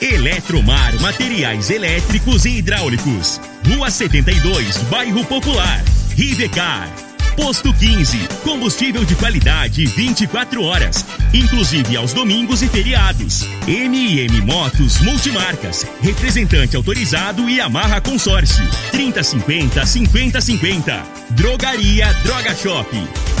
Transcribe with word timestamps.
Eletromar 0.00 0.98
Materiais 1.00 1.70
Elétricos 1.70 2.44
e 2.44 2.58
Hidráulicos. 2.58 3.40
Rua 3.66 3.90
72, 3.90 4.76
Bairro 4.90 5.24
Popular. 5.24 5.82
Rivecar. 6.14 6.88
Posto 7.36 7.72
15. 7.72 8.18
Combustível 8.42 9.04
de 9.04 9.14
qualidade 9.14 9.84
24 9.86 10.62
horas, 10.62 11.04
inclusive 11.32 11.96
aos 11.96 12.12
domingos 12.12 12.62
e 12.62 12.68
feriados. 12.68 13.46
MM 13.66 14.40
Motos 14.42 15.00
Multimarcas. 15.00 15.86
Representante 16.02 16.76
autorizado 16.76 17.48
e 17.48 17.60
amarra 17.60 18.00
consórcio. 18.00 18.64
3050 18.92 19.84
5050. 19.84 21.02
Drogaria 21.30 22.12
Droga 22.22 22.54
Shop. 22.54 22.88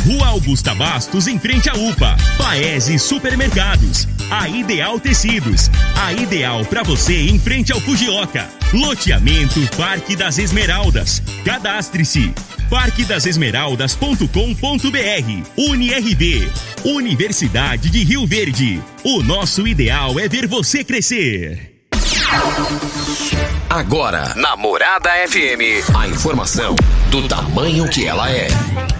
Rua 0.06 0.28
Augusta 0.28 0.74
Bastos, 0.74 1.26
em 1.26 1.38
frente 1.38 1.68
à 1.68 1.74
UPA. 1.74 2.16
Paese 2.38 2.98
Supermercados. 2.98 4.06
A 4.30 4.48
Ideal 4.48 4.98
Tecidos. 4.98 5.70
A 5.96 6.12
ideal 6.12 6.64
para 6.64 6.82
você 6.82 7.14
em 7.14 7.38
frente 7.38 7.72
ao 7.72 7.80
Fujioka. 7.80 8.48
Loteamento 8.72 9.60
Parque 9.76 10.16
das 10.16 10.38
Esmeraldas. 10.38 11.22
Cadastre-se 11.44 12.34
parquedasesmeraldas.com.br 12.68 14.26
UniRV 15.56 16.50
Universidade 16.84 17.90
de 17.90 18.02
Rio 18.04 18.26
Verde. 18.26 18.82
O 19.04 19.22
nosso 19.22 19.66
ideal 19.66 20.18
é 20.18 20.28
ver 20.28 20.46
você 20.46 20.82
crescer. 20.84 21.74
Agora, 23.68 24.34
na 24.36 24.56
Morada 24.56 25.10
FM, 25.28 25.94
a 25.94 26.08
informação 26.08 26.74
do 27.10 27.26
tamanho 27.28 27.88
que 27.88 28.06
ela 28.06 28.30
é. 28.30 28.48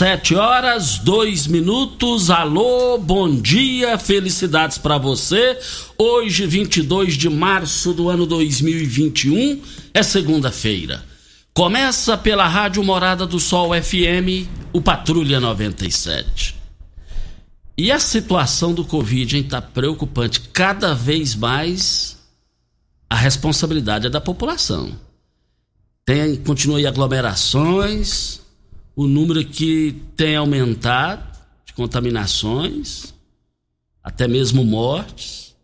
Sete 0.00 0.34
horas, 0.34 0.96
dois 0.96 1.46
minutos. 1.46 2.30
Alô, 2.30 2.96
bom 2.96 3.36
dia, 3.36 3.98
felicidades 3.98 4.78
para 4.78 4.96
você. 4.96 5.58
Hoje, 5.98 6.46
22 6.46 7.18
de 7.18 7.28
março 7.28 7.92
do 7.92 8.08
ano 8.08 8.24
2021, 8.24 9.60
é 9.92 10.02
segunda-feira. 10.02 11.04
Começa 11.52 12.16
pela 12.16 12.48
Rádio 12.48 12.82
Morada 12.82 13.26
do 13.26 13.38
Sol 13.38 13.72
FM, 13.74 14.48
o 14.72 14.80
Patrulha 14.80 15.38
97. 15.38 16.56
E 17.76 17.92
a 17.92 18.00
situação 18.00 18.72
do 18.72 18.86
Covid, 18.86 19.36
hein, 19.36 19.42
tá 19.42 19.60
preocupante. 19.60 20.40
Cada 20.40 20.94
vez 20.94 21.34
mais 21.34 22.16
a 23.10 23.16
responsabilidade 23.16 24.06
é 24.06 24.10
da 24.10 24.18
população. 24.18 24.98
Tem, 26.06 26.36
continua 26.36 26.78
aí 26.78 26.86
aglomerações, 26.86 28.40
o 29.00 29.06
número 29.06 29.42
que 29.42 29.96
tem 30.14 30.36
aumentado 30.36 31.26
de 31.64 31.72
contaminações, 31.72 33.14
até 34.04 34.28
mesmo 34.28 34.62
mortes. 34.62 35.56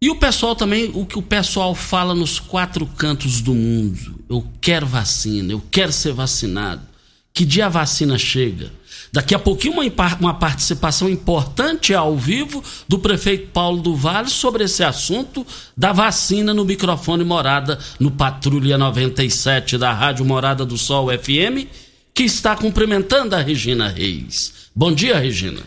E 0.00 0.08
o 0.08 0.20
pessoal 0.20 0.54
também, 0.54 0.92
o 0.94 1.04
que 1.04 1.18
o 1.18 1.22
pessoal 1.22 1.74
fala 1.74 2.14
nos 2.14 2.38
quatro 2.38 2.86
cantos 2.86 3.40
do 3.40 3.54
mundo: 3.54 4.24
eu 4.28 4.46
quero 4.60 4.86
vacina, 4.86 5.52
eu 5.52 5.60
quero 5.68 5.90
ser 5.90 6.12
vacinado. 6.12 6.86
Que 7.34 7.44
dia 7.44 7.66
a 7.66 7.70
vacina 7.70 8.16
chega? 8.16 8.70
Daqui 9.12 9.34
a 9.34 9.38
pouquinho, 9.38 9.74
uma, 9.74 10.16
uma 10.20 10.34
participação 10.34 11.08
importante 11.08 11.94
ao 11.94 12.16
vivo 12.16 12.62
do 12.88 12.98
prefeito 12.98 13.48
Paulo 13.52 13.82
do 13.82 13.94
Vale 13.94 14.30
sobre 14.30 14.64
esse 14.64 14.82
assunto 14.82 15.46
da 15.76 15.92
vacina 15.92 16.54
no 16.54 16.64
microfone 16.64 17.22
Morada, 17.24 17.78
no 18.00 18.10
Patrulha 18.10 18.78
97 18.78 19.76
da 19.76 19.92
Rádio 19.92 20.24
Morada 20.24 20.64
do 20.64 20.78
Sol 20.78 21.08
FM, 21.10 21.66
que 22.14 22.24
está 22.24 22.56
cumprimentando 22.56 23.34
a 23.34 23.40
Regina 23.40 23.88
Reis. 23.88 24.70
Bom 24.74 24.92
dia, 24.92 25.18
Regina. 25.18 25.60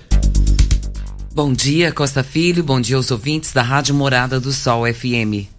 Bom 1.34 1.54
dia, 1.54 1.92
Costa 1.92 2.24
Filho. 2.24 2.64
Bom 2.64 2.80
dia 2.80 2.96
aos 2.96 3.12
ouvintes 3.12 3.52
da 3.52 3.62
Rádio 3.62 3.94
Morada 3.94 4.40
do 4.40 4.52
Sol 4.52 4.84
FM. 4.92 5.55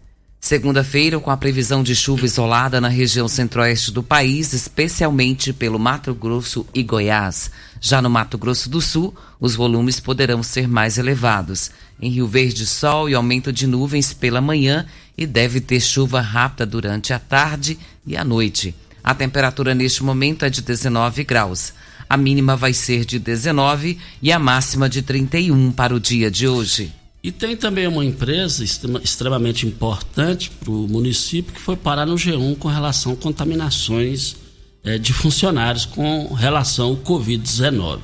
Segunda-feira, 0.47 1.19
com 1.19 1.29
a 1.29 1.37
previsão 1.37 1.83
de 1.83 1.93
chuva 1.97 2.25
isolada 2.25 2.81
na 2.81 2.87
região 2.87 3.27
centro-oeste 3.27 3.91
do 3.91 4.01
país, 4.01 4.53
especialmente 4.53 5.53
pelo 5.53 5.77
Mato 5.77 6.15
Grosso 6.15 6.65
e 6.73 6.85
Goiás. 6.85 7.51
Já 7.81 8.01
no 8.01 8.09
Mato 8.09 8.39
Grosso 8.39 8.71
do 8.71 8.81
Sul, 8.81 9.13
os 9.41 9.57
volumes 9.57 9.99
poderão 9.99 10.45
ser 10.45 10.69
mais 10.69 10.99
elevados. 10.99 11.73
Em 12.01 12.11
Rio 12.11 12.29
Verde, 12.29 12.65
sol 12.65 13.09
e 13.11 13.15
aumento 13.15 13.53
de 13.53 13.67
nuvens 13.67 14.13
pela 14.13 14.41
manhã 14.41 14.87
e 15.19 15.27
deve 15.27 15.61
ter 15.61 15.81
chuva 15.81 16.21
rápida 16.21 16.65
durante 16.65 17.13
a 17.13 17.19
tarde 17.19 17.77
e 18.07 18.17
a 18.17 18.23
noite. 18.23 18.73
A 19.03 19.13
temperatura 19.17 19.75
neste 19.75 20.05
momento 20.05 20.45
é 20.45 20.49
de 20.49 20.63
19 20.63 21.25
graus. 21.25 21.73
A 22.09 22.17
mínima 22.17 22.55
vai 22.55 22.73
ser 22.73 23.05
de 23.05 23.19
19 23.19 23.99
e 24.23 24.31
a 24.31 24.39
máxima 24.39 24.89
de 24.89 25.03
31 25.03 25.73
para 25.73 25.93
o 25.93 25.99
dia 25.99 26.31
de 26.31 26.47
hoje. 26.47 26.95
E 27.27 27.33
tem 27.33 27.57
também 27.57 27.89
uma 27.89 28.05
empresa 28.05 28.63
extremamente 28.63 29.67
importante 29.67 30.49
para 30.49 30.71
o 30.71 30.87
município 30.87 31.53
que 31.53 31.61
foi 31.61 31.75
parar 31.75 32.07
no 32.07 32.15
G1 32.15 32.57
com 32.57 32.69
relação 32.69 33.11
a 33.15 33.17
contaminações 33.17 34.37
é, 34.85 34.97
de 34.97 35.13
funcionários 35.13 35.85
com 35.85 36.33
relação 36.35 36.91
ao 36.91 36.97
Covid-19. 36.99 37.99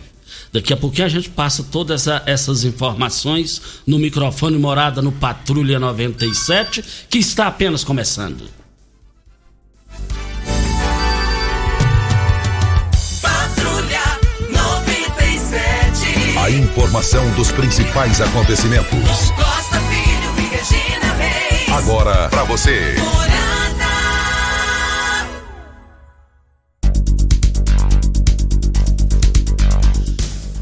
Daqui 0.52 0.72
a 0.72 0.76
pouquinho 0.76 1.06
a 1.06 1.08
gente 1.08 1.30
passa 1.30 1.62
todas 1.62 2.08
essa, 2.08 2.20
essas 2.26 2.64
informações 2.64 3.62
no 3.86 3.96
microfone 3.96 4.58
Morada 4.58 5.00
no 5.00 5.12
Patrulha 5.12 5.78
97, 5.78 6.82
que 7.08 7.18
está 7.18 7.46
apenas 7.46 7.84
começando. 7.84 8.61
A 16.42 16.50
informação 16.50 17.32
dos 17.36 17.52
principais 17.52 18.20
acontecimentos. 18.20 19.30
Costa 19.30 19.80
Filho 19.82 20.38
e 20.38 20.48
Regina 20.48 21.12
Reis. 21.14 21.68
Agora 21.68 22.28
para 22.30 22.42
você. 22.42 22.96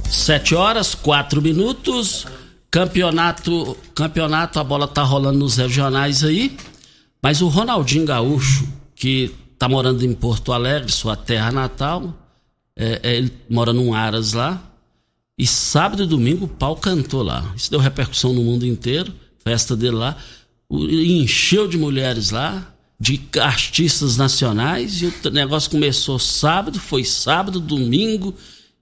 Sete 0.07 0.55
horas, 0.55 0.95
quatro 0.95 1.41
minutos. 1.41 2.27
Campeonato, 2.71 3.75
campeonato, 3.95 4.61
a 4.61 4.65
bola 4.65 4.87
tá 4.87 5.03
rolando 5.03 5.39
nos 5.39 5.57
regionais 5.57 6.23
aí. 6.23 6.59
Mas 7.23 7.41
o 7.41 7.49
Ronaldinho 7.49 8.05
Gaúcho, 8.05 8.69
que 8.95 9.35
tá 9.59 9.67
morando 9.67 10.05
em 10.05 10.13
Porto 10.13 10.53
Alegre, 10.53 10.93
sua 10.93 11.17
terra 11.17 11.51
natal, 11.51 12.13
é, 12.77 13.01
é, 13.03 13.17
ele 13.17 13.33
mora 13.49 13.73
num 13.73 13.95
Aras 13.95 14.35
lá, 14.35 14.70
e 15.41 15.47
sábado 15.47 16.03
e 16.03 16.07
domingo 16.07 16.45
o 16.45 16.49
pau 16.49 16.77
cantou 16.77 17.23
lá. 17.23 17.51
Isso 17.57 17.71
deu 17.71 17.81
repercussão 17.81 18.35
no 18.35 18.43
mundo 18.43 18.67
inteiro. 18.67 19.11
Festa 19.43 19.75
dele 19.75 19.97
lá. 19.97 20.15
Encheu 20.71 21.67
de 21.67 21.79
mulheres 21.79 22.29
lá, 22.31 22.75
de 23.01 23.19
artistas 23.41 24.19
nacionais. 24.19 25.01
E 25.01 25.07
o 25.07 25.31
negócio 25.31 25.71
começou 25.71 26.19
sábado, 26.19 26.79
foi 26.79 27.05
sábado, 27.05 27.59
domingo 27.59 28.35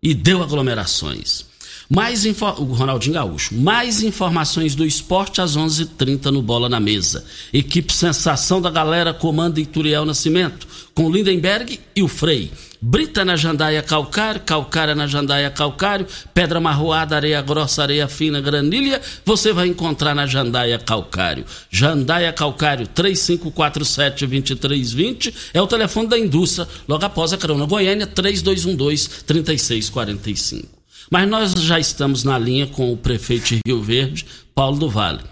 e 0.03 0.13
deu 0.13 0.43
aglomerações. 0.43 1.47
Mais 1.91 2.27
o 2.27 2.65
Ronaldinho 2.65 3.15
Gaúcho. 3.15 3.55
Mais 3.55 4.03
informações 4.03 4.75
do 4.75 4.85
esporte 4.85 5.41
às 5.41 5.57
11:30 5.57 5.85
h 5.85 5.91
30 5.97 6.31
no 6.31 6.43
Bola 6.43 6.69
na 6.69 6.79
Mesa. 6.79 7.25
Equipe 7.51 7.95
Sensação 7.95 8.61
da 8.61 8.71
Galera 8.71 9.15
comanda 9.15 9.59
Ituriel 9.59 10.05
Nascimento, 10.05 10.69
com 10.95 11.11
Lindenberg 11.11 11.81
e 11.97 12.03
o 12.03 12.09
Frei. 12.09 12.53
Brita 12.81 13.25
na 13.25 13.35
jandaia 13.37 13.83
calcário, 13.83 14.41
calcária 14.43 14.95
na 14.95 15.07
jandaia 15.07 15.51
calcário, 15.51 16.07
pedra 16.35 16.61
marroada, 16.61 17.17
areia 17.17 17.41
grossa, 17.41 17.81
areia 17.83 18.07
fina, 18.07 18.39
granilha, 18.41 19.01
você 19.25 19.53
vai 19.53 19.67
encontrar 19.67 20.15
na 20.15 20.27
jandaia 20.27 20.79
calcário. 20.79 21.45
Jandaia 21.71 22.33
calcário 22.33 22.87
3547-2320 22.87 25.35
é 25.55 25.63
o 25.63 25.67
telefone 25.67 26.07
da 26.07 26.19
indústria, 26.19 26.69
logo 26.87 27.05
após 27.05 27.33
a 27.33 27.39
Carona 27.39 27.67
Goiânia 27.67 28.07
3212-3645. 28.07 30.78
Mas 31.11 31.29
nós 31.29 31.53
já 31.53 31.79
estamos 31.79 32.25
na 32.25 32.39
linha 32.39 32.67
com 32.67 32.93
o 32.93 32.97
prefeito 32.97 33.47
de 33.47 33.61
Rio 33.67 33.83
Verde, 33.83 34.27
Paulo 34.55 34.79
do 34.79 34.91
Vale. 34.91 35.23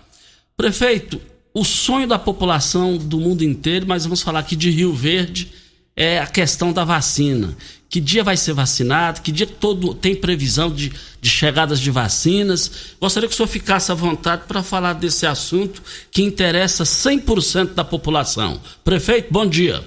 Prefeito, 0.56 1.20
o 1.52 1.64
sonho 1.64 2.06
da 2.06 2.18
população 2.18 2.96
do 2.96 3.18
mundo 3.18 3.42
inteiro, 3.42 3.86
mas 3.86 4.04
vamos 4.04 4.22
falar 4.22 4.40
aqui 4.40 4.56
de 4.56 4.70
Rio 4.70 4.92
Verde, 4.94 5.52
é 5.94 6.18
a 6.18 6.26
questão 6.26 6.72
da 6.72 6.84
vacina. 6.84 7.54
Que 7.88 8.00
dia 8.00 8.24
vai 8.24 8.36
ser 8.36 8.52
vacinado? 8.52 9.20
Que 9.20 9.30
dia 9.30 9.46
todo 9.46 9.94
tem 9.94 10.16
previsão 10.16 10.70
de, 10.70 10.92
de 11.20 11.30
chegadas 11.30 11.78
de 11.78 11.90
vacinas? 11.90 12.96
Gostaria 13.00 13.28
que 13.28 13.34
o 13.34 13.36
senhor 13.36 13.48
ficasse 13.48 13.92
à 13.92 13.94
vontade 13.94 14.44
para 14.48 14.62
falar 14.62 14.94
desse 14.94 15.26
assunto 15.26 15.82
que 16.10 16.22
interessa 16.22 16.84
100% 16.84 17.74
da 17.74 17.84
população. 17.84 18.60
Prefeito, 18.82 19.32
bom 19.32 19.46
dia. 19.46 19.84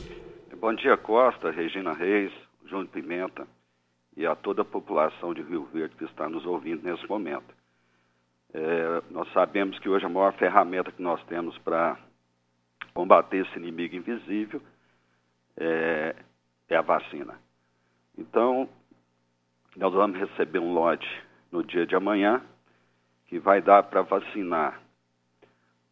Bom 0.62 0.74
dia, 0.74 0.98
Costa, 0.98 1.52
Regina 1.52 1.94
Reis, 1.94 2.32
João 2.70 2.86
Pimenta 2.86 3.46
e 4.20 4.28
a 4.28 4.36
toda 4.36 4.64
a 4.64 4.66
população 4.66 5.34
de 5.34 5.42
Rio 5.42 5.64
Verde 5.72 5.96
que 5.96 6.04
está 6.04 6.28
nos 6.28 6.46
ouvindo 6.46 6.84
nesse 6.84 7.08
momento. 7.08 7.56
É, 8.54 9.02
nós 9.10 9.32
sabemos 9.32 9.80
que 9.80 9.88
hoje 9.88 10.06
a 10.06 10.10
maior 10.10 10.34
ferramenta 10.34 10.92
que 10.92 11.02
nós 11.02 11.24
temos 11.28 11.58
para 11.60 11.98
combater 12.94 13.46
esse 13.46 13.58
inimigo 13.58 13.96
invisível 13.96 14.62
é, 15.56 16.18
é, 16.68 16.76
a 16.76 16.82
vacina. 16.82 17.40
Então, 18.18 18.68
nós 19.78 19.94
vamos 19.94 20.20
receber 20.20 20.60
um 20.60 20.74
lote 20.74 21.08
no 21.50 21.64
dia 21.64 21.86
de 21.86 21.96
amanhã 21.96 22.44
que 23.28 23.40
vai 23.40 23.62
dar 23.62 23.84
para 23.84 24.02
vacinar 24.02 24.82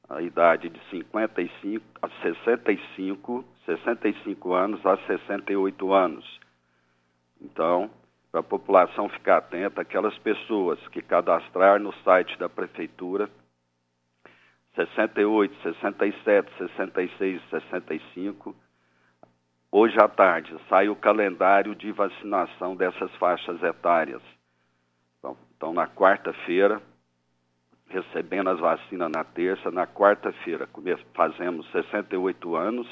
a 0.09 0.21
idade 0.21 0.67
de 0.67 0.81
55 0.89 1.85
a 2.01 2.09
65, 2.21 3.45
65 3.65 4.53
anos 4.53 4.85
a 4.85 4.97
68 5.07 5.93
anos. 5.93 6.39
Então, 7.39 7.89
para 8.37 8.41
a 8.41 8.43
população 8.43 9.09
ficar 9.09 9.37
atenta, 9.37 9.81
aquelas 9.81 10.15
pessoas 10.19 10.79
que 10.89 11.01
cadastrar 11.01 11.79
no 11.79 11.91
site 12.03 12.37
da 12.37 12.47
prefeitura 12.47 13.29
68, 14.75 15.55
67, 15.63 16.51
66, 16.57 17.41
65, 17.49 18.55
hoje 19.71 19.99
à 19.99 20.07
tarde 20.07 20.55
sai 20.69 20.87
o 20.87 20.95
calendário 20.95 21.73
de 21.73 21.91
vacinação 21.91 22.75
dessas 22.75 23.09
faixas 23.15 23.61
etárias. 23.63 24.21
Então, 25.17 25.35
então 25.55 25.73
na 25.73 25.87
quarta-feira, 25.87 26.79
recebendo 27.87 28.51
as 28.51 28.59
vacinas 28.59 29.11
na 29.15 29.23
terça, 29.23 29.71
na 29.71 29.87
quarta-feira 29.87 30.69
fazemos 31.15 31.67
68 31.71 32.55
anos, 32.55 32.87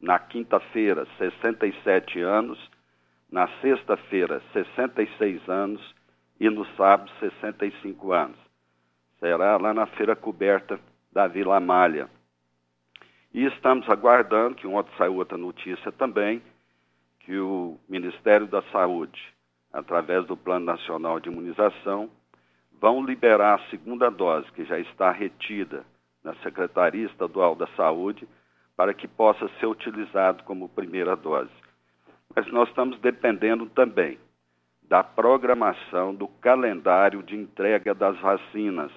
na 0.00 0.20
quinta-feira 0.20 1.04
67 1.18 2.20
anos 2.20 2.70
na 3.32 3.48
sexta-feira 3.62 4.42
66 4.52 5.48
anos 5.48 5.94
e 6.38 6.50
no 6.50 6.66
sábado 6.76 7.10
65 7.18 8.12
anos. 8.12 8.36
Será 9.18 9.56
lá 9.56 9.72
na 9.72 9.86
feira 9.86 10.14
coberta 10.14 10.78
da 11.10 11.26
Vila 11.26 11.58
Malha. 11.58 12.10
E 13.32 13.46
estamos 13.46 13.88
aguardando, 13.88 14.56
que 14.56 14.66
ontem 14.66 14.92
saiu 14.98 15.16
outra 15.16 15.38
notícia 15.38 15.90
também, 15.90 16.42
que 17.20 17.38
o 17.38 17.78
Ministério 17.88 18.46
da 18.46 18.60
Saúde, 18.64 19.18
através 19.72 20.26
do 20.26 20.36
Plano 20.36 20.66
Nacional 20.66 21.18
de 21.18 21.30
Imunização, 21.30 22.10
vão 22.78 23.02
liberar 23.02 23.54
a 23.54 23.70
segunda 23.70 24.10
dose, 24.10 24.50
que 24.52 24.64
já 24.64 24.78
está 24.78 25.10
retida 25.10 25.86
na 26.22 26.34
Secretaria 26.42 27.06
Estadual 27.06 27.54
da 27.54 27.66
Saúde, 27.68 28.28
para 28.76 28.92
que 28.92 29.08
possa 29.08 29.48
ser 29.58 29.66
utilizado 29.66 30.42
como 30.44 30.68
primeira 30.68 31.16
dose 31.16 31.61
mas 32.34 32.46
nós 32.52 32.68
estamos 32.68 32.98
dependendo 33.00 33.66
também 33.66 34.18
da 34.82 35.02
programação 35.02 36.14
do 36.14 36.28
calendário 36.28 37.22
de 37.22 37.36
entrega 37.36 37.94
das 37.94 38.18
vacinas, 38.20 38.90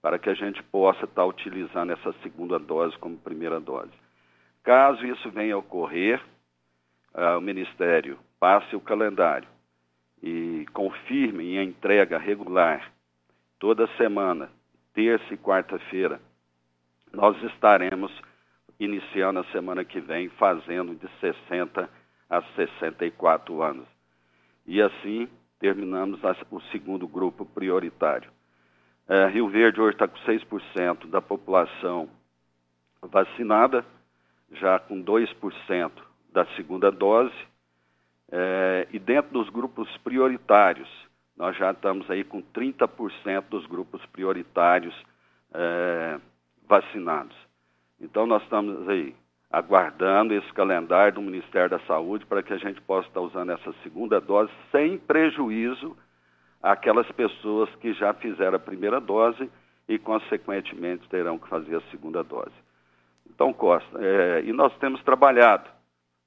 para 0.00 0.18
que 0.18 0.30
a 0.30 0.34
gente 0.34 0.62
possa 0.62 1.04
estar 1.04 1.24
utilizando 1.24 1.92
essa 1.92 2.12
segunda 2.22 2.58
dose 2.58 2.96
como 2.98 3.16
primeira 3.16 3.58
dose. 3.58 3.90
Caso 4.62 5.04
isso 5.04 5.30
venha 5.30 5.54
a 5.54 5.58
ocorrer, 5.58 6.22
uh, 7.14 7.38
o 7.38 7.40
Ministério 7.40 8.18
passe 8.38 8.76
o 8.76 8.80
calendário 8.80 9.48
e 10.22 10.66
confirme 10.72 11.58
a 11.58 11.64
entrega 11.64 12.18
regular 12.18 12.92
toda 13.58 13.88
semana, 13.96 14.50
terça 14.94 15.34
e 15.34 15.36
quarta-feira, 15.36 16.20
nós 17.12 17.40
estaremos 17.44 18.12
iniciando 18.78 19.40
a 19.40 19.44
semana 19.46 19.84
que 19.84 20.00
vem 20.00 20.28
fazendo 20.30 20.94
de 20.94 21.08
60 21.20 21.88
a 22.28 22.42
64 22.54 23.62
anos. 23.62 23.86
E 24.66 24.82
assim 24.82 25.28
terminamos 25.58 26.20
o 26.50 26.60
segundo 26.72 27.06
grupo 27.06 27.44
prioritário. 27.44 28.30
É, 29.08 29.26
Rio 29.28 29.48
Verde 29.48 29.80
hoje 29.80 29.94
está 29.94 30.08
com 30.08 30.18
6% 30.18 31.06
da 31.08 31.22
população 31.22 32.08
vacinada, 33.00 33.84
já 34.52 34.78
com 34.78 35.02
2% 35.02 35.92
da 36.32 36.44
segunda 36.56 36.90
dose. 36.90 37.34
É, 38.30 38.88
e 38.90 38.98
dentro 38.98 39.32
dos 39.32 39.48
grupos 39.48 39.88
prioritários, 39.98 40.88
nós 41.36 41.56
já 41.56 41.70
estamos 41.70 42.10
aí 42.10 42.24
com 42.24 42.42
30% 42.42 43.44
dos 43.48 43.64
grupos 43.66 44.04
prioritários 44.06 44.94
é, 45.54 46.18
vacinados. 46.66 47.36
Então 48.00 48.26
nós 48.26 48.42
estamos 48.42 48.88
aí 48.88 49.14
aguardando 49.50 50.34
esse 50.34 50.52
calendário 50.52 51.14
do 51.14 51.22
Ministério 51.22 51.70
da 51.70 51.78
Saúde 51.80 52.26
para 52.26 52.42
que 52.42 52.52
a 52.52 52.58
gente 52.58 52.80
possa 52.82 53.08
estar 53.08 53.20
usando 53.20 53.52
essa 53.52 53.72
segunda 53.82 54.20
dose 54.20 54.52
sem 54.70 54.98
prejuízo 54.98 55.96
àquelas 56.62 57.10
pessoas 57.12 57.72
que 57.76 57.92
já 57.94 58.12
fizeram 58.14 58.56
a 58.56 58.60
primeira 58.60 59.00
dose 59.00 59.50
e, 59.88 59.98
consequentemente, 59.98 61.08
terão 61.08 61.38
que 61.38 61.48
fazer 61.48 61.76
a 61.76 61.90
segunda 61.90 62.24
dose. 62.24 62.54
Então, 63.30 63.52
Costa, 63.52 63.98
é, 64.00 64.42
e 64.44 64.52
nós 64.52 64.76
temos 64.78 65.02
trabalhado 65.02 65.68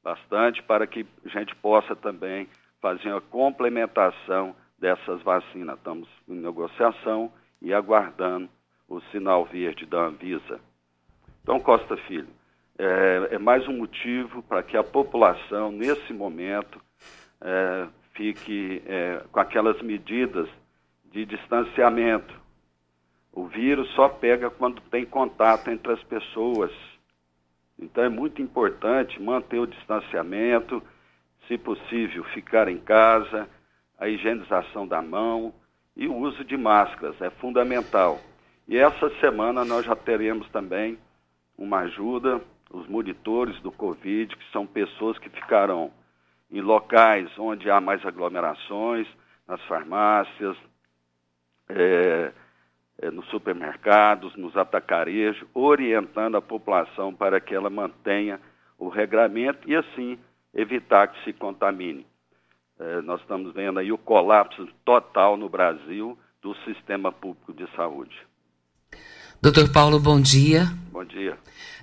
bastante 0.03 0.63
para 0.63 0.87
que 0.87 1.05
a 1.25 1.29
gente 1.29 1.55
possa 1.55 1.95
também 1.95 2.47
fazer 2.81 3.09
uma 3.11 3.21
complementação 3.21 4.55
dessas 4.77 5.21
vacinas. 5.23 5.77
Estamos 5.77 6.07
em 6.27 6.35
negociação 6.35 7.31
e 7.61 7.73
aguardando 7.73 8.49
o 8.87 9.01
sinal 9.11 9.45
verde 9.45 9.85
da 9.85 10.05
Anvisa. 10.05 10.59
Então, 11.43 11.59
Costa 11.59 11.97
Filho, 11.97 12.29
é, 12.79 13.35
é 13.35 13.37
mais 13.37 13.67
um 13.67 13.77
motivo 13.77 14.41
para 14.43 14.63
que 14.63 14.77
a 14.77 14.83
população, 14.83 15.69
nesse 15.69 16.13
momento, 16.13 16.81
é, 17.41 17.87
fique 18.13 18.81
é, 18.85 19.21
com 19.29 19.39
aquelas 19.41 19.81
medidas 19.81 20.47
de 21.11 21.25
distanciamento. 21.25 22.33
O 23.33 23.47
vírus 23.47 23.89
só 23.95 24.07
pega 24.07 24.49
quando 24.49 24.81
tem 24.83 25.05
contato 25.05 25.69
entre 25.69 25.91
as 25.91 26.01
pessoas. 26.03 26.71
Então 27.77 28.03
é 28.03 28.09
muito 28.09 28.41
importante 28.41 29.21
manter 29.21 29.59
o 29.59 29.67
distanciamento, 29.67 30.81
se 31.47 31.57
possível, 31.57 32.23
ficar 32.33 32.69
em 32.69 32.77
casa, 32.77 33.49
a 33.97 34.07
higienização 34.07 34.87
da 34.87 35.01
mão 35.01 35.53
e 35.97 36.07
o 36.07 36.15
uso 36.15 36.45
de 36.45 36.55
máscaras 36.55 37.21
é 37.21 37.29
fundamental. 37.29 38.19
E 38.67 38.77
essa 38.77 39.09
semana 39.19 39.65
nós 39.65 39.85
já 39.85 39.95
teremos 39.97 40.47
também 40.49 40.97
uma 41.57 41.79
ajuda 41.79 42.41
os 42.69 42.87
monitores 42.87 43.59
do 43.61 43.71
Covid, 43.71 44.35
que 44.35 44.51
são 44.51 44.65
pessoas 44.67 45.17
que 45.17 45.29
ficarão 45.29 45.91
em 46.51 46.61
locais 46.61 47.29
onde 47.37 47.69
há 47.69 47.79
mais 47.79 48.05
aglomerações, 48.05 49.07
nas 49.47 49.61
farmácias, 49.63 50.55
é, 51.67 52.31
é, 53.01 53.11
nos 53.11 53.27
supermercados, 53.29 54.35
nos 54.35 54.55
atacarejos, 54.55 55.47
orientando 55.53 56.35
a 56.35 56.41
população 56.41 57.13
para 57.13 57.39
que 57.39 57.55
ela 57.55 57.69
mantenha 57.69 58.39
o 58.77 58.89
regramento 58.89 59.69
e 59.69 59.75
assim 59.75 60.17
evitar 60.53 61.07
que 61.07 61.23
se 61.23 61.33
contamine. 61.33 62.05
É, 62.79 63.01
nós 63.01 63.19
estamos 63.21 63.53
vendo 63.53 63.79
aí 63.79 63.91
o 63.91 63.97
colapso 63.97 64.67
total 64.85 65.35
no 65.35 65.49
Brasil 65.49 66.17
do 66.41 66.55
sistema 66.63 67.11
público 67.11 67.53
de 67.53 67.67
saúde. 67.75 68.15
Doutor 69.41 69.71
Paulo, 69.71 69.99
bom 69.99 70.19
dia. 70.19 70.65
Bom 70.91 71.03
dia. 71.03 71.37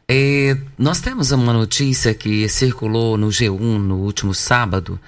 É, 0.09 0.57
nós 0.79 1.01
temos 1.01 1.33
uma 1.33 1.53
notícia 1.53 2.15
que 2.15 2.49
circulou 2.49 3.19
no 3.19 3.27
G1 3.27 3.59
no 3.59 3.97
último 3.97 4.33
sábado 4.33 5.01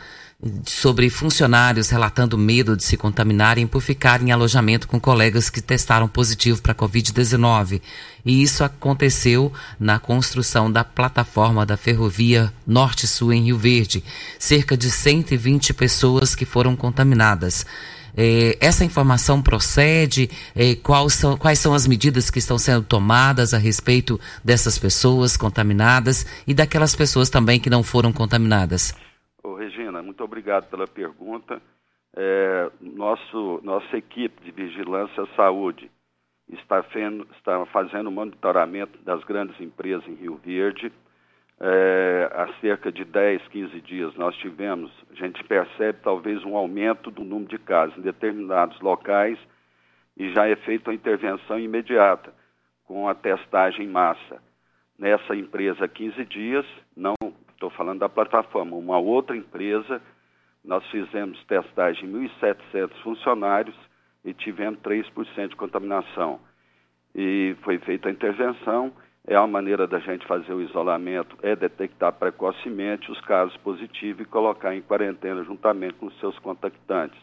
sobre 0.64 1.08
funcionários 1.08 1.88
relatando 1.88 2.36
medo 2.36 2.76
de 2.76 2.82
se 2.82 2.96
contaminarem 2.96 3.66
por 3.66 3.80
ficarem 3.80 4.28
em 4.28 4.32
alojamento 4.32 4.88
com 4.88 5.00
colegas 5.00 5.50
que 5.50 5.60
testaram 5.60 6.08
positivo 6.08 6.60
para 6.60 6.74
Covid-19. 6.74 7.80
E 8.24 8.42
isso 8.42 8.64
aconteceu 8.64 9.52
na 9.78 10.00
construção 10.00 10.70
da 10.70 10.82
plataforma 10.82 11.64
da 11.64 11.76
ferrovia 11.76 12.52
Norte-Sul 12.66 13.32
em 13.32 13.44
Rio 13.44 13.58
Verde. 13.58 14.02
Cerca 14.36 14.76
de 14.76 14.90
120 14.90 15.74
pessoas 15.74 16.34
que 16.34 16.44
foram 16.44 16.74
contaminadas. 16.74 17.64
É, 18.18 18.58
essa 18.60 18.84
informação 18.84 19.40
procede? 19.40 20.28
É, 20.56 20.74
são, 21.08 21.38
quais 21.38 21.60
são 21.60 21.72
as 21.72 21.86
medidas 21.86 22.30
que 22.30 22.40
estão 22.40 22.58
sendo 22.58 22.84
tomadas 22.84 23.54
a 23.54 23.58
respeito 23.58 24.18
dessas 24.44 24.76
pessoas 24.76 25.36
contaminadas 25.36 26.26
e 26.44 26.52
daquelas 26.52 26.96
pessoas 26.96 27.30
também 27.30 27.60
que 27.60 27.70
não 27.70 27.84
foram 27.84 28.12
contaminadas? 28.12 28.92
Ô, 29.44 29.54
Regina, 29.54 30.02
muito 30.02 30.24
obrigado 30.24 30.68
pela 30.68 30.88
pergunta. 30.88 31.62
é, 32.16 32.70
nosso, 32.80 33.60
nossa 33.62 33.96
equipe 33.96 34.42
de 34.42 34.50
vigilância 34.50 35.22
à 35.22 35.26
saúde 35.36 35.88
está, 36.48 36.82
fendo, 36.82 37.24
está 37.36 37.64
fazendo 37.66 38.10
monitoramento 38.10 38.98
das 39.04 39.22
grandes 39.24 39.60
empresas 39.60 40.06
em 40.08 40.14
Rio 40.14 40.40
Verde. 40.44 40.92
É, 41.60 42.30
há 42.32 42.52
cerca 42.60 42.92
de 42.92 43.04
10, 43.04 43.48
15 43.48 43.80
dias 43.80 44.14
nós 44.14 44.36
tivemos, 44.36 44.92
a 45.10 45.14
gente 45.14 45.42
percebe 45.42 45.98
talvez 46.02 46.44
um 46.44 46.56
aumento 46.56 47.10
do 47.10 47.24
número 47.24 47.48
de 47.48 47.58
casos 47.58 47.98
em 47.98 48.02
determinados 48.02 48.80
locais 48.80 49.36
e 50.16 50.32
já 50.32 50.46
é 50.48 50.54
feita 50.54 50.90
a 50.90 50.94
intervenção 50.94 51.58
imediata 51.58 52.32
com 52.84 53.08
a 53.08 53.14
testagem 53.14 53.86
em 53.86 53.88
massa. 53.88 54.40
Nessa 54.96 55.34
empresa, 55.34 55.88
15 55.88 56.24
dias, 56.26 56.66
não 56.96 57.14
estou 57.50 57.70
falando 57.70 58.00
da 58.00 58.08
plataforma, 58.08 58.76
uma 58.76 58.98
outra 58.98 59.36
empresa, 59.36 60.00
nós 60.64 60.84
fizemos 60.90 61.42
testagem 61.44 62.08
em 62.08 62.28
1.700 62.40 62.92
funcionários 63.02 63.76
e 64.24 64.32
tivemos 64.32 64.80
3% 64.80 65.48
de 65.48 65.56
contaminação. 65.56 66.40
E 67.14 67.56
foi 67.62 67.78
feita 67.78 68.08
a 68.08 68.12
intervenção, 68.12 68.92
é 69.28 69.38
uma 69.38 69.46
maneira 69.46 69.86
da 69.86 69.98
gente 69.98 70.26
fazer 70.26 70.54
o 70.54 70.62
isolamento, 70.62 71.36
é 71.42 71.54
detectar 71.54 72.14
precocemente 72.14 73.12
os 73.12 73.20
casos 73.20 73.54
positivos 73.58 74.22
e 74.22 74.24
colocar 74.24 74.74
em 74.74 74.80
quarentena 74.80 75.44
juntamente 75.44 75.94
com 75.94 76.06
os 76.06 76.18
seus 76.18 76.38
contactantes. 76.38 77.20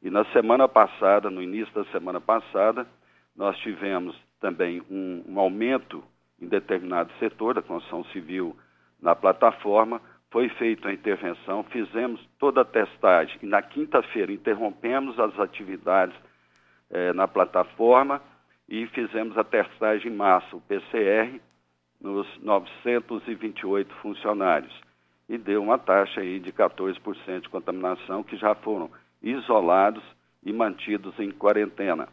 E 0.00 0.10
na 0.10 0.24
semana 0.26 0.68
passada, 0.68 1.28
no 1.28 1.42
início 1.42 1.74
da 1.74 1.84
semana 1.90 2.20
passada, 2.20 2.86
nós 3.34 3.58
tivemos 3.58 4.16
também 4.40 4.80
um, 4.88 5.24
um 5.28 5.40
aumento 5.40 6.04
em 6.40 6.46
determinado 6.46 7.10
setor 7.18 7.54
da 7.54 7.62
construção 7.62 8.04
civil 8.12 8.56
na 9.02 9.16
plataforma, 9.16 10.00
foi 10.30 10.48
feita 10.50 10.88
a 10.88 10.92
intervenção, 10.92 11.64
fizemos 11.64 12.24
toda 12.38 12.60
a 12.60 12.64
testagem 12.64 13.36
e 13.42 13.46
na 13.46 13.60
quinta-feira 13.60 14.30
interrompemos 14.30 15.18
as 15.18 15.36
atividades 15.40 16.14
eh, 16.90 17.12
na 17.12 17.26
plataforma 17.26 18.22
e 18.68 18.86
fizemos 18.88 19.36
a 19.38 19.44
testagem 19.44 20.12
em 20.12 20.14
massa, 20.14 20.54
o 20.54 20.60
PCR, 20.60 21.40
nos 22.00 22.26
928 22.40 23.92
funcionários 23.96 24.72
e 25.28 25.36
deu 25.36 25.62
uma 25.62 25.78
taxa 25.78 26.20
aí 26.20 26.40
de 26.40 26.52
14% 26.52 27.40
de 27.42 27.48
contaminação 27.48 28.22
que 28.22 28.36
já 28.36 28.54
foram 28.54 28.90
isolados 29.22 30.02
e 30.42 30.52
mantidos 30.52 31.18
em 31.18 31.30
quarentena. 31.30 32.08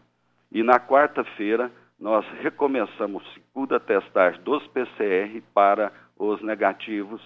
E 0.51 0.61
na 0.61 0.79
quarta-feira 0.79 1.71
nós 1.99 2.25
recomeçamos 2.41 3.23
segunda 3.33 3.79
testagem 3.79 4.41
dos 4.41 4.65
PCR 4.67 5.41
para 5.53 5.91
os 6.17 6.41
negativos 6.41 7.21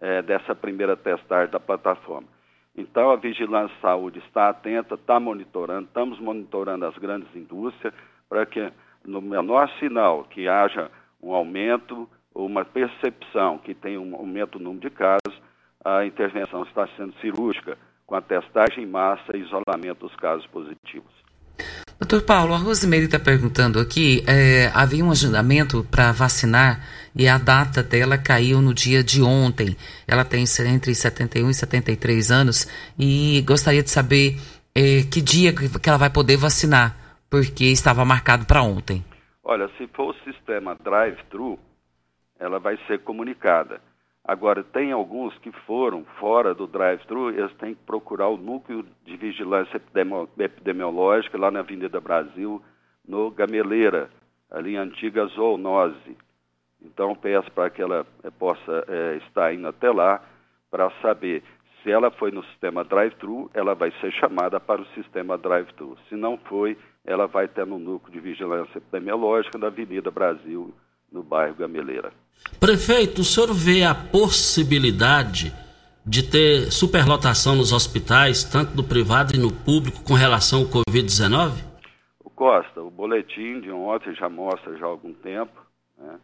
eh, 0.00 0.20
dessa 0.22 0.54
primeira 0.54 0.96
testagem 0.96 1.50
da 1.50 1.60
plataforma. 1.60 2.28
Então 2.76 3.10
a 3.10 3.16
Vigilância 3.16 3.74
Saúde 3.80 4.18
está 4.18 4.50
atenta, 4.50 4.94
está 4.94 5.18
monitorando, 5.18 5.86
estamos 5.86 6.18
monitorando 6.20 6.84
as 6.84 6.96
grandes 6.98 7.34
indústrias 7.34 7.94
para 8.30 8.46
que 8.46 8.72
no 9.04 9.20
menor 9.20 9.68
sinal 9.80 10.24
que 10.24 10.48
haja 10.48 10.88
um 11.20 11.34
aumento 11.34 12.08
ou 12.32 12.46
uma 12.46 12.64
percepção 12.64 13.58
que 13.58 13.74
tem 13.74 13.98
um 13.98 14.14
aumento 14.14 14.58
no 14.58 14.66
número 14.66 14.88
de 14.88 14.90
casos, 14.90 15.42
a 15.84 16.06
intervenção 16.06 16.62
está 16.62 16.88
sendo 16.96 17.12
cirúrgica 17.20 17.76
com 18.06 18.14
a 18.14 18.22
testagem 18.22 18.84
em 18.84 18.86
massa 18.86 19.36
e 19.36 19.40
isolamento 19.40 20.06
dos 20.06 20.14
casos 20.16 20.46
positivos. 20.46 21.10
Doutor 21.98 22.22
Paulo, 22.22 22.54
a 22.54 22.56
Rosimeire 22.56 23.04
está 23.04 23.18
perguntando 23.18 23.78
aqui, 23.78 24.24
é, 24.26 24.70
havia 24.72 25.04
um 25.04 25.10
agendamento 25.10 25.86
para 25.90 26.12
vacinar 26.12 26.80
e 27.14 27.28
a 27.28 27.36
data 27.36 27.82
dela 27.82 28.16
caiu 28.16 28.62
no 28.62 28.72
dia 28.72 29.04
de 29.04 29.22
ontem. 29.22 29.76
Ela 30.08 30.24
tem 30.24 30.44
entre 30.66 30.94
71 30.94 31.50
e 31.50 31.54
73 31.54 32.30
anos 32.30 32.66
e 32.98 33.44
gostaria 33.46 33.82
de 33.82 33.90
saber 33.90 34.40
é, 34.74 35.02
que 35.02 35.20
dia 35.20 35.52
que 35.52 35.88
ela 35.88 35.98
vai 35.98 36.08
poder 36.08 36.36
vacinar, 36.36 36.96
porque 37.30 37.66
estava 37.66 38.04
marcado 38.04 38.44
para 38.44 38.62
ontem. 38.62 39.04
Olha, 39.44 39.68
se 39.78 39.86
for 39.88 40.10
o 40.10 40.24
sistema 40.24 40.74
drive-thru, 40.74 41.58
ela 42.38 42.58
vai 42.58 42.76
ser 42.86 42.98
comunicada. 43.00 43.80
Agora, 44.24 44.62
tem 44.62 44.92
alguns 44.92 45.36
que 45.38 45.50
foram 45.66 46.04
fora 46.18 46.54
do 46.54 46.66
drive-thru, 46.66 47.30
eles 47.30 47.52
têm 47.54 47.74
que 47.74 47.82
procurar 47.84 48.28
o 48.28 48.36
núcleo 48.36 48.84
de 49.04 49.16
vigilância 49.16 49.80
epidemiológica 50.38 51.38
lá 51.38 51.50
na 51.50 51.60
Avenida 51.60 52.00
Brasil, 52.00 52.62
no 53.06 53.30
Gameleira, 53.30 54.10
ali 54.50 54.74
em 54.74 54.76
antiga 54.76 55.24
zoonose. 55.26 56.16
Então, 56.82 57.14
peço 57.14 57.50
para 57.52 57.70
que 57.70 57.80
ela 57.80 58.06
eh, 58.22 58.30
possa 58.30 58.84
é, 58.88 59.16
estar 59.26 59.52
indo 59.54 59.68
até 59.68 59.90
lá 59.90 60.22
para 60.70 60.90
saber 61.02 61.42
se 61.82 61.90
ela 61.90 62.10
foi 62.10 62.30
no 62.30 62.44
sistema 62.44 62.84
drive-thru, 62.84 63.50
ela 63.54 63.74
vai 63.74 63.90
ser 64.00 64.12
chamada 64.12 64.60
para 64.60 64.82
o 64.82 64.86
sistema 64.88 65.38
drive-thru. 65.38 65.96
Se 66.08 66.14
não 66.14 66.36
foi, 66.36 66.76
ela 67.04 67.26
vai 67.26 67.48
ter 67.48 67.66
no 67.66 67.78
núcleo 67.78 68.12
de 68.12 68.20
vigilância 68.20 68.78
epidemiológica 68.78 69.58
da 69.58 69.68
Avenida 69.68 70.10
Brasil, 70.10 70.72
no 71.10 71.22
bairro 71.22 71.54
Gameleira. 71.54 72.12
Prefeito, 72.58 73.22
o 73.22 73.24
senhor 73.24 73.52
vê 73.52 73.82
a 73.82 73.94
possibilidade 73.94 75.52
de 76.06 76.22
ter 76.22 76.70
superlotação 76.70 77.56
nos 77.56 77.72
hospitais, 77.72 78.44
tanto 78.44 78.76
no 78.76 78.84
privado 78.84 79.34
e 79.34 79.38
no 79.38 79.52
público, 79.52 80.02
com 80.04 80.14
relação 80.14 80.60
ao 80.60 80.66
Covid-19? 80.66 81.70
Costa, 82.40 82.80
o 82.80 82.90
boletim 82.90 83.60
de 83.60 83.70
ontem 83.70 84.14
já 84.14 84.26
mostra 84.26 84.74
já 84.78 84.86
há 84.86 84.88
algum 84.88 85.12
tempo 85.12 85.60
né, 85.98 86.18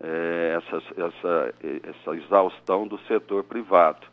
é, 0.00 0.58
essa, 0.58 0.76
essa, 0.96 1.54
essa 1.90 2.16
exaustão 2.16 2.88
do 2.88 2.98
setor 3.00 3.44
privado 3.44 4.06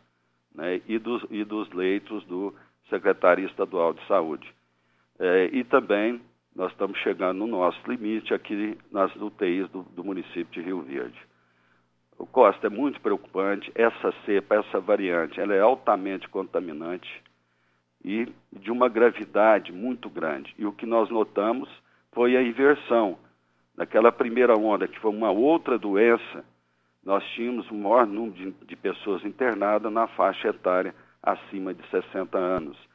né, 0.54 0.82
e, 0.86 0.98
dos, 0.98 1.24
e 1.30 1.42
dos 1.42 1.70
leitos 1.72 2.22
do 2.24 2.54
Secretaria 2.90 3.46
Estadual 3.46 3.94
de 3.94 4.06
Saúde. 4.06 4.54
É, 5.20 5.50
e 5.52 5.62
também 5.64 6.18
nós 6.56 6.72
estamos 6.72 6.98
chegando 7.00 7.38
no 7.38 7.46
nosso 7.46 7.78
limite 7.86 8.32
aqui 8.32 8.76
nas 8.90 9.14
UTIs 9.14 9.68
do, 9.68 9.82
do 9.82 10.02
município 10.02 10.46
de 10.46 10.62
Rio 10.62 10.80
Verde. 10.80 11.20
O 12.18 12.26
Costa 12.26 12.66
é 12.66 12.70
muito 12.70 13.00
preocupante, 13.02 13.70
essa 13.74 14.12
cepa, 14.24 14.56
essa 14.56 14.80
variante, 14.80 15.38
ela 15.38 15.54
é 15.54 15.60
altamente 15.60 16.26
contaminante 16.28 17.22
e 18.04 18.26
de 18.50 18.70
uma 18.70 18.88
gravidade 18.88 19.72
muito 19.72 20.08
grande. 20.08 20.54
E 20.58 20.64
o 20.64 20.72
que 20.72 20.86
nós 20.86 21.10
notamos 21.10 21.68
foi 22.12 22.36
a 22.36 22.42
inversão. 22.42 23.18
Naquela 23.76 24.10
primeira 24.10 24.56
onda, 24.56 24.88
que 24.88 24.98
foi 25.00 25.10
uma 25.10 25.30
outra 25.30 25.78
doença, 25.78 26.44
nós 27.04 27.24
tínhamos 27.34 27.70
o 27.70 27.74
maior 27.74 28.06
número 28.06 28.34
de, 28.34 28.66
de 28.66 28.76
pessoas 28.76 29.24
internadas 29.24 29.92
na 29.92 30.06
faixa 30.08 30.48
etária 30.48 30.94
acima 31.22 31.74
de 31.74 31.86
60 31.88 32.38
anos. 32.38 32.89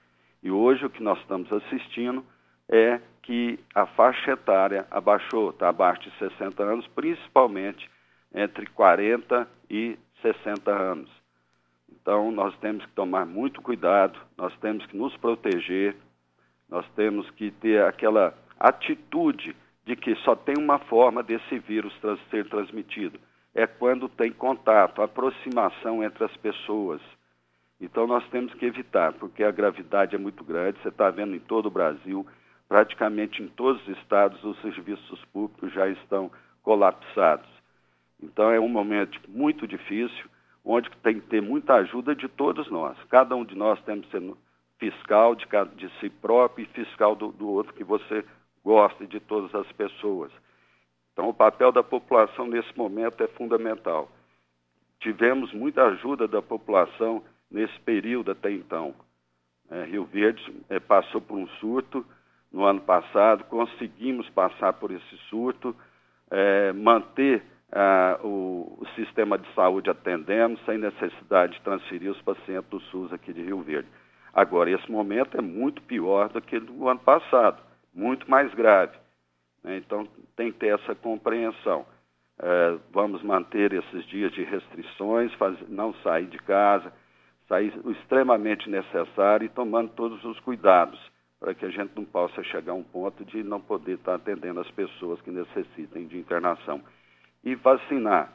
E 0.45 0.51
hoje 0.51 0.85
o 0.85 0.91
que 0.91 1.01
nós 1.01 1.17
estamos 1.21 1.51
assistindo 1.51 2.23
é 2.69 3.01
que 3.23 3.59
a 3.73 3.87
faixa 3.87 4.33
etária 4.33 4.85
abaixou, 4.91 5.49
está 5.49 5.69
abaixo 5.69 6.07
de 6.07 6.15
60 6.19 6.61
anos, 6.61 6.85
principalmente 6.89 7.89
entre 8.31 8.67
40 8.67 9.47
e 9.67 9.97
60 10.21 10.69
anos. 10.71 11.09
Então, 11.89 12.31
nós 12.31 12.55
temos 12.59 12.85
que 12.85 12.91
tomar 12.91 13.25
muito 13.25 13.59
cuidado, 13.59 14.19
nós 14.37 14.55
temos 14.57 14.85
que 14.85 14.95
nos 14.95 15.17
proteger, 15.17 15.95
nós 16.69 16.85
temos 16.95 17.27
que 17.31 17.49
ter 17.49 17.83
aquela 17.83 18.31
atitude 18.59 19.55
de 19.83 19.95
que 19.95 20.13
só 20.17 20.35
tem 20.35 20.53
uma 20.59 20.77
forma 20.77 21.23
desse 21.23 21.57
vírus 21.57 21.91
ser 22.29 22.47
transmitido: 22.49 23.19
é 23.55 23.65
quando 23.65 24.07
tem 24.07 24.31
contato, 24.31 25.01
aproximação 25.01 26.03
entre 26.03 26.23
as 26.23 26.37
pessoas. 26.37 27.01
Então, 27.79 28.07
nós 28.07 28.27
temos 28.29 28.53
que 28.53 28.65
evitar, 28.65 29.13
porque 29.13 29.43
a 29.43 29.51
gravidade 29.51 30.15
é 30.15 30.17
muito 30.17 30.43
grande, 30.43 30.81
você 30.81 30.89
está 30.89 31.09
vendo 31.09 31.35
em 31.35 31.39
todo 31.39 31.67
o 31.67 31.71
Brasil 31.71 32.25
praticamente 32.67 33.41
em 33.41 33.47
todos 33.47 33.81
os 33.87 33.97
estados 33.97 34.43
os 34.43 34.59
serviços 34.61 35.23
públicos 35.25 35.71
já 35.73 35.87
estão 35.87 36.31
colapsados. 36.63 37.49
Então 38.21 38.51
é 38.51 38.59
um 38.59 38.69
momento 38.69 39.19
muito 39.27 39.67
difícil, 39.67 40.25
onde 40.63 40.89
tem 41.03 41.19
que 41.19 41.27
ter 41.27 41.41
muita 41.41 41.75
ajuda 41.75 42.15
de 42.15 42.27
todos 42.27 42.69
nós. 42.71 42.97
Cada 43.09 43.35
um 43.35 43.45
de 43.45 43.55
nós 43.55 43.79
temos 43.83 44.05
que 44.07 44.11
ser 44.11 44.33
fiscal 44.79 45.35
de, 45.35 45.45
de 45.75 45.89
si 45.99 46.09
próprio 46.09 46.63
e 46.63 46.73
fiscal 46.73 47.15
do, 47.15 47.31
do 47.31 47.47
outro 47.47 47.73
que 47.73 47.83
você 47.83 48.25
gosta 48.63 49.05
de 49.05 49.19
todas 49.19 49.53
as 49.53 49.71
pessoas. 49.73 50.31
Então 51.13 51.29
o 51.29 51.33
papel 51.33 51.71
da 51.71 51.83
população 51.83 52.47
nesse 52.47 52.75
momento 52.75 53.23
é 53.23 53.27
fundamental. 53.27 54.09
Tivemos 54.99 55.53
muita 55.53 55.83
ajuda 55.85 56.27
da 56.27 56.41
população 56.41 57.23
nesse 57.55 57.79
período 57.79 58.31
até 58.31 58.51
então. 58.51 58.93
É, 59.71 59.85
Rio 59.85 60.03
Verde 60.05 60.43
é, 60.69 60.77
passou 60.77 61.21
por 61.21 61.37
um 61.37 61.47
surto, 61.59 62.05
no 62.51 62.65
ano 62.65 62.81
passado, 62.81 63.45
conseguimos 63.45 64.29
passar 64.29 64.73
por 64.73 64.91
esse 64.91 65.17
surto, 65.29 65.75
é, 66.29 66.73
manter 66.73 67.43
o, 68.23 68.77
o, 68.79 68.85
sistema 68.95 69.37
de 69.37 69.53
saúde 69.53 69.89
atendendo, 69.89 70.57
sem 70.65 70.77
necessidade 70.77 71.53
de 71.53 71.61
transferir 71.61 72.09
os 72.09 72.21
pacientes 72.21 72.69
do 72.69 72.79
SUS 72.79 73.11
aqui 73.11 73.33
de 73.33 73.41
Rio 73.41 73.61
Verde. 73.61 73.89
Agora, 74.33 74.69
esse 74.69 74.89
momento 74.89 75.37
é 75.37 75.41
muito 75.41 75.81
pior 75.81 76.29
do 76.29 76.41
que 76.41 76.57
do 76.59 76.87
ano 76.87 76.99
passado, 77.01 77.61
muito 77.93 78.29
mais 78.29 78.53
grave. 78.53 78.97
Né? 79.61 79.77
Então, 79.77 80.07
tem 80.37 80.51
que 80.53 80.59
ter 80.59 80.79
essa 80.79 80.95
compreensão. 80.95 81.85
É, 82.39 82.77
vamos 82.93 83.21
manter 83.23 83.73
esses 83.73 84.05
dias 84.05 84.31
de 84.31 84.43
restrições, 84.43 85.31
não 85.67 85.93
sair 85.95 86.27
de 86.27 86.37
casa. 86.37 86.93
Sair 87.47 87.73
extremamente 87.87 88.69
necessário 88.69 89.45
e 89.45 89.49
tomando 89.49 89.89
todos 89.89 90.23
os 90.23 90.39
cuidados 90.39 90.99
para 91.39 91.53
que 91.53 91.65
a 91.65 91.69
gente 91.69 91.91
não 91.95 92.05
possa 92.05 92.43
chegar 92.43 92.71
a 92.71 92.75
um 92.75 92.83
ponto 92.83 93.23
de 93.23 93.43
não 93.43 93.61
poder 93.61 93.95
estar 93.95 94.15
atendendo 94.15 94.59
as 94.59 94.71
pessoas 94.71 95.21
que 95.21 95.29
necessitem 95.29 96.07
de 96.07 96.17
internação. 96.17 96.81
E 97.43 97.53
vacinar. 97.55 98.33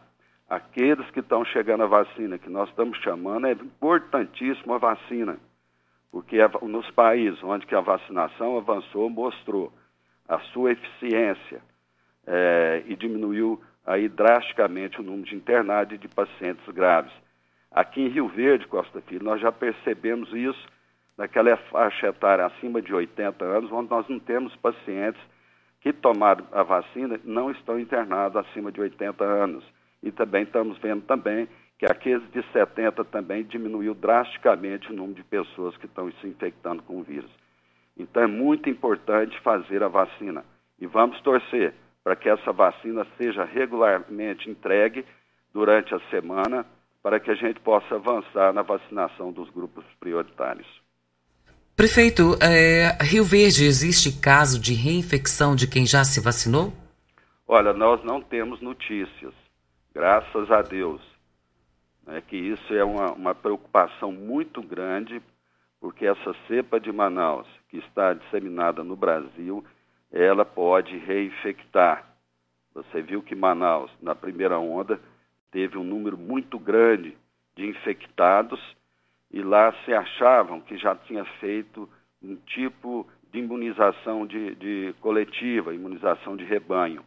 Aqueles 0.48 1.08
que 1.10 1.20
estão 1.20 1.44
chegando 1.44 1.84
à 1.84 1.86
vacina, 1.86 2.38
que 2.38 2.48
nós 2.48 2.68
estamos 2.68 2.98
chamando, 2.98 3.46
é 3.46 3.52
importantíssimo 3.52 4.74
a 4.74 4.78
vacina, 4.78 5.38
porque 6.10 6.38
nos 6.62 6.90
países 6.90 7.42
onde 7.42 7.72
a 7.74 7.80
vacinação 7.80 8.56
avançou, 8.56 9.08
mostrou 9.08 9.72
a 10.28 10.38
sua 10.52 10.72
eficiência 10.72 11.62
é, 12.26 12.82
e 12.86 12.96
diminuiu 12.96 13.60
aí 13.84 14.08
drasticamente 14.08 15.00
o 15.00 15.04
número 15.04 15.24
de 15.24 15.36
internados 15.36 15.94
e 15.94 15.98
de 15.98 16.08
pacientes 16.08 16.64
graves. 16.68 17.12
Aqui 17.70 18.00
em 18.00 18.08
Rio 18.08 18.28
Verde, 18.28 18.66
Costa 18.66 19.00
Filho, 19.02 19.24
nós 19.24 19.40
já 19.40 19.52
percebemos 19.52 20.32
isso 20.32 20.68
naquela 21.16 21.56
faixa 21.56 22.08
etária 22.08 22.46
acima 22.46 22.80
de 22.82 22.92
80 22.92 23.44
anos, 23.44 23.70
onde 23.70 23.90
nós 23.90 24.08
não 24.08 24.18
temos 24.18 24.54
pacientes 24.56 25.20
que 25.80 25.92
tomaram 25.92 26.46
a 26.52 26.62
vacina 26.62 27.18
não 27.24 27.50
estão 27.50 27.78
internados 27.78 28.36
acima 28.36 28.70
de 28.70 28.80
80 28.80 29.24
anos. 29.24 29.64
E 30.02 30.10
também 30.10 30.42
estamos 30.42 30.78
vendo 30.78 31.02
também 31.02 31.48
que 31.78 31.86
aqueles 31.86 32.22
de 32.30 32.42
70 32.52 33.04
também 33.06 33.42
diminuiu 33.44 33.94
drasticamente 33.94 34.90
o 34.90 34.94
número 34.94 35.14
de 35.14 35.24
pessoas 35.24 35.76
que 35.78 35.86
estão 35.86 36.10
se 36.12 36.26
infectando 36.26 36.82
com 36.82 37.00
o 37.00 37.02
vírus. 37.02 37.30
Então 37.96 38.22
é 38.22 38.26
muito 38.26 38.68
importante 38.68 39.38
fazer 39.40 39.82
a 39.82 39.88
vacina. 39.88 40.44
E 40.78 40.86
vamos 40.86 41.20
torcer 41.22 41.74
para 42.04 42.16
que 42.16 42.28
essa 42.28 42.52
vacina 42.52 43.06
seja 43.16 43.44
regularmente 43.44 44.50
entregue 44.50 45.04
durante 45.52 45.94
a 45.94 46.00
semana, 46.10 46.66
para 47.02 47.18
que 47.18 47.30
a 47.30 47.34
gente 47.34 47.60
possa 47.60 47.94
avançar 47.94 48.52
na 48.52 48.62
vacinação 48.62 49.32
dos 49.32 49.48
grupos 49.50 49.84
prioritários. 49.98 50.66
Prefeito, 51.76 52.36
é, 52.42 53.02
Rio 53.02 53.24
Verde, 53.24 53.64
existe 53.64 54.20
caso 54.20 54.60
de 54.60 54.74
reinfecção 54.74 55.56
de 55.56 55.66
quem 55.66 55.86
já 55.86 56.04
se 56.04 56.20
vacinou? 56.20 56.72
Olha, 57.48 57.72
nós 57.72 58.04
não 58.04 58.20
temos 58.20 58.60
notícias, 58.60 59.32
graças 59.94 60.50
a 60.50 60.60
Deus. 60.60 61.00
É 62.06 62.20
que 62.20 62.36
isso 62.36 62.74
é 62.74 62.84
uma, 62.84 63.12
uma 63.12 63.34
preocupação 63.34 64.12
muito 64.12 64.60
grande, 64.62 65.22
porque 65.80 66.06
essa 66.06 66.34
cepa 66.46 66.78
de 66.78 66.92
Manaus, 66.92 67.46
que 67.68 67.78
está 67.78 68.12
disseminada 68.12 68.84
no 68.84 68.94
Brasil, 68.94 69.64
ela 70.12 70.44
pode 70.44 70.98
reinfectar. 70.98 72.04
Você 72.74 73.00
viu 73.00 73.22
que 73.22 73.34
Manaus, 73.34 73.90
na 74.02 74.14
primeira 74.14 74.58
onda, 74.58 75.00
teve 75.50 75.78
um 75.78 75.84
número 75.84 76.16
muito 76.16 76.58
grande 76.58 77.16
de 77.56 77.66
infectados 77.66 78.60
e 79.30 79.42
lá 79.42 79.72
se 79.84 79.92
achavam 79.92 80.60
que 80.60 80.76
já 80.76 80.94
tinha 80.94 81.24
feito 81.38 81.88
um 82.22 82.36
tipo 82.36 83.06
de 83.32 83.38
imunização 83.38 84.26
de, 84.26 84.54
de 84.56 84.94
coletiva, 85.00 85.74
imunização 85.74 86.36
de 86.36 86.44
rebanho. 86.44 87.04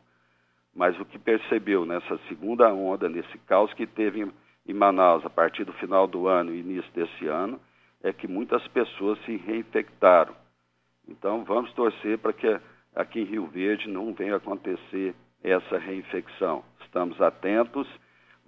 Mas 0.74 1.00
o 1.00 1.06
que 1.06 1.20
percebeu 1.20 1.86
nessa 1.86 2.18
segunda 2.30 2.74
onda, 2.74 3.08
nesse 3.08 3.38
caos 3.40 3.74
que 3.74 3.86
teve 3.86 4.22
em, 4.66 4.74
Manaus 4.74 5.26
a 5.26 5.30
partir 5.30 5.66
do 5.66 5.74
final 5.74 6.08
do 6.08 6.28
ano 6.28 6.54
e 6.54 6.60
início 6.60 6.92
desse 6.94 7.28
ano, 7.28 7.60
é 8.02 8.12
que 8.12 8.28
muitas 8.28 8.66
pessoas 8.70 9.20
se 9.26 9.36
reinfectaram. 9.36 10.34
Então 11.08 11.44
vamos 11.44 11.72
torcer 11.74 12.18
para 12.18 12.34
que 12.34 12.60
aqui 12.96 13.20
em 13.20 13.26
Rio 13.26 13.46
Verde 13.48 13.90
não 13.90 14.14
venha 14.14 14.38
acontecer 14.38 15.14
essa 15.44 15.78
reinfecção. 15.78 16.64
Estamos 16.82 17.22
atentos, 17.22 17.88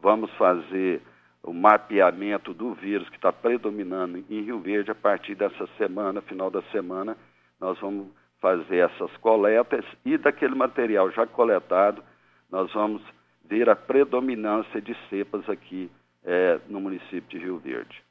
vamos 0.06 0.30
fazer 0.34 1.02
o 1.42 1.52
mapeamento 1.52 2.54
do 2.54 2.76
vírus 2.76 3.10
que 3.10 3.16
está 3.16 3.34
predominando 3.34 4.24
em 4.30 4.42
Rio 4.44 4.60
Verde 4.60 4.92
a 4.92 4.96
partir 4.96 5.34
dessa 5.34 5.66
semana, 5.80 6.22
final 6.22 6.52
da 6.52 6.62
semana, 6.72 7.18
nós 7.60 7.80
vamos 7.80 8.10
fazer 8.40 8.88
essas 8.88 9.10
coletas 9.18 9.84
e 10.06 10.16
daquele 10.16 10.54
material 10.54 11.10
já 11.10 11.26
coletado, 11.26 12.04
nós 12.52 12.72
vamos 12.72 13.02
ver 13.46 13.68
a 13.68 13.76
predominância 13.76 14.80
de 14.80 14.96
cepas 15.10 15.50
aqui 15.50 15.90
é, 16.24 16.60
no 16.68 16.80
município 16.80 17.28
de 17.28 17.40
Rio 17.40 17.58
Verde. 17.58 18.05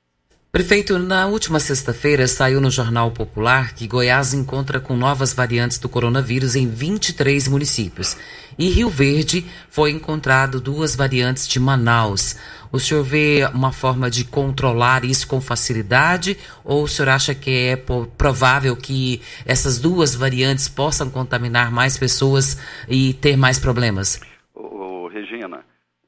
Prefeito, 0.55 1.01
na 1.01 1.27
última 1.27 1.59
sexta-feira 1.59 2.29
saiu 2.29 2.61
no 2.61 2.71
Jornal 2.71 3.11
Popular 3.11 3.75
que 3.75 3.89
Goiás 3.89 4.33
encontra 4.33 4.79
com 4.79 4.97
novas 4.97 5.33
variantes 5.35 5.79
do 5.79 5.89
coronavírus 5.89 6.55
em 6.55 6.69
23 6.69 7.49
municípios. 7.49 8.17
E 8.57 8.69
Rio 8.69 8.89
Verde 8.89 9.45
foi 9.69 9.91
encontrado 9.91 10.61
duas 10.61 10.95
variantes 10.95 11.49
de 11.49 11.59
Manaus. 11.59 12.37
O 12.71 12.79
senhor 12.79 13.03
vê 13.03 13.45
uma 13.53 13.73
forma 13.73 14.09
de 14.09 14.25
controlar 14.25 15.05
isso 15.05 15.27
com 15.27 15.41
facilidade 15.41 16.39
ou 16.65 16.85
o 16.85 16.89
senhor 16.89 17.09
acha 17.09 17.35
que 17.35 17.51
é 17.51 17.77
provável 18.17 18.77
que 18.77 19.21
essas 19.45 19.81
duas 19.81 20.15
variantes 20.15 20.69
possam 20.69 21.11
contaminar 21.11 21.73
mais 21.73 21.99
pessoas 21.99 22.57
e 22.89 23.13
ter 23.15 23.37
mais 23.37 23.59
problemas? 23.59 24.21
Ô, 24.55 25.09
Regina, 25.09 25.65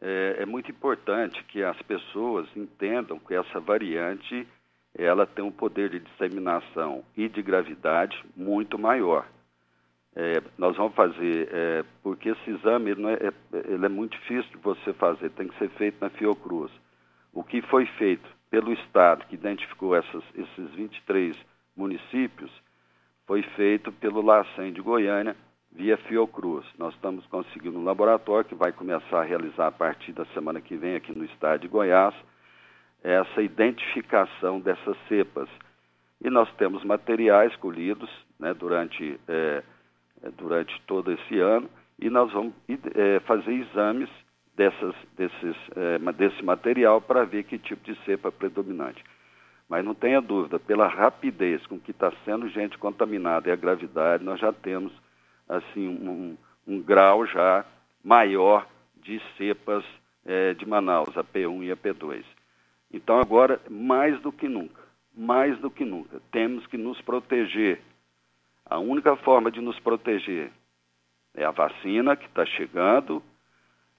é, 0.06 0.42
é, 0.42 0.46
muito 0.46 0.70
importante 0.70 1.42
que 1.44 1.64
as 1.64 1.76
pessoas 1.82 2.46
entendam 2.56 3.18
que 3.18 3.34
essa 3.34 3.58
variante 3.58 4.46
ela 4.96 5.26
tem 5.26 5.44
um 5.44 5.50
poder 5.50 5.90
de 5.90 5.98
disseminação 5.98 7.04
e 7.16 7.28
de 7.28 7.42
gravidade 7.42 8.24
muito 8.36 8.78
maior. 8.78 9.26
É, 10.14 10.40
nós 10.56 10.76
vamos 10.76 10.94
fazer, 10.94 11.48
é, 11.50 11.84
porque 12.04 12.28
esse 12.28 12.50
exame 12.50 12.92
ele, 12.92 13.04
é, 13.04 13.14
é, 13.14 13.32
ele 13.66 13.84
é 13.84 13.88
muito 13.88 14.12
difícil 14.12 14.48
de 14.52 14.58
você 14.58 14.92
fazer, 14.92 15.28
tem 15.30 15.48
que 15.48 15.58
ser 15.58 15.70
feito 15.70 15.96
na 16.00 16.08
Fiocruz. 16.08 16.70
O 17.32 17.42
que 17.42 17.60
foi 17.62 17.84
feito 17.98 18.28
pelo 18.48 18.72
Estado, 18.72 19.26
que 19.26 19.34
identificou 19.34 19.96
essas, 19.96 20.22
esses 20.36 20.70
23 20.76 21.36
municípios, 21.76 22.50
foi 23.26 23.42
feito 23.42 23.90
pelo 23.90 24.22
LACEN 24.22 24.72
de 24.72 24.80
Goiânia, 24.80 25.36
via 25.76 25.96
Fiocruz. 25.98 26.64
Nós 26.78 26.94
estamos 26.94 27.24
conseguindo 27.26 27.78
um 27.78 27.84
laboratório 27.84 28.48
que 28.48 28.54
vai 28.54 28.72
começar 28.72 29.20
a 29.20 29.24
realizar 29.24 29.68
a 29.68 29.72
partir 29.72 30.12
da 30.12 30.24
semana 30.26 30.60
que 30.60 30.74
vem 30.74 30.96
aqui 30.96 31.16
no 31.16 31.24
estado 31.24 31.60
de 31.60 31.68
Goiás 31.68 32.14
essa 33.04 33.42
identificação 33.42 34.58
dessas 34.58 34.96
cepas. 35.06 35.48
E 36.24 36.30
nós 36.30 36.50
temos 36.54 36.82
materiais 36.82 37.54
colhidos 37.56 38.10
né, 38.40 38.54
durante, 38.54 39.20
é, 39.28 39.62
é 40.22 40.30
durante 40.30 40.80
todo 40.86 41.12
esse 41.12 41.38
ano 41.38 41.68
e 42.00 42.08
nós 42.08 42.32
vamos 42.32 42.54
é, 42.94 43.20
fazer 43.20 43.52
exames 43.52 44.08
dessas, 44.56 44.94
desses, 45.14 45.56
é, 45.76 45.98
desse 46.12 46.42
material 46.42 47.02
para 47.02 47.24
ver 47.24 47.44
que 47.44 47.58
tipo 47.58 47.84
de 47.84 47.94
cepa 48.04 48.32
predominante. 48.32 49.04
Mas 49.68 49.84
não 49.84 49.94
tenha 49.94 50.22
dúvida, 50.22 50.58
pela 50.58 50.88
rapidez 50.88 51.64
com 51.66 51.78
que 51.78 51.90
está 51.90 52.10
sendo 52.24 52.48
gente 52.48 52.78
contaminada 52.78 53.48
e 53.48 53.52
a 53.52 53.56
gravidade, 53.56 54.24
nós 54.24 54.40
já 54.40 54.52
temos 54.52 54.92
assim 55.48 55.88
um, 55.88 56.36
um 56.66 56.80
grau 56.80 57.26
já 57.26 57.64
maior 58.02 58.66
de 58.96 59.20
cepas 59.36 59.84
é, 60.24 60.54
de 60.54 60.66
Manaus, 60.66 61.16
a 61.16 61.24
P1 61.24 61.64
e 61.64 61.72
a 61.72 61.76
P2. 61.76 62.24
Então 62.92 63.18
agora, 63.18 63.60
mais 63.68 64.20
do 64.20 64.32
que 64.32 64.48
nunca, 64.48 64.82
mais 65.16 65.58
do 65.58 65.70
que 65.70 65.84
nunca, 65.84 66.20
temos 66.30 66.66
que 66.66 66.76
nos 66.76 67.00
proteger. 67.02 67.80
A 68.64 68.78
única 68.78 69.14
forma 69.16 69.50
de 69.50 69.60
nos 69.60 69.78
proteger 69.80 70.50
é 71.34 71.44
a 71.44 71.50
vacina 71.50 72.16
que 72.16 72.26
está 72.26 72.44
chegando 72.44 73.22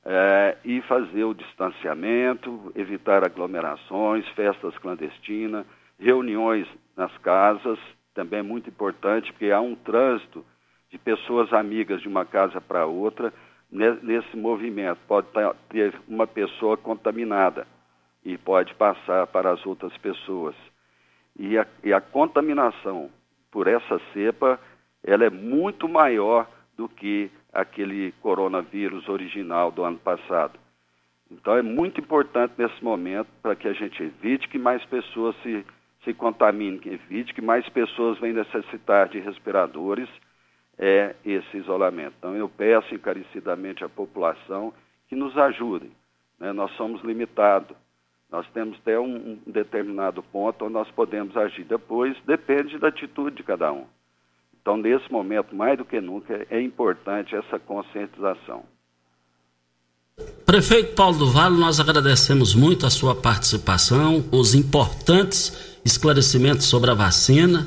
é, 0.04 0.58
e 0.64 0.82
fazer 0.82 1.24
o 1.24 1.34
distanciamento, 1.34 2.72
evitar 2.76 3.24
aglomerações, 3.24 4.28
festas 4.30 4.78
clandestinas, 4.78 5.66
reuniões 6.00 6.68
nas 6.96 7.16
casas, 7.20 7.80
também 8.14 8.40
é 8.40 8.44
muito 8.44 8.70
importante, 8.70 9.32
porque 9.32 9.52
há 9.52 9.62
um 9.62 9.76
trânsito 9.76 10.44
de 10.90 10.98
pessoas 10.98 11.52
amigas 11.54 12.02
de 12.02 12.08
uma 12.08 12.26
casa 12.26 12.62
para 12.62 12.86
outra 12.86 13.34
nesse 13.72 14.36
movimento. 14.38 15.00
Pode 15.08 15.28
ter 15.70 15.94
uma 16.08 16.26
pessoa 16.26 16.78
contaminada 16.78 17.68
e 18.24 18.38
pode 18.38 18.74
passar 18.76 19.28
para 19.28 19.52
as 19.52 19.66
outras 19.66 19.96
pessoas. 19.98 20.56
E 21.38 21.58
a, 21.58 21.68
e 21.84 21.94
a 21.94 22.02
contaminação 22.02 23.10
por 23.52 23.68
essa 23.68 24.00
cepa, 24.14 24.60
ela 25.04 25.26
é 25.26 25.30
muito 25.30 25.88
maior 25.88 26.48
do 26.76 26.88
que 26.88 27.32
aquele 27.52 28.12
coronavírus 28.22 29.08
original 29.10 29.72
do 29.72 29.84
ano 29.84 29.98
passado. 29.98 30.60
Então 31.30 31.56
é 31.56 31.62
muito 31.62 32.00
importante 32.00 32.54
nesse 32.58 32.84
momento 32.84 33.28
para 33.42 33.56
que 33.56 33.68
a 33.68 33.74
gente 33.74 34.02
evite 34.02 34.48
que 34.48 34.58
mais 34.58 34.84
pessoas 34.86 35.36
se, 35.42 35.66
se 36.04 36.14
contaminem, 36.14 36.80
que 36.80 36.90
evite 36.90 37.34
que 37.34 37.42
mais 37.42 37.68
pessoas 37.70 38.18
venham 38.20 38.38
necessitar 38.38 39.10
de 39.10 39.20
respiradores 39.20 40.08
é 40.78 41.16
esse 41.26 41.58
isolamento. 41.58 42.14
Então, 42.18 42.36
eu 42.36 42.48
peço 42.48 42.94
encarecidamente 42.94 43.84
à 43.84 43.90
população 43.90 44.74
que 45.10 45.16
nos 45.16 45.38
ajudem. 45.38 45.92
Né? 46.40 46.54
Nós 46.54 46.72
somos 46.76 47.02
limitados. 47.04 47.76
Nós 48.30 48.46
temos 48.54 48.78
até 48.80 49.00
um, 49.00 49.16
um, 49.16 49.52
determinado 49.52 50.22
ponto 50.22 50.66
onde 50.66 50.74
nós 50.74 50.90
podemos 50.92 51.36
agir. 51.38 51.64
Depois, 51.64 52.16
depende 52.26 52.78
da 52.78 52.90
atitude 52.90 53.38
de 53.38 53.44
cada 53.44 53.72
um. 53.72 53.86
Então, 54.62 54.76
nesse 54.76 55.10
momento, 55.12 55.56
mais 55.56 55.78
do 55.78 55.86
que 55.86 56.00
nunca, 56.02 56.46
é 56.50 56.62
importante 56.62 57.36
essa 57.36 57.58
conscientização. 57.58 58.66
Prefeito 60.46 60.94
Paulo 60.94 61.18
do 61.18 61.32
Vale, 61.32 61.58
nós 61.58 61.80
agradecemos 61.80 62.54
muito 62.54 62.86
a 62.86 62.90
sua 62.90 63.16
participação, 63.16 64.26
os 64.32 64.56
importantes 64.56 65.78
esclarecimentos 65.86 66.66
sobre 66.66 66.92
a 66.92 66.94
vacina. 66.94 67.66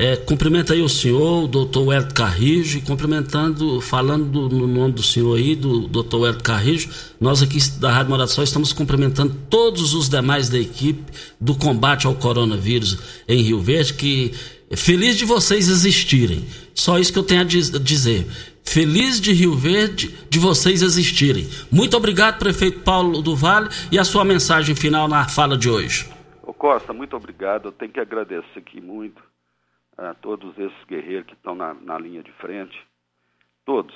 É, 0.00 0.14
cumprimento 0.14 0.72
aí 0.72 0.80
o 0.80 0.88
senhor, 0.88 1.42
o 1.42 1.48
doutor 1.48 1.92
Hélio 1.92 2.14
Carrijo, 2.14 2.80
cumprimentando, 2.82 3.80
falando 3.80 4.26
do, 4.26 4.48
no 4.48 4.68
nome 4.68 4.92
do 4.92 5.02
senhor 5.02 5.36
aí, 5.36 5.56
do 5.56 5.88
doutor 5.88 6.28
Hélio 6.28 6.40
Carrijo, 6.40 6.88
nós 7.20 7.42
aqui 7.42 7.58
da 7.80 7.90
Rádio 7.90 8.10
Morada 8.10 8.30
Sol 8.30 8.44
estamos 8.44 8.72
cumprimentando 8.72 9.34
todos 9.50 9.94
os 9.94 10.08
demais 10.08 10.48
da 10.48 10.56
equipe 10.56 11.02
do 11.40 11.52
combate 11.56 12.06
ao 12.06 12.14
coronavírus 12.14 12.96
em 13.26 13.42
Rio 13.42 13.60
Verde, 13.60 13.94
que 13.94 14.32
feliz 14.76 15.16
de 15.16 15.24
vocês 15.24 15.68
existirem. 15.68 16.46
Só 16.72 16.96
isso 16.96 17.12
que 17.12 17.18
eu 17.18 17.24
tenho 17.24 17.40
a 17.40 17.44
dizer. 17.44 18.24
Feliz 18.62 19.20
de 19.20 19.32
Rio 19.32 19.56
Verde 19.56 20.14
de 20.30 20.38
vocês 20.38 20.80
existirem. 20.80 21.48
Muito 21.72 21.96
obrigado, 21.96 22.38
prefeito 22.38 22.78
Paulo 22.82 23.20
do 23.20 23.34
Vale, 23.34 23.68
e 23.90 23.98
a 23.98 24.04
sua 24.04 24.24
mensagem 24.24 24.76
final 24.76 25.08
na 25.08 25.26
fala 25.26 25.58
de 25.58 25.68
hoje. 25.68 26.08
Ô 26.40 26.54
Costa, 26.54 26.92
muito 26.92 27.16
obrigado. 27.16 27.64
Eu 27.66 27.72
tenho 27.72 27.90
que 27.90 27.98
agradecer 27.98 28.60
aqui 28.60 28.80
muito 28.80 29.27
a 29.98 30.14
todos 30.14 30.56
esses 30.56 30.84
guerreiros 30.84 31.26
que 31.26 31.34
estão 31.34 31.56
na, 31.56 31.74
na 31.74 31.98
linha 31.98 32.22
de 32.22 32.30
frente, 32.32 32.80
todos 33.64 33.94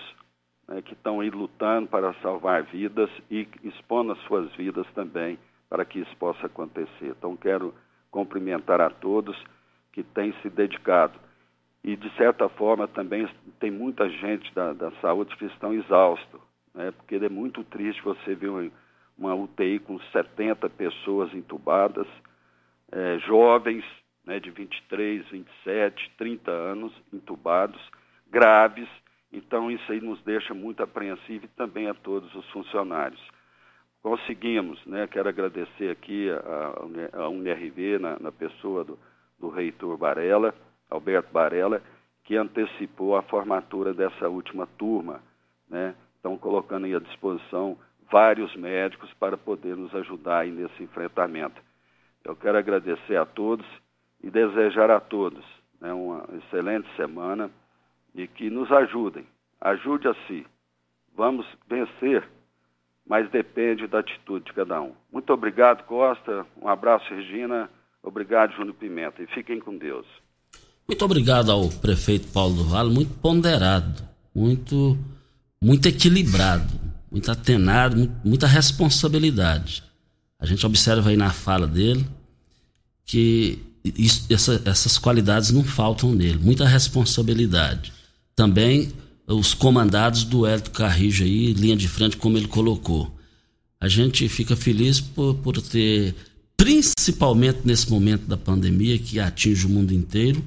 né, 0.66 0.82
que 0.82 0.94
estão 0.94 1.20
aí 1.20 1.30
lutando 1.30 1.88
para 1.88 2.12
salvar 2.14 2.64
vidas 2.64 3.08
e 3.30 3.48
expondo 3.62 4.12
as 4.12 4.18
suas 4.22 4.52
vidas 4.56 4.86
também 4.94 5.38
para 5.68 5.84
que 5.84 6.00
isso 6.00 6.16
possa 6.16 6.46
acontecer. 6.46 7.14
Então, 7.16 7.36
quero 7.36 7.72
cumprimentar 8.10 8.80
a 8.80 8.90
todos 8.90 9.40
que 9.92 10.02
têm 10.02 10.34
se 10.42 10.50
dedicado. 10.50 11.18
E, 11.84 11.96
de 11.96 12.10
certa 12.16 12.48
forma, 12.48 12.86
também 12.86 13.28
tem 13.58 13.70
muita 13.70 14.08
gente 14.08 14.52
da, 14.54 14.72
da 14.72 14.90
saúde 15.00 15.36
que 15.36 15.46
estão 15.46 15.72
exaustos, 15.72 16.40
né, 16.74 16.90
porque 16.90 17.16
é 17.16 17.28
muito 17.28 17.64
triste 17.64 18.02
você 18.02 18.34
ver 18.34 18.48
uma, 18.48 18.70
uma 19.16 19.34
UTI 19.34 19.78
com 19.78 19.98
70 20.12 20.68
pessoas 20.70 21.32
entubadas, 21.32 22.06
é, 22.90 23.18
jovens 23.20 23.84
né, 24.24 24.38
de 24.40 24.50
23, 24.50 25.28
27, 25.28 26.12
30 26.16 26.50
anos 26.50 26.92
entubados, 27.12 27.80
graves. 28.30 28.88
Então, 29.32 29.70
isso 29.70 29.90
aí 29.90 30.00
nos 30.00 30.22
deixa 30.22 30.54
muito 30.54 30.82
apreensivo 30.82 31.44
e 31.44 31.48
também 31.48 31.88
a 31.88 31.94
todos 31.94 32.32
os 32.34 32.48
funcionários. 32.50 33.20
Conseguimos, 34.02 34.84
né, 34.84 35.06
quero 35.06 35.28
agradecer 35.28 35.90
aqui 35.90 36.28
a, 36.30 37.20
a 37.22 37.28
UNRV, 37.28 37.98
na, 37.98 38.18
na 38.18 38.32
pessoa 38.32 38.84
do, 38.84 38.98
do 39.38 39.48
reitor 39.48 39.96
Barella, 39.96 40.54
Alberto 40.90 41.32
Barella, 41.32 41.82
que 42.24 42.36
antecipou 42.36 43.16
a 43.16 43.22
formatura 43.22 43.94
dessa 43.94 44.28
última 44.28 44.66
turma. 44.66 45.20
Né? 45.68 45.94
Estão 46.16 46.36
colocando 46.36 46.86
à 46.86 47.00
disposição 47.00 47.78
vários 48.10 48.54
médicos 48.56 49.12
para 49.14 49.36
poder 49.36 49.76
nos 49.76 49.94
ajudar 49.94 50.46
nesse 50.46 50.82
enfrentamento. 50.82 51.60
Eu 52.24 52.36
quero 52.36 52.58
agradecer 52.58 53.16
a 53.16 53.24
todos 53.24 53.66
e 54.22 54.30
desejar 54.30 54.90
a 54.90 55.00
todos 55.00 55.44
né, 55.80 55.92
uma 55.92 56.24
excelente 56.38 56.88
semana 56.96 57.50
e 58.14 58.26
que 58.26 58.48
nos 58.48 58.70
ajudem. 58.70 59.26
Ajude 59.60 60.08
a 60.08 60.14
si. 60.26 60.46
Vamos 61.16 61.46
vencer, 61.68 62.26
mas 63.06 63.28
depende 63.30 63.86
da 63.86 63.98
atitude 63.98 64.46
de 64.46 64.52
cada 64.52 64.80
um. 64.80 64.92
Muito 65.12 65.32
obrigado, 65.32 65.84
Costa. 65.84 66.46
Um 66.60 66.68
abraço, 66.68 67.12
Regina. 67.12 67.68
Obrigado, 68.02 68.54
Júnior 68.54 68.74
Pimenta. 68.74 69.22
E 69.22 69.26
fiquem 69.26 69.60
com 69.60 69.76
Deus. 69.76 70.06
Muito 70.86 71.04
obrigado 71.04 71.50
ao 71.50 71.68
prefeito 71.68 72.32
Paulo 72.32 72.56
do 72.56 72.64
Vale, 72.64 72.90
muito 72.90 73.14
ponderado, 73.20 74.02
muito, 74.34 74.98
muito 75.62 75.86
equilibrado, 75.86 76.72
muito 77.10 77.30
atenado, 77.30 78.10
muita 78.24 78.46
responsabilidade. 78.46 79.82
A 80.38 80.46
gente 80.46 80.66
observa 80.66 81.10
aí 81.10 81.16
na 81.16 81.30
fala 81.30 81.68
dele 81.68 82.04
que 83.04 83.71
isso, 83.84 84.26
essa, 84.30 84.62
essas 84.64 84.98
qualidades 84.98 85.50
não 85.50 85.64
faltam 85.64 86.14
nele. 86.14 86.38
Muita 86.38 86.66
responsabilidade. 86.66 87.92
Também 88.34 88.92
os 89.26 89.54
comandados 89.54 90.24
do 90.24 90.46
Hélio 90.46 90.70
Carrijo 90.70 91.24
aí, 91.24 91.52
linha 91.52 91.76
de 91.76 91.88
frente, 91.88 92.16
como 92.16 92.36
ele 92.36 92.48
colocou. 92.48 93.14
A 93.80 93.88
gente 93.88 94.28
fica 94.28 94.54
feliz 94.54 95.00
por, 95.00 95.34
por 95.34 95.60
ter, 95.60 96.14
principalmente 96.56 97.60
nesse 97.64 97.90
momento 97.90 98.26
da 98.26 98.36
pandemia 98.36 98.98
que 98.98 99.18
atinge 99.18 99.66
o 99.66 99.70
mundo 99.70 99.92
inteiro, 99.92 100.44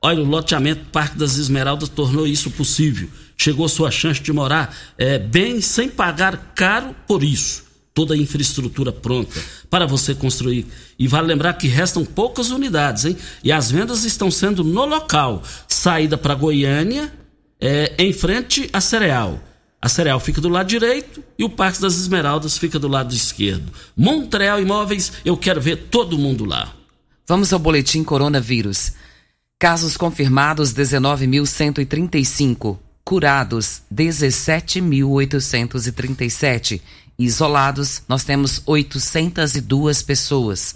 Olha, 0.01 0.21
o 0.21 0.25
loteamento 0.25 0.83
Parque 0.91 1.17
das 1.17 1.37
Esmeraldas 1.37 1.87
tornou 1.87 2.27
isso 2.27 2.51
possível. 2.51 3.07
Chegou 3.37 3.69
sua 3.69 3.89
chance 3.89 4.21
de 4.21 4.33
morar 4.33 4.75
é, 4.97 5.17
bem 5.17 5.61
sem 5.61 5.87
pagar 5.87 6.51
caro 6.53 6.93
por 7.07 7.23
isso. 7.23 7.63
Toda 7.93 8.15
a 8.15 8.17
infraestrutura 8.17 8.91
pronta 8.91 9.39
para 9.69 9.85
você 9.85 10.13
construir. 10.13 10.67
E 10.99 11.07
vale 11.07 11.27
lembrar 11.27 11.53
que 11.53 11.69
restam 11.69 12.03
poucas 12.03 12.51
unidades, 12.51 13.05
hein? 13.05 13.15
E 13.45 13.49
as 13.49 13.71
vendas 13.71 14.03
estão 14.03 14.29
sendo 14.29 14.61
no 14.61 14.83
local. 14.83 15.41
Saída 15.69 16.17
para 16.17 16.35
Goiânia, 16.35 17.13
é, 17.61 17.93
em 17.97 18.11
frente 18.11 18.69
a 18.73 18.81
Cereal. 18.81 19.41
A 19.83 19.89
Cereal 19.89 20.17
fica 20.17 20.39
do 20.39 20.47
lado 20.47 20.69
direito 20.69 21.21
e 21.37 21.43
o 21.43 21.49
Parque 21.49 21.81
das 21.81 21.95
Esmeraldas 21.95 22.57
fica 22.57 22.79
do 22.79 22.87
lado 22.87 23.13
esquerdo. 23.13 23.69
Montreal 23.97 24.61
Imóveis, 24.61 25.11
eu 25.25 25.35
quero 25.35 25.59
ver 25.59 25.89
todo 25.91 26.17
mundo 26.17 26.45
lá. 26.45 26.73
Vamos 27.27 27.51
ao 27.51 27.59
boletim 27.59 28.01
coronavírus. 28.01 28.93
Casos 29.59 29.97
confirmados 29.97 30.73
19.135, 30.73 32.79
curados 33.03 33.81
17.837, 33.93 36.79
isolados 37.19 38.03
nós 38.07 38.23
temos 38.23 38.61
802 38.65 40.01
pessoas, 40.01 40.75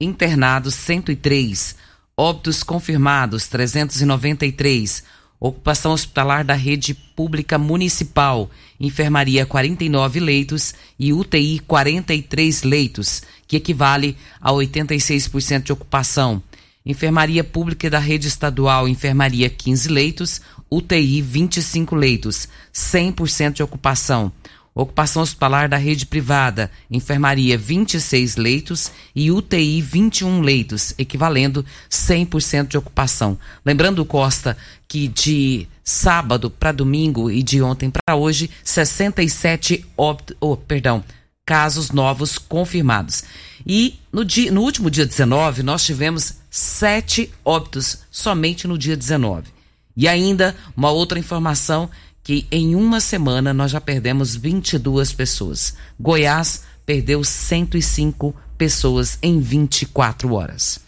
internados 0.00 0.74
103, 0.74 1.76
óbitos 2.16 2.64
confirmados 2.64 3.46
393 3.46 5.04
Ocupação 5.40 5.92
hospitalar 5.92 6.44
da 6.44 6.54
rede 6.54 6.94
pública 6.94 7.56
municipal, 7.58 8.50
enfermaria 8.80 9.46
49 9.46 10.18
leitos 10.18 10.74
e 10.98 11.12
UTI 11.12 11.60
43 11.60 12.64
leitos, 12.64 13.22
que 13.46 13.56
equivale 13.56 14.16
a 14.40 14.50
86% 14.50 15.62
de 15.62 15.72
ocupação. 15.72 16.42
Enfermaria 16.84 17.44
Pública 17.44 17.88
da 17.88 17.98
Rede 17.98 18.26
Estadual, 18.26 18.88
Enfermaria 18.88 19.48
15 19.48 19.88
leitos, 19.88 20.40
UTI 20.70 21.22
25 21.22 21.94
leitos, 21.94 22.48
100% 22.74 23.52
de 23.52 23.62
ocupação. 23.62 24.32
Ocupação 24.78 25.22
hospitalar 25.22 25.68
da 25.68 25.76
rede 25.76 26.06
privada, 26.06 26.70
enfermaria 26.88 27.58
26 27.58 28.36
leitos 28.36 28.92
e 29.12 29.28
UTI 29.28 29.82
21 29.82 30.40
leitos, 30.40 30.94
equivalendo 30.96 31.66
100% 31.90 32.68
de 32.68 32.78
ocupação. 32.78 33.36
Lembrando, 33.66 34.04
Costa, 34.04 34.56
que 34.86 35.08
de 35.08 35.66
sábado 35.82 36.48
para 36.48 36.70
domingo 36.70 37.28
e 37.28 37.42
de 37.42 37.60
ontem 37.60 37.90
para 37.90 38.14
hoje, 38.14 38.48
67 38.62 39.84
óbito, 39.96 40.36
oh, 40.38 40.56
perdão, 40.56 41.02
casos 41.44 41.90
novos 41.90 42.38
confirmados. 42.38 43.24
E 43.66 43.98
no, 44.12 44.24
dia, 44.24 44.52
no 44.52 44.62
último 44.62 44.92
dia 44.92 45.04
19, 45.04 45.64
nós 45.64 45.84
tivemos 45.84 46.34
sete 46.48 47.32
óbitos 47.44 48.02
somente 48.12 48.68
no 48.68 48.78
dia 48.78 48.96
19. 48.96 49.58
E 49.96 50.06
ainda 50.06 50.54
uma 50.76 50.92
outra 50.92 51.18
informação 51.18 51.90
que 52.28 52.46
em 52.52 52.74
uma 52.74 53.00
semana 53.00 53.54
nós 53.54 53.70
já 53.70 53.80
perdemos 53.80 54.36
22 54.36 55.14
pessoas. 55.14 55.74
Goiás 55.98 56.62
perdeu 56.84 57.24
105 57.24 58.36
pessoas 58.58 59.18
em 59.22 59.40
24 59.40 60.34
horas. 60.34 60.78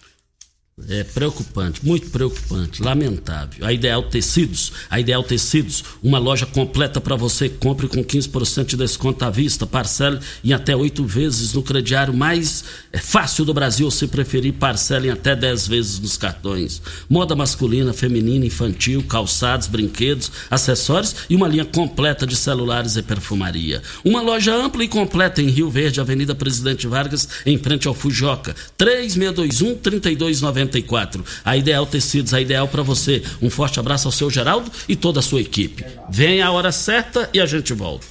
É 0.88 1.04
preocupante, 1.04 1.84
muito 1.84 2.10
preocupante, 2.10 2.82
lamentável. 2.82 3.64
A 3.64 3.72
Ideal 3.72 4.02
Tecidos, 4.04 4.72
a 4.88 4.98
Ideal 4.98 5.22
Tecidos, 5.22 5.84
uma 6.02 6.18
loja 6.18 6.46
completa 6.46 7.00
para 7.00 7.16
você. 7.16 7.48
Compre 7.48 7.86
com 7.86 8.04
15% 8.04 8.66
de 8.66 8.76
desconto 8.76 9.24
à 9.24 9.30
vista, 9.30 9.66
parcele 9.66 10.18
em 10.42 10.52
até 10.52 10.74
oito 10.74 11.04
vezes 11.04 11.52
no 11.52 11.62
crediário 11.62 12.14
mais 12.14 12.64
é, 12.92 12.98
fácil 12.98 13.44
do 13.44 13.54
Brasil. 13.54 13.90
Se 13.90 14.06
preferir, 14.06 14.54
parcele 14.54 15.08
em 15.08 15.10
até 15.10 15.36
10 15.36 15.68
vezes 15.68 16.00
nos 16.00 16.16
cartões. 16.16 16.80
Moda 17.08 17.36
masculina, 17.36 17.92
feminina, 17.92 18.46
infantil, 18.46 19.02
calçados, 19.02 19.66
brinquedos, 19.66 20.30
acessórios 20.50 21.14
e 21.28 21.36
uma 21.36 21.48
linha 21.48 21.64
completa 21.64 22.26
de 22.26 22.36
celulares 22.36 22.96
e 22.96 23.02
perfumaria. 23.02 23.82
Uma 24.04 24.22
loja 24.22 24.54
ampla 24.54 24.84
e 24.84 24.88
completa 24.88 25.42
em 25.42 25.48
Rio 25.48 25.70
Verde, 25.70 26.00
Avenida 26.00 26.34
Presidente 26.34 26.86
Vargas, 26.86 27.28
em 27.44 27.58
frente 27.58 27.86
ao 27.86 27.94
Fujoca. 27.94 28.54
3621 28.76 29.76
3290 29.76 30.69
94. 30.70 31.24
A 31.44 31.56
Ideal 31.56 31.84
Tecidos, 31.84 32.32
a 32.32 32.40
ideal 32.40 32.68
para 32.68 32.82
você. 32.82 33.22
Um 33.42 33.50
forte 33.50 33.80
abraço 33.80 34.06
ao 34.08 34.12
seu 34.12 34.30
Geraldo 34.30 34.70
e 34.88 34.94
toda 34.94 35.20
a 35.20 35.22
sua 35.22 35.40
equipe. 35.40 35.84
Vem 36.08 36.40
a 36.40 36.50
hora 36.50 36.72
certa 36.72 37.28
e 37.34 37.40
a 37.40 37.46
gente 37.46 37.72
volta. 37.74 38.06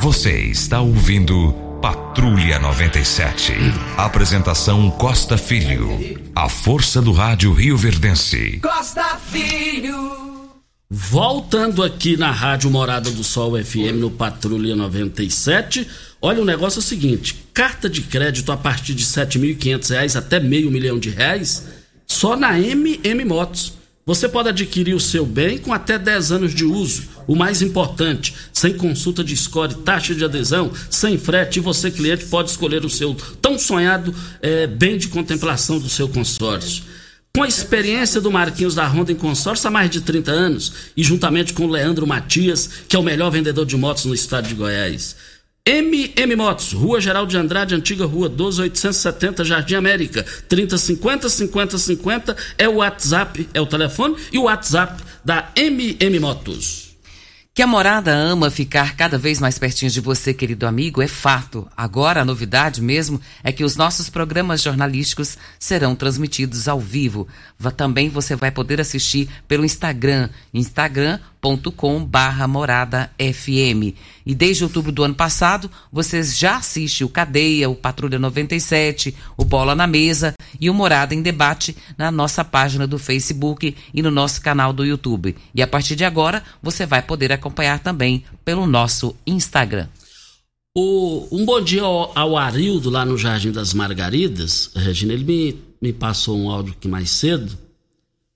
Você 0.00 0.42
está 0.42 0.80
ouvindo 0.80 1.52
Patrulha 1.80 2.58
97. 2.58 3.52
Apresentação 3.96 4.90
Costa 4.90 5.36
Filho. 5.36 6.20
A 6.34 6.48
força 6.48 7.00
do 7.00 7.12
rádio 7.12 7.52
Rio 7.52 7.76
Verdense. 7.76 8.58
Costa 8.60 9.18
Filho. 9.30 10.35
Voltando 10.88 11.82
aqui 11.82 12.16
na 12.16 12.30
Rádio 12.30 12.70
Morada 12.70 13.10
do 13.10 13.24
Sol 13.24 13.60
FM 13.60 13.98
no 13.98 14.08
Patrulha 14.08 14.76
97. 14.76 15.84
Olha, 16.22 16.40
o 16.40 16.44
negócio 16.44 16.78
é 16.78 16.80
o 16.80 16.82
seguinte: 16.82 17.34
carta 17.52 17.90
de 17.90 18.02
crédito 18.02 18.52
a 18.52 18.56
partir 18.56 18.94
de 18.94 19.02
R$ 19.02 19.10
7.500 19.10 20.14
até 20.14 20.38
meio 20.38 20.70
milhão 20.70 20.96
de 20.96 21.10
reais, 21.10 21.66
só 22.06 22.36
na 22.36 22.56
MM 22.56 23.24
Motos. 23.24 23.72
Você 24.06 24.28
pode 24.28 24.50
adquirir 24.50 24.94
o 24.94 25.00
seu 25.00 25.26
bem 25.26 25.58
com 25.58 25.72
até 25.72 25.98
10 25.98 26.30
anos 26.30 26.54
de 26.54 26.64
uso. 26.64 27.08
O 27.26 27.34
mais 27.34 27.60
importante, 27.62 28.32
sem 28.52 28.76
consulta 28.76 29.24
de 29.24 29.36
score, 29.36 29.74
taxa 29.74 30.14
de 30.14 30.24
adesão, 30.24 30.70
sem 30.88 31.18
frete, 31.18 31.58
e 31.58 31.62
você, 31.62 31.90
cliente, 31.90 32.26
pode 32.26 32.50
escolher 32.50 32.84
o 32.84 32.90
seu 32.90 33.16
tão 33.42 33.58
sonhado 33.58 34.14
é, 34.40 34.68
bem 34.68 34.96
de 34.96 35.08
contemplação 35.08 35.80
do 35.80 35.88
seu 35.88 36.08
consórcio. 36.08 36.84
Com 37.36 37.42
a 37.42 37.48
experiência 37.48 38.18
do 38.18 38.32
Marquinhos 38.32 38.74
da 38.74 38.88
Honda 38.88 39.12
em 39.12 39.14
consórcio 39.14 39.68
há 39.68 39.70
mais 39.70 39.90
de 39.90 40.00
30 40.00 40.30
anos, 40.30 40.72
e 40.96 41.02
juntamente 41.02 41.52
com 41.52 41.66
o 41.66 41.70
Leandro 41.70 42.06
Matias, 42.06 42.66
que 42.88 42.96
é 42.96 42.98
o 42.98 43.02
melhor 43.02 43.30
vendedor 43.30 43.66
de 43.66 43.76
motos 43.76 44.06
no 44.06 44.14
estado 44.14 44.48
de 44.48 44.54
Goiás. 44.54 45.14
MM 45.66 46.34
Motos, 46.34 46.72
Rua 46.72 46.98
Geral 46.98 47.26
de 47.26 47.36
Andrade, 47.36 47.74
antiga 47.74 48.06
Rua 48.06 48.30
12870, 48.30 49.44
Jardim 49.44 49.74
América. 49.74 50.24
3050 50.48 51.28
5050 51.28 52.34
é 52.56 52.66
o 52.66 52.76
WhatsApp, 52.76 53.46
é 53.52 53.60
o 53.60 53.66
telefone 53.66 54.16
e 54.32 54.38
o 54.38 54.44
WhatsApp 54.44 55.02
da 55.22 55.50
MM 55.56 56.18
Motos. 56.18 56.85
Que 57.56 57.62
a 57.62 57.66
morada 57.66 58.12
ama 58.12 58.50
ficar 58.50 58.94
cada 58.96 59.16
vez 59.16 59.40
mais 59.40 59.58
pertinho 59.58 59.90
de 59.90 59.98
você, 59.98 60.34
querido 60.34 60.66
amigo, 60.66 61.00
é 61.00 61.08
fato. 61.08 61.66
Agora 61.74 62.20
a 62.20 62.24
novidade 62.24 62.82
mesmo 62.82 63.18
é 63.42 63.50
que 63.50 63.64
os 63.64 63.76
nossos 63.76 64.10
programas 64.10 64.60
jornalísticos 64.60 65.38
serão 65.58 65.96
transmitidos 65.96 66.68
ao 66.68 66.78
vivo. 66.78 67.26
Também 67.74 68.10
você 68.10 68.36
vai 68.36 68.50
poder 68.50 68.78
assistir 68.78 69.30
pelo 69.48 69.64
Instagram, 69.64 70.28
Instagram 70.52 71.18
youtube.com 71.46 72.04
barra 72.04 72.46
morada 72.48 73.10
FM. 73.18 73.94
E 74.24 74.34
desde 74.34 74.64
outubro 74.64 74.90
do 74.90 75.04
ano 75.04 75.14
passado, 75.14 75.70
vocês 75.92 76.36
já 76.36 76.56
assistem 76.56 77.06
o 77.06 77.10
Cadeia, 77.10 77.70
o 77.70 77.74
Patrulha 77.74 78.18
97, 78.18 79.14
o 79.36 79.44
Bola 79.44 79.74
na 79.74 79.86
Mesa 79.86 80.34
e 80.60 80.68
o 80.68 80.74
Morada 80.74 81.14
em 81.14 81.22
Debate 81.22 81.76
na 81.96 82.10
nossa 82.10 82.44
página 82.44 82.86
do 82.86 82.98
Facebook 82.98 83.76
e 83.94 84.02
no 84.02 84.10
nosso 84.10 84.40
canal 84.40 84.72
do 84.72 84.84
YouTube. 84.84 85.36
E 85.54 85.62
a 85.62 85.66
partir 85.66 85.94
de 85.94 86.04
agora, 86.04 86.42
você 86.62 86.84
vai 86.84 87.02
poder 87.02 87.32
acompanhar 87.32 87.78
também 87.78 88.24
pelo 88.44 88.66
nosso 88.66 89.14
Instagram. 89.26 89.86
O, 90.76 91.26
um 91.32 91.44
bom 91.46 91.60
dia 91.60 91.82
ao, 91.82 92.12
ao, 92.16 92.36
Arildo 92.36 92.90
lá 92.90 93.04
no 93.04 93.16
Jardim 93.16 93.50
das 93.50 93.72
Margaridas. 93.72 94.70
Regina, 94.74 95.14
ele 95.14 95.24
me, 95.24 95.60
me 95.80 95.92
passou 95.92 96.38
um 96.38 96.50
áudio 96.50 96.74
aqui 96.76 96.86
mais 96.86 97.10
cedo 97.10 97.65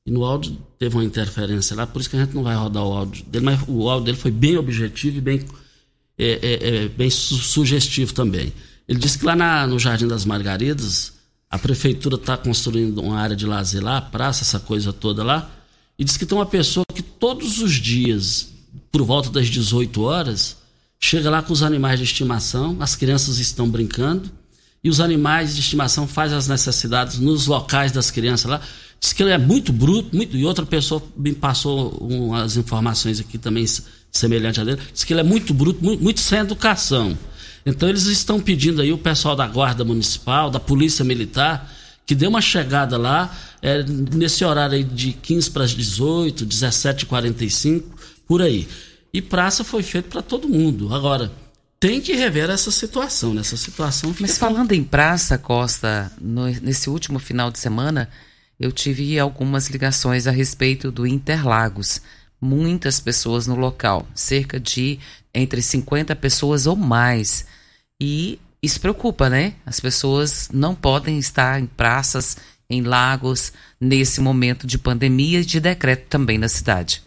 e 0.06 0.10
no 0.10 0.24
áudio 0.24 0.56
teve 0.78 0.96
uma 0.96 1.04
interferência 1.04 1.76
lá, 1.76 1.86
por 1.86 2.00
isso 2.00 2.10
que 2.10 2.16
a 2.16 2.24
gente 2.24 2.34
não 2.34 2.42
vai 2.42 2.56
rodar 2.56 2.84
o 2.84 2.92
áudio 2.92 3.24
dele, 3.24 3.44
mas 3.44 3.60
o 3.68 3.88
áudio 3.88 4.06
dele 4.06 4.16
foi 4.16 4.30
bem 4.30 4.56
objetivo 4.56 5.18
e 5.18 5.20
bem, 5.20 5.44
é, 6.18 6.26
é, 6.26 6.84
é, 6.84 6.88
bem 6.88 7.10
su 7.10 7.36
sugestivo 7.36 8.14
também. 8.14 8.52
Ele 8.88 8.98
disse 8.98 9.18
que 9.18 9.24
lá 9.24 9.36
na, 9.36 9.66
no 9.66 9.78
Jardim 9.78 10.08
das 10.08 10.24
Margaridas, 10.24 11.12
a 11.50 11.58
prefeitura 11.58 12.16
está 12.16 12.36
construindo 12.36 13.00
uma 13.00 13.18
área 13.18 13.36
de 13.36 13.46
lazer 13.46 13.82
lá, 13.82 14.00
praça, 14.00 14.42
essa 14.42 14.58
coisa 14.58 14.92
toda 14.92 15.22
lá, 15.22 15.50
e 15.98 16.04
disse 16.04 16.18
que 16.18 16.26
tem 16.26 16.36
uma 16.36 16.46
pessoa 16.46 16.84
que 16.94 17.02
todos 17.02 17.58
os 17.60 17.74
dias, 17.74 18.48
por 18.90 19.02
volta 19.02 19.30
das 19.30 19.48
18 19.48 20.02
horas, 20.02 20.56
chega 20.98 21.28
lá 21.30 21.42
com 21.42 21.52
os 21.52 21.62
animais 21.62 21.98
de 21.98 22.04
estimação, 22.04 22.76
as 22.80 22.96
crianças 22.96 23.38
estão 23.38 23.68
brincando, 23.68 24.30
e 24.82 24.88
os 24.88 25.00
animais 25.00 25.54
de 25.54 25.60
estimação 25.60 26.08
fazem 26.08 26.36
as 26.36 26.48
necessidades 26.48 27.18
nos 27.18 27.46
locais 27.46 27.92
das 27.92 28.10
crianças 28.10 28.50
lá. 28.50 28.60
Diz 29.00 29.14
que 29.14 29.22
ele 29.22 29.30
é 29.30 29.38
muito 29.38 29.72
bruto, 29.72 30.14
muito, 30.14 30.36
e 30.36 30.44
outra 30.44 30.66
pessoa 30.66 31.02
me 31.16 31.32
passou 31.32 31.90
umas 32.00 32.58
informações 32.58 33.18
aqui 33.18 33.38
também 33.38 33.64
semelhantes 34.12 34.60
a 34.60 34.64
dele. 34.64 34.80
Diz 34.92 35.04
que 35.04 35.12
ele 35.14 35.20
é 35.20 35.24
muito 35.24 35.54
bruto, 35.54 35.82
muito, 35.82 36.02
muito 36.02 36.20
sem 36.20 36.40
educação. 36.40 37.16
Então 37.64 37.88
eles 37.88 38.04
estão 38.06 38.38
pedindo 38.38 38.82
aí 38.82 38.92
o 38.92 38.98
pessoal 38.98 39.34
da 39.34 39.46
Guarda 39.46 39.84
Municipal, 39.84 40.50
da 40.50 40.60
Polícia 40.60 41.04
Militar, 41.04 41.72
que 42.04 42.14
dê 42.14 42.26
uma 42.26 42.42
chegada 42.42 42.98
lá 42.98 43.34
é, 43.62 43.82
nesse 43.82 44.44
horário 44.44 44.76
aí 44.76 44.84
de 44.84 45.12
15 45.12 45.50
para 45.50 45.64
as 45.64 45.70
18, 45.70 46.44
17 46.44 47.06
45 47.06 47.98
por 48.26 48.42
aí. 48.42 48.68
E 49.12 49.22
praça 49.22 49.64
foi 49.64 49.82
feito 49.82 50.08
para 50.10 50.20
todo 50.20 50.48
mundo. 50.48 50.94
Agora, 50.94 51.32
tem 51.78 52.00
que 52.00 52.12
rever 52.12 52.50
essa 52.50 52.70
situação, 52.70 53.32
nessa 53.32 53.56
situação. 53.56 54.14
Mas 54.20 54.36
falando 54.36 54.72
em 54.72 54.84
praça, 54.84 55.38
Costa, 55.38 56.12
no, 56.20 56.46
nesse 56.46 56.90
último 56.90 57.18
final 57.18 57.50
de 57.50 57.58
semana, 57.58 58.08
eu 58.61 58.70
tive 58.70 59.18
algumas 59.18 59.68
ligações 59.68 60.27
a 60.27 60.31
respeito 60.31 60.92
do 60.92 61.07
Interlagos. 61.07 62.03
Muitas 62.38 63.01
pessoas 63.01 63.46
no 63.46 63.55
local, 63.55 64.07
cerca 64.14 64.61
de 64.61 64.99
entre 65.35 65.62
50 65.62 66.14
pessoas 66.16 66.66
ou 66.66 66.77
mais. 66.77 67.46
E 67.99 68.38
isso 68.62 68.79
preocupa, 68.79 69.31
né? 69.31 69.55
As 69.64 69.81
pessoas 69.81 70.51
não 70.53 70.75
podem 70.75 71.18
estar 71.18 71.59
em 71.59 71.64
praças, 71.64 72.37
em 72.68 72.83
lagos, 72.83 73.51
nesse 73.81 74.20
momento 74.20 74.66
de 74.66 74.77
pandemia 74.77 75.40
e 75.40 75.44
de 75.44 75.59
decreto 75.59 76.07
também 76.09 76.37
na 76.37 76.49
cidade. 76.49 77.03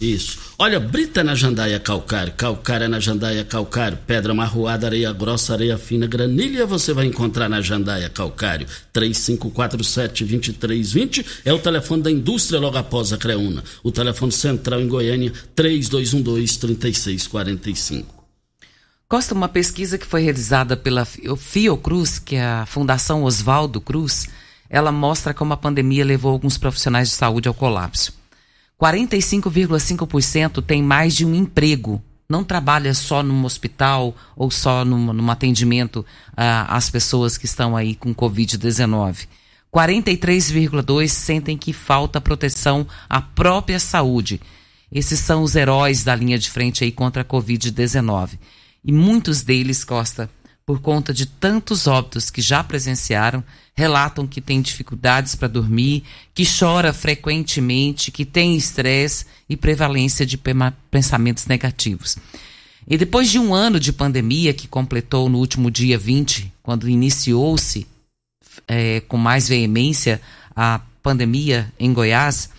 Isso. 0.00 0.38
Olha, 0.58 0.80
brita 0.80 1.22
na 1.22 1.34
jandaia 1.34 1.78
calcário, 1.78 2.32
é 2.84 2.88
na 2.88 2.98
jandaia 2.98 3.44
calcário, 3.44 3.98
pedra 4.06 4.32
marroada, 4.34 4.86
areia 4.86 5.12
grossa, 5.12 5.52
areia 5.52 5.76
fina, 5.78 6.06
granilha 6.06 6.64
você 6.66 6.92
vai 6.92 7.06
encontrar 7.06 7.48
na 7.48 7.60
jandaia 7.60 8.08
calcário. 8.08 8.66
3547-2320 8.92 11.24
é 11.44 11.52
o 11.52 11.58
telefone 11.58 12.02
da 12.02 12.10
indústria 12.10 12.58
logo 12.58 12.76
após 12.76 13.12
a 13.12 13.18
Creuna. 13.18 13.62
O 13.82 13.92
telefone 13.92 14.32
central 14.32 14.80
em 14.80 14.88
Goiânia, 14.88 15.32
3212-3645. 15.56 18.04
Costa, 19.08 19.32
uma 19.32 19.48
pesquisa 19.48 19.96
que 19.96 20.06
foi 20.06 20.22
realizada 20.22 20.76
pela 20.76 21.04
Fiocruz, 21.04 22.18
que 22.18 22.34
é 22.36 22.44
a 22.44 22.66
Fundação 22.66 23.22
Oswaldo 23.22 23.80
Cruz, 23.80 24.26
ela 24.68 24.90
mostra 24.90 25.32
como 25.32 25.52
a 25.52 25.56
pandemia 25.56 26.04
levou 26.04 26.32
alguns 26.32 26.58
profissionais 26.58 27.10
de 27.10 27.14
saúde 27.14 27.46
ao 27.46 27.54
colapso. 27.54 28.23
45,5% 28.80 30.62
tem 30.62 30.82
mais 30.82 31.14
de 31.14 31.24
um 31.24 31.34
emprego, 31.34 32.02
não 32.28 32.42
trabalha 32.42 32.92
só 32.94 33.22
num 33.22 33.44
hospital 33.44 34.14
ou 34.34 34.50
só 34.50 34.84
num, 34.84 35.12
num 35.12 35.30
atendimento 35.30 36.00
uh, 36.00 36.66
às 36.68 36.90
pessoas 36.90 37.36
que 37.38 37.44
estão 37.44 37.76
aí 37.76 37.94
com 37.94 38.14
Covid-19. 38.14 39.28
43,2% 39.72 41.08
sentem 41.08 41.58
que 41.58 41.72
falta 41.72 42.20
proteção 42.20 42.86
à 43.08 43.20
própria 43.20 43.80
saúde. 43.80 44.40
Esses 44.90 45.18
são 45.18 45.42
os 45.42 45.56
heróis 45.56 46.04
da 46.04 46.14
linha 46.14 46.38
de 46.38 46.48
frente 46.50 46.84
aí 46.84 46.92
contra 46.92 47.22
a 47.22 47.24
Covid-19. 47.24 48.38
E 48.84 48.92
muitos 48.92 49.42
deles, 49.42 49.82
Costa, 49.82 50.30
por 50.66 50.80
conta 50.80 51.12
de 51.12 51.26
tantos 51.26 51.86
óbitos 51.86 52.30
que 52.30 52.40
já 52.40 52.64
presenciaram, 52.64 53.44
relatam 53.74 54.26
que 54.26 54.40
tem 54.40 54.62
dificuldades 54.62 55.34
para 55.34 55.48
dormir, 55.48 56.04
que 56.32 56.44
chora 56.46 56.92
frequentemente, 56.92 58.10
que 58.10 58.24
tem 58.24 58.56
estresse 58.56 59.26
e 59.48 59.56
prevalência 59.56 60.24
de 60.24 60.40
pensamentos 60.90 61.46
negativos. 61.46 62.16
E 62.86 62.96
depois 62.96 63.30
de 63.30 63.38
um 63.38 63.54
ano 63.54 63.80
de 63.80 63.92
pandemia, 63.92 64.54
que 64.54 64.68
completou 64.68 65.28
no 65.28 65.38
último 65.38 65.70
dia 65.70 65.98
20, 65.98 66.52
quando 66.62 66.88
iniciou-se 66.88 67.86
é, 68.68 69.00
com 69.00 69.16
mais 69.16 69.48
veemência 69.48 70.20
a 70.54 70.80
pandemia 71.02 71.72
em 71.78 71.92
Goiás, 71.92 72.50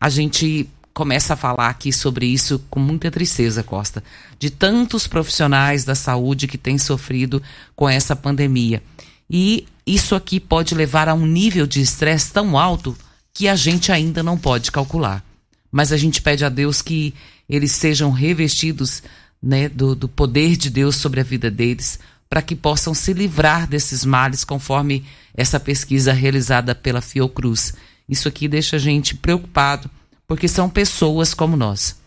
a 0.00 0.08
gente 0.08 0.68
começa 0.92 1.34
a 1.34 1.36
falar 1.36 1.68
aqui 1.68 1.92
sobre 1.92 2.26
isso 2.26 2.62
com 2.68 2.78
muita 2.78 3.10
tristeza, 3.10 3.62
Costa, 3.62 4.02
de 4.38 4.50
tantos 4.50 5.06
profissionais 5.06 5.84
da 5.84 5.94
saúde 5.94 6.46
que 6.46 6.58
têm 6.58 6.78
sofrido 6.78 7.42
com 7.74 7.88
essa 7.88 8.14
pandemia. 8.14 8.82
E 9.30 9.66
isso 9.86 10.14
aqui 10.14 10.38
pode 10.38 10.74
levar 10.74 11.08
a 11.08 11.14
um 11.14 11.26
nível 11.26 11.66
de 11.66 11.80
estresse 11.80 12.32
tão 12.32 12.58
alto 12.58 12.96
que 13.32 13.48
a 13.48 13.56
gente 13.56 13.90
ainda 13.90 14.22
não 14.22 14.36
pode 14.36 14.70
calcular. 14.70 15.24
Mas 15.70 15.90
a 15.90 15.96
gente 15.96 16.20
pede 16.20 16.44
a 16.44 16.50
Deus 16.50 16.82
que 16.82 17.14
eles 17.48 17.72
sejam 17.72 18.10
revestidos 18.10 19.02
né, 19.42 19.68
do, 19.68 19.94
do 19.94 20.08
poder 20.08 20.56
de 20.56 20.68
Deus 20.68 20.96
sobre 20.96 21.20
a 21.20 21.24
vida 21.24 21.50
deles, 21.50 21.98
para 22.28 22.42
que 22.42 22.54
possam 22.54 22.94
se 22.94 23.12
livrar 23.12 23.66
desses 23.66 24.04
males, 24.04 24.44
conforme 24.44 25.04
essa 25.34 25.58
pesquisa 25.58 26.12
realizada 26.12 26.74
pela 26.74 27.00
Fiocruz. 27.00 27.74
Isso 28.08 28.28
aqui 28.28 28.46
deixa 28.46 28.76
a 28.76 28.78
gente 28.78 29.14
preocupado 29.14 29.90
porque 30.32 30.48
são 30.48 30.66
pessoas 30.66 31.34
como 31.34 31.58
nós. 31.58 32.00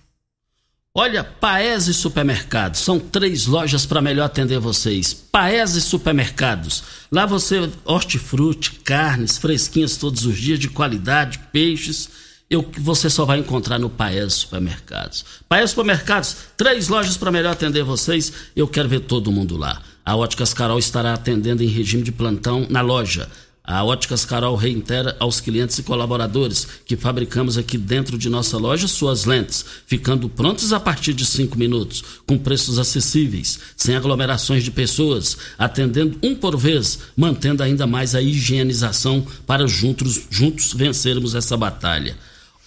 Olha, 0.96 1.24
Paese 1.24 1.94
Supermercados, 1.94 2.80
são 2.80 3.00
três 3.00 3.46
lojas 3.46 3.86
para 3.86 4.02
melhor 4.02 4.26
atender 4.26 4.58
vocês. 4.58 5.14
Paese 5.14 5.80
Supermercados, 5.80 6.84
lá 7.12 7.28
você 7.28 7.70
hortifruti, 7.84 8.80
carnes 8.84 9.38
fresquinhas 9.38 9.98
todos 9.98 10.26
os 10.26 10.38
dias, 10.38 10.58
de 10.58 10.70
qualidade, 10.70 11.38
peixes, 11.52 12.10
eu, 12.50 12.68
você 12.80 13.12
só 13.12 13.26
vai 13.26 13.38
encontrar 13.38 13.78
no 13.78 13.92
Paese 13.92 14.32
Supermercados. 14.32 15.24
Paese 15.48 15.70
Supermercados, 15.70 16.36
três 16.58 16.88
lojas 16.88 17.18
para 17.18 17.32
melhor 17.32 17.52
atender 17.52 17.84
vocês, 17.84 18.34
eu 18.56 18.68
quero 18.68 18.90
ver 18.90 19.02
todo 19.02 19.32
mundo 19.32 19.56
lá. 19.56 19.84
A 20.04 20.16
Óticas 20.16 20.52
Carol 20.52 20.80
estará 20.80 21.14
atendendo 21.14 21.62
em 21.62 21.68
regime 21.68 22.02
de 22.02 22.12
plantão 22.12 22.66
na 22.72 22.82
loja 22.82 23.30
a 23.67 23.84
Óticas 23.84 24.25
Carol 24.25 24.56
reitera 24.56 25.15
aos 25.19 25.41
clientes 25.41 25.78
e 25.80 25.84
colaboradores 25.84 26.67
que 26.86 26.95
fabricamos 26.95 27.58
aqui 27.58 27.78
dentro 27.78 28.17
de 28.17 28.30
nossa 28.30 28.58
loja 28.58 28.88
suas 28.88 29.25
lentes, 29.25 29.65
ficando 29.88 30.30
prontas 30.30 30.71
a 30.71 30.80
partir 30.80 31.13
de 31.13 31.25
cinco 31.25 31.58
minutos, 31.58 32.04
com 32.28 32.38
preços 32.38 32.78
acessíveis, 32.78 33.60
sem 33.75 33.95
aglomerações 33.95 34.63
de 34.63 34.69
pessoas, 34.69 35.38
atendendo 35.58 36.19
um 36.21 36.36
por 36.36 36.56
vez, 36.56 36.99
mantendo 37.17 37.63
ainda 37.63 37.88
mais 37.88 38.13
a 38.13 38.21
higienização 38.21 39.25
para 39.47 39.65
juntos, 39.65 40.28
juntos 40.30 40.73
vencermos 40.73 41.34
essa 41.34 41.58
batalha. 41.58 42.15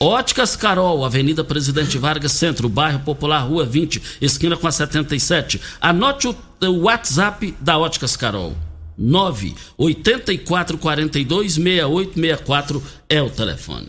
Óticas 0.01 0.55
Carol, 0.55 1.05
Avenida 1.05 1.43
Presidente 1.43 1.99
Vargas 1.99 2.33
Centro, 2.33 2.69
bairro 2.69 3.01
Popular, 3.01 3.41
Rua 3.41 3.65
20, 3.65 4.01
esquina 4.21 4.57
com 4.57 4.67
a 4.67 4.73
77. 4.73 5.61
Anote 5.81 6.29
o, 6.29 6.37
o 6.63 6.83
WhatsApp 6.83 7.55
da 7.61 7.79
Óticas 7.79 8.17
Carol. 8.17 8.68
9 8.99 9.55
84 9.77 10.77
42 10.77 11.55
6864 11.55 12.83
é 13.09 13.23
o 13.23 13.31
telefone. 13.31 13.89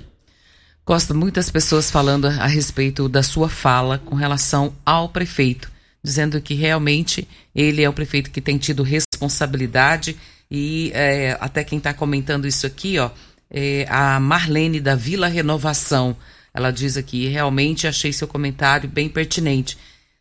Costa, 0.85 1.13
muitas 1.13 1.49
pessoas 1.49 1.91
falando 1.91 2.25
a 2.25 2.47
respeito 2.47 3.09
da 3.09 3.21
sua 3.23 3.49
fala 3.49 3.97
com 3.99 4.15
relação 4.15 4.73
ao 4.85 5.09
prefeito, 5.09 5.71
dizendo 6.03 6.41
que 6.41 6.53
realmente 6.53 7.27
ele 7.53 7.81
é 7.81 7.89
o 7.89 7.93
prefeito 7.93 8.31
que 8.31 8.41
tem 8.41 8.57
tido 8.57 8.83
responsabilidade 8.83 10.17
e 10.49 10.91
é, 10.95 11.37
até 11.39 11.63
quem 11.63 11.77
está 11.77 11.93
comentando 11.93 12.47
isso 12.47 12.65
aqui, 12.65 12.97
ó, 12.97 13.11
é 13.51 13.85
a 13.89 14.19
Marlene 14.19 14.79
da 14.79 14.95
Vila 14.95 15.27
Renovação. 15.27 16.17
Ela 16.53 16.71
diz 16.71 16.97
aqui, 16.97 17.27
realmente 17.27 17.87
achei 17.87 18.11
seu 18.11 18.27
comentário 18.27 18.89
bem 18.89 19.07
pertinente. 19.07 19.77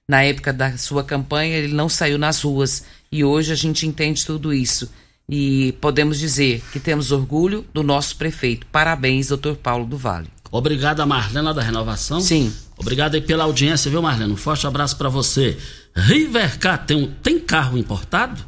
Na 0.06 0.22
época 0.22 0.52
da 0.52 0.76
sua 0.76 1.04
campanha, 1.04 1.56
ele 1.56 1.72
não 1.72 1.88
saiu 1.88 2.18
nas 2.18 2.42
ruas 2.42 2.84
e 3.10 3.24
hoje 3.24 3.52
a 3.52 3.56
gente 3.56 3.86
entende 3.86 4.24
tudo 4.24 4.52
isso. 4.52 4.90
E 5.28 5.72
podemos 5.80 6.18
dizer 6.18 6.62
que 6.72 6.80
temos 6.80 7.12
orgulho 7.12 7.66
do 7.72 7.82
nosso 7.82 8.16
prefeito. 8.16 8.66
Parabéns, 8.72 9.28
doutor 9.28 9.56
Paulo 9.56 9.84
do 9.84 9.98
Vale. 9.98 10.28
Obrigado 10.50 11.00
a 11.00 11.06
Marlena 11.06 11.52
da 11.52 11.62
Renovação. 11.62 12.20
Sim. 12.20 12.52
Obrigado 12.78 13.14
aí 13.14 13.20
pela 13.20 13.44
audiência, 13.44 13.90
viu, 13.90 14.00
Marlena? 14.00 14.32
Um 14.32 14.36
forte 14.36 14.66
abraço 14.66 14.96
para 14.96 15.08
você. 15.08 15.58
Rivercar 15.94 16.86
tem, 16.86 17.14
tem 17.22 17.38
carro 17.38 17.76
importado? 17.76 18.42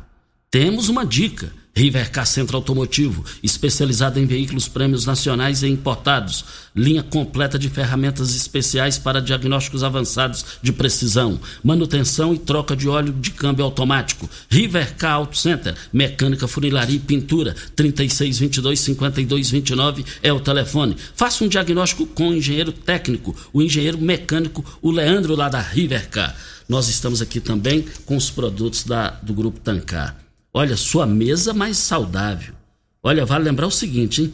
Temos 0.51 0.88
uma 0.88 1.05
dica. 1.05 1.53
Rivercar 1.75 2.27
Centro 2.27 2.57
Automotivo, 2.57 3.23
especializado 3.43 4.19
em 4.19 4.27
veículos 4.27 4.67
prêmios 4.69 5.07
nacionais 5.07 5.63
e 5.63 5.69
importados. 5.69 6.45
Linha 6.75 7.03
completa 7.03 7.59
de 7.59 7.69
ferramentas 7.69 8.35
especiais 8.35 8.99
para 8.99 9.23
diagnósticos 9.23 9.83
avançados 9.83 10.45
de 10.63 10.73
precisão, 10.73 11.41
manutenção 11.63 12.35
e 12.35 12.39
troca 12.39 12.77
de 12.77 12.89
óleo 12.89 13.13
de 13.13 13.31
câmbio 13.31 13.65
automático. 13.65 14.29
Rivercar 14.49 15.15
Auto 15.15 15.39
Center, 15.39 15.75
mecânica, 15.93 16.49
funilaria 16.49 16.97
e 16.97 17.01
pintura. 17.01 17.55
3622-5229 17.77 20.05
é 20.23 20.33
o 20.33 20.41
telefone. 20.41 20.97
Faça 21.15 21.45
um 21.45 21.49
diagnóstico 21.49 22.07
com 22.07 22.29
o 22.29 22.35
engenheiro 22.35 22.73
técnico, 22.73 23.37
o 23.53 23.61
engenheiro 23.63 23.99
mecânico, 23.99 24.65
o 24.83 24.91
Leandro 24.91 25.35
lá 25.35 25.49
da 25.49 25.61
Rivercar. 25.61 26.37
Nós 26.69 26.89
estamos 26.89 27.23
aqui 27.23 27.41
também 27.41 27.85
com 28.07 28.17
os 28.17 28.31
produtos 28.31 28.85
da, 28.85 29.11
do 29.23 29.35
Grupo 29.35 29.59
Tancar. 29.59 30.30
Olha, 30.53 30.77
sua 30.77 31.07
mesa 31.07 31.55
mais 31.55 31.79
saudável. 31.79 32.55
Olha, 33.03 33.25
vale 33.25 33.45
lembrar 33.45 33.67
o 33.67 33.71
seguinte, 33.71 34.23
hein? 34.23 34.33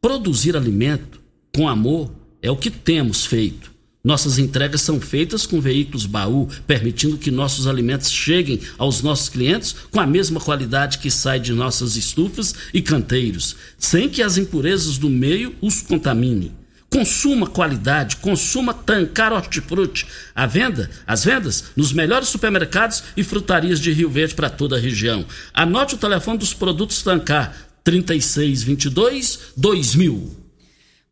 Produzir 0.00 0.56
alimento 0.56 1.20
com 1.54 1.68
amor 1.68 2.10
é 2.42 2.50
o 2.50 2.56
que 2.56 2.70
temos 2.70 3.24
feito. 3.24 3.70
Nossas 4.04 4.36
entregas 4.36 4.82
são 4.82 5.00
feitas 5.00 5.46
com 5.46 5.60
veículos 5.60 6.06
baú, 6.06 6.48
permitindo 6.66 7.16
que 7.16 7.30
nossos 7.30 7.68
alimentos 7.68 8.10
cheguem 8.10 8.58
aos 8.76 9.00
nossos 9.00 9.28
clientes 9.28 9.76
com 9.92 10.00
a 10.00 10.06
mesma 10.06 10.40
qualidade 10.40 10.98
que 10.98 11.08
sai 11.08 11.38
de 11.38 11.52
nossas 11.52 11.94
estufas 11.94 12.52
e 12.74 12.82
canteiros, 12.82 13.54
sem 13.78 14.08
que 14.08 14.20
as 14.20 14.36
impurezas 14.36 14.98
do 14.98 15.08
meio 15.08 15.54
os 15.62 15.80
contaminem. 15.80 16.50
Consuma 16.92 17.46
qualidade, 17.46 18.16
consuma 18.16 18.74
Tancar 18.74 19.32
Hortifruti. 19.32 20.06
A 20.34 20.44
venda, 20.44 20.90
as 21.06 21.24
vendas 21.24 21.64
nos 21.74 21.90
melhores 21.90 22.28
supermercados 22.28 23.02
e 23.16 23.24
frutarias 23.24 23.80
de 23.80 23.90
Rio 23.90 24.10
Verde 24.10 24.34
para 24.34 24.50
toda 24.50 24.76
a 24.76 24.78
região. 24.78 25.24
Anote 25.54 25.94
o 25.94 25.98
telefone 25.98 26.36
dos 26.36 26.52
produtos 26.52 27.02
Tancar 27.02 27.56
3622 27.82 29.52
2000. 29.56 30.36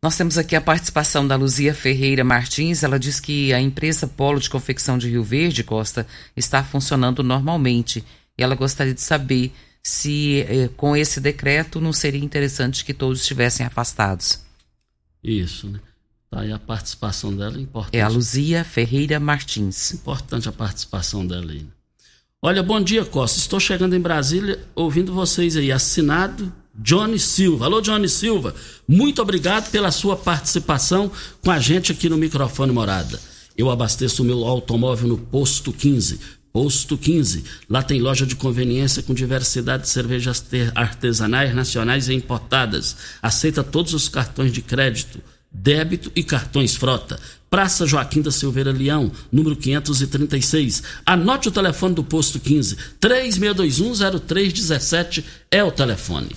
Nós 0.03 0.15
temos 0.15 0.37
aqui 0.37 0.55
a 0.55 0.61
participação 0.61 1.27
da 1.27 1.35
Luzia 1.35 1.73
Ferreira 1.73 2.23
Martins. 2.23 2.83
Ela 2.83 2.99
diz 2.99 3.19
que 3.19 3.51
a 3.51 3.59
empresa 3.59 4.05
Polo 4.05 4.39
de 4.39 4.51
Confecção 4.51 4.99
de 4.99 5.09
Rio 5.09 5.23
Verde, 5.23 5.63
Costa, 5.63 6.05
está 6.37 6.63
funcionando 6.63 7.23
normalmente. 7.23 8.05
E 8.37 8.43
ela 8.43 8.53
gostaria 8.53 8.93
de 8.93 9.01
saber 9.01 9.51
se 9.81 10.45
eh, 10.47 10.69
com 10.77 10.95
esse 10.95 11.19
decreto 11.19 11.81
não 11.81 11.91
seria 11.91 12.23
interessante 12.23 12.85
que 12.85 12.93
todos 12.93 13.21
estivessem 13.21 13.65
afastados. 13.65 14.50
Isso, 15.23 15.67
né? 15.67 15.79
Tá 16.29 16.41
aí 16.41 16.51
a 16.51 16.57
participação 16.59 17.35
dela 17.35 17.57
é 17.57 17.61
importante. 17.61 17.97
É 17.97 18.01
a 18.01 18.07
Luzia 18.07 18.63
Ferreira 18.63 19.19
Martins. 19.19 19.93
Importante 19.93 20.47
a 20.47 20.51
participação 20.51 21.27
dela 21.27 21.51
aí. 21.51 21.65
Olha, 22.41 22.63
bom 22.63 22.81
dia, 22.81 23.05
Costa. 23.05 23.37
Estou 23.37 23.59
chegando 23.59 23.95
em 23.95 23.99
Brasília 23.99 24.59
ouvindo 24.73 25.13
vocês 25.13 25.57
aí. 25.57 25.71
Assinado 25.71 26.51
Johnny 26.73 27.19
Silva. 27.19 27.65
Alô, 27.65 27.81
Johnny 27.81 28.07
Silva. 28.07 28.55
Muito 28.87 29.21
obrigado 29.21 29.69
pela 29.71 29.91
sua 29.91 30.15
participação 30.15 31.11
com 31.43 31.51
a 31.51 31.59
gente 31.59 31.91
aqui 31.91 32.07
no 32.07 32.17
microfone 32.17 32.71
Morada. 32.71 33.19
Eu 33.57 33.69
abasteço 33.69 34.23
o 34.23 34.25
meu 34.25 34.45
automóvel 34.45 35.09
no 35.09 35.17
Posto 35.17 35.73
15. 35.73 36.19
Posto 36.53 36.97
15. 36.97 37.43
Lá 37.69 37.81
tem 37.81 38.01
loja 38.01 38.25
de 38.25 38.35
conveniência 38.35 39.01
com 39.01 39.13
diversidade 39.13 39.83
de 39.83 39.89
cervejas 39.89 40.43
artesanais, 40.75 41.55
nacionais 41.55 42.09
e 42.09 42.13
importadas. 42.13 42.97
Aceita 43.21 43.63
todos 43.63 43.93
os 43.93 44.09
cartões 44.09 44.51
de 44.51 44.61
crédito, 44.61 45.21
débito 45.51 46.11
e 46.15 46.23
cartões 46.23 46.75
frota. 46.75 47.19
Praça 47.49 47.85
Joaquim 47.85 48.21
da 48.21 48.31
Silveira 48.31 48.71
Leão, 48.71 49.11
número 49.31 49.55
536. 49.55 50.83
Anote 51.05 51.49
o 51.49 51.51
telefone 51.51 51.95
do 51.95 52.03
posto 52.03 52.39
15. 52.39 52.77
36210317 52.99 55.23
é 55.49 55.63
o 55.63 55.71
telefone. 55.71 56.31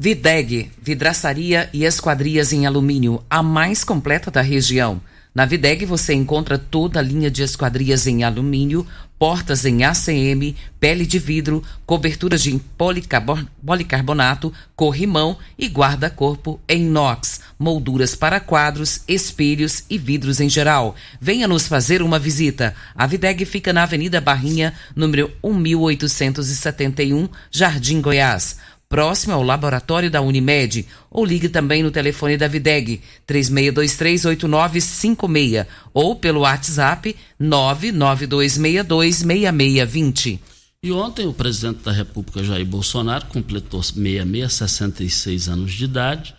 Videg, 0.00 0.70
vidraçaria 0.80 1.68
e 1.72 1.84
esquadrias 1.84 2.52
em 2.52 2.66
alumínio, 2.66 3.20
a 3.28 3.42
mais 3.42 3.82
completa 3.82 4.30
da 4.30 4.40
região 4.40 5.02
Na 5.34 5.44
Videg 5.44 5.84
você 5.84 6.14
encontra 6.14 6.56
toda 6.56 7.00
a 7.00 7.02
linha 7.02 7.30
de 7.30 7.42
esquadrias 7.42 8.06
em 8.06 8.22
alumínio, 8.22 8.86
portas 9.18 9.64
em 9.64 9.82
ACM, 9.84 10.54
pele 10.78 11.04
de 11.04 11.18
vidro, 11.18 11.62
coberturas 11.84 12.42
de 12.42 12.60
policarbonato, 12.76 14.52
corrimão 14.76 15.36
e 15.58 15.66
guarda-corpo 15.66 16.60
em 16.68 16.84
inox, 16.84 17.40
molduras 17.58 18.14
para 18.14 18.38
quadros, 18.38 19.02
espelhos 19.08 19.84
e 19.90 19.98
vidros 19.98 20.40
em 20.40 20.48
geral. 20.48 20.94
Venha 21.20 21.48
nos 21.48 21.66
fazer 21.66 22.00
uma 22.00 22.18
visita. 22.18 22.74
A 22.94 23.06
Videg 23.06 23.44
fica 23.44 23.72
na 23.72 23.82
Avenida 23.82 24.20
Barrinha, 24.20 24.72
número 24.94 25.32
1871, 25.42 27.28
Jardim 27.50 28.00
Goiás 28.00 28.56
próximo 28.88 29.34
ao 29.34 29.42
laboratório 29.42 30.08
da 30.10 30.22
Unimed, 30.22 30.86
ou 31.10 31.24
ligue 31.24 31.48
também 31.48 31.82
no 31.82 31.90
telefone 31.90 32.36
da 32.36 32.46
Videg 32.48 33.00
36238956 33.26 35.66
ou 35.92 36.14
pelo 36.16 36.40
WhatsApp 36.40 37.14
992626620. 37.40 40.38
E 40.82 40.92
ontem 40.92 41.26
o 41.26 41.32
presidente 41.32 41.82
da 41.82 41.92
República 41.92 42.42
Jair 42.42 42.64
Bolsonaro 42.64 43.26
completou 43.26 43.82
66, 43.82 44.52
66 44.52 45.48
anos 45.48 45.72
de 45.72 45.84
idade, 45.84 46.34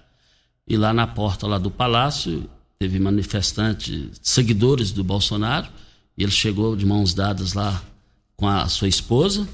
e 0.67 0.77
lá 0.77 0.93
na 0.93 1.05
porta 1.05 1.45
lá 1.45 1.57
do 1.57 1.69
palácio 1.69 2.49
teve 2.79 2.99
manifestantes, 2.99 4.19
seguidores 4.21 4.91
do 4.91 5.03
Bolsonaro, 5.03 5.67
e 6.17 6.23
ele 6.23 6.31
chegou 6.31 6.75
de 6.75 6.85
mãos 6.85 7.13
dadas 7.13 7.53
lá 7.53 7.83
com 8.37 8.47
a 8.47 8.67
sua 8.69 8.87
esposa, 8.87 9.47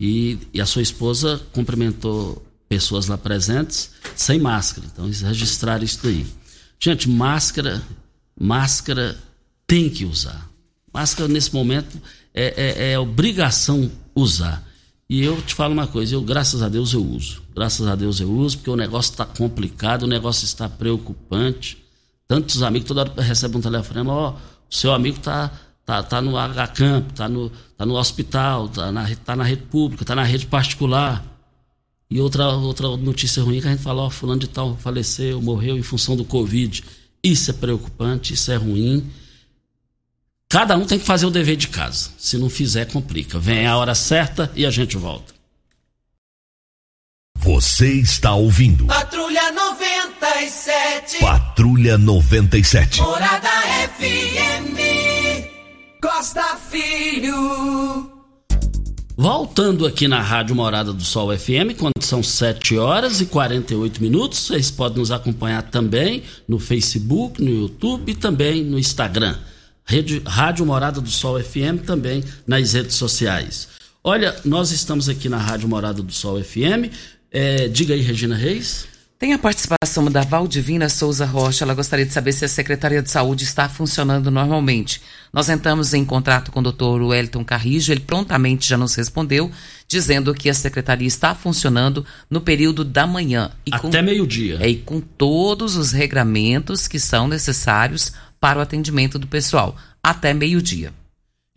e, 0.00 0.38
e 0.54 0.60
a 0.60 0.66
sua 0.66 0.82
esposa 0.82 1.40
cumprimentou 1.52 2.44
pessoas 2.68 3.06
lá 3.08 3.18
presentes 3.18 3.90
sem 4.14 4.38
máscara. 4.38 4.86
Então, 4.92 5.06
eles 5.06 5.22
registraram 5.22 5.84
isso 5.84 6.00
daí. 6.02 6.26
Gente, 6.78 7.08
máscara, 7.08 7.82
máscara 8.38 9.16
tem 9.66 9.88
que 9.88 10.04
usar. 10.04 10.48
Máscara 10.92 11.28
nesse 11.28 11.52
momento 11.52 12.00
é, 12.32 12.88
é, 12.88 12.92
é 12.92 12.98
obrigação 12.98 13.90
usar. 14.14 14.66
E 15.10 15.24
eu 15.24 15.40
te 15.40 15.54
falo 15.54 15.72
uma 15.72 15.86
coisa, 15.86 16.14
eu 16.14 16.22
graças 16.22 16.62
a 16.62 16.68
Deus 16.68 16.92
eu 16.92 17.02
uso. 17.02 17.42
Graças 17.54 17.86
a 17.86 17.96
Deus 17.96 18.20
eu 18.20 18.30
uso, 18.30 18.58
porque 18.58 18.70
o 18.70 18.76
negócio 18.76 19.12
está 19.12 19.24
complicado, 19.24 20.02
o 20.02 20.06
negócio 20.06 20.44
está 20.44 20.68
preocupante. 20.68 21.82
Tantos 22.26 22.62
amigos 22.62 22.86
toda 22.86 23.00
hora 23.00 23.22
recebem 23.22 23.58
um 23.58 23.62
telefone, 23.62 24.06
ó, 24.08 24.30
oh, 24.30 24.34
o 24.70 24.74
seu 24.74 24.92
amigo 24.92 25.16
está 25.16 25.50
tá, 25.84 26.02
tá 26.02 26.20
no 26.20 26.36
H-Camp, 26.36 27.12
tá 27.12 27.26
no, 27.26 27.50
tá 27.78 27.86
no 27.86 27.94
hospital, 27.94 28.68
tá 28.68 28.90
na, 28.90 29.08
tá 29.24 29.36
na 29.36 29.44
rede 29.44 29.62
pública, 29.62 30.04
tá 30.04 30.14
na 30.14 30.24
rede 30.24 30.46
particular. 30.46 31.24
E 32.10 32.20
outra, 32.20 32.48
outra 32.48 32.88
notícia 32.96 33.42
ruim 33.42 33.58
é 33.58 33.60
que 33.60 33.68
a 33.68 33.70
gente 33.70 33.82
fala, 33.82 34.02
ó, 34.02 34.10
fulano 34.10 34.40
de 34.40 34.48
tal 34.48 34.76
faleceu, 34.76 35.40
morreu 35.40 35.78
em 35.78 35.82
função 35.82 36.16
do 36.16 36.24
Covid. 36.24 36.82
Isso 37.22 37.50
é 37.50 37.54
preocupante, 37.54 38.34
isso 38.34 38.50
é 38.50 38.56
ruim. 38.56 39.08
Cada 40.48 40.76
um 40.76 40.86
tem 40.86 40.98
que 40.98 41.04
fazer 41.04 41.26
o 41.26 41.30
dever 41.30 41.56
de 41.56 41.68
casa. 41.68 42.10
Se 42.18 42.36
não 42.36 42.50
fizer, 42.50 42.86
complica. 42.86 43.38
Vem 43.38 43.66
a 43.66 43.76
hora 43.76 43.94
certa 43.94 44.50
e 44.56 44.66
a 44.66 44.70
gente 44.70 44.96
volta. 44.96 45.34
Você 47.36 47.92
está 47.92 48.34
ouvindo. 48.34 48.86
Patrulha 48.86 49.52
97. 49.52 51.20
Patrulha 51.20 51.96
97. 51.98 53.00
Morada 53.02 53.48
FM. 53.98 55.17
Costa 56.00 56.56
Filho. 56.70 58.12
Voltando 59.16 59.84
aqui 59.84 60.06
na 60.06 60.22
Rádio 60.22 60.54
Morada 60.54 60.92
do 60.92 61.02
Sol 61.02 61.36
FM, 61.36 61.76
quando 61.76 62.00
são 62.00 62.22
7 62.22 62.78
horas 62.78 63.20
e 63.20 63.26
48 63.26 64.00
minutos, 64.00 64.46
vocês 64.46 64.70
podem 64.70 64.98
nos 64.98 65.10
acompanhar 65.10 65.62
também 65.62 66.22
no 66.46 66.60
Facebook, 66.60 67.42
no 67.42 67.50
YouTube 67.50 68.12
e 68.12 68.14
também 68.14 68.62
no 68.62 68.78
Instagram. 68.78 69.36
Rede, 69.84 70.22
Rádio 70.24 70.64
Morada 70.64 71.00
do 71.00 71.10
Sol 71.10 71.42
FM 71.42 71.84
também 71.84 72.22
nas 72.46 72.74
redes 72.74 72.94
sociais. 72.94 73.68
Olha, 74.04 74.36
nós 74.44 74.70
estamos 74.70 75.08
aqui 75.08 75.28
na 75.28 75.38
Rádio 75.38 75.68
Morada 75.68 76.00
do 76.00 76.12
Sol 76.12 76.40
FM. 76.42 76.94
É, 77.32 77.66
diga 77.66 77.94
aí, 77.94 78.00
Regina 78.00 78.36
Reis. 78.36 78.86
Tem 79.18 79.32
a 79.32 79.38
participação 79.38 80.04
da 80.08 80.20
Valdivina 80.22 80.88
Souza 80.88 81.26
Rocha. 81.26 81.64
Ela 81.64 81.74
gostaria 81.74 82.06
de 82.06 82.12
saber 82.12 82.32
se 82.32 82.44
a 82.44 82.48
Secretaria 82.48 83.02
de 83.02 83.10
Saúde 83.10 83.42
está 83.42 83.68
funcionando 83.68 84.30
normalmente. 84.30 85.02
Nós 85.32 85.48
entramos 85.48 85.94
em 85.94 86.04
contrato 86.04 86.50
com 86.50 86.60
o 86.60 86.72
Dr. 86.72 87.02
Wellington 87.02 87.44
Carrijo. 87.44 87.92
Ele 87.92 88.00
prontamente 88.00 88.68
já 88.68 88.76
nos 88.76 88.94
respondeu, 88.94 89.50
dizendo 89.86 90.34
que 90.34 90.48
a 90.48 90.54
secretaria 90.54 91.06
está 91.06 91.34
funcionando 91.34 92.04
no 92.30 92.40
período 92.40 92.84
da 92.84 93.06
manhã. 93.06 93.50
Até 93.88 94.02
meio-dia. 94.02 94.58
É, 94.60 94.68
e 94.68 94.76
com 94.76 95.00
todos 95.00 95.76
os 95.76 95.92
regramentos 95.92 96.88
que 96.88 96.98
são 96.98 97.28
necessários 97.28 98.12
para 98.40 98.58
o 98.58 98.62
atendimento 98.62 99.18
do 99.18 99.26
pessoal. 99.26 99.76
Até 100.02 100.32
meio-dia. 100.32 100.92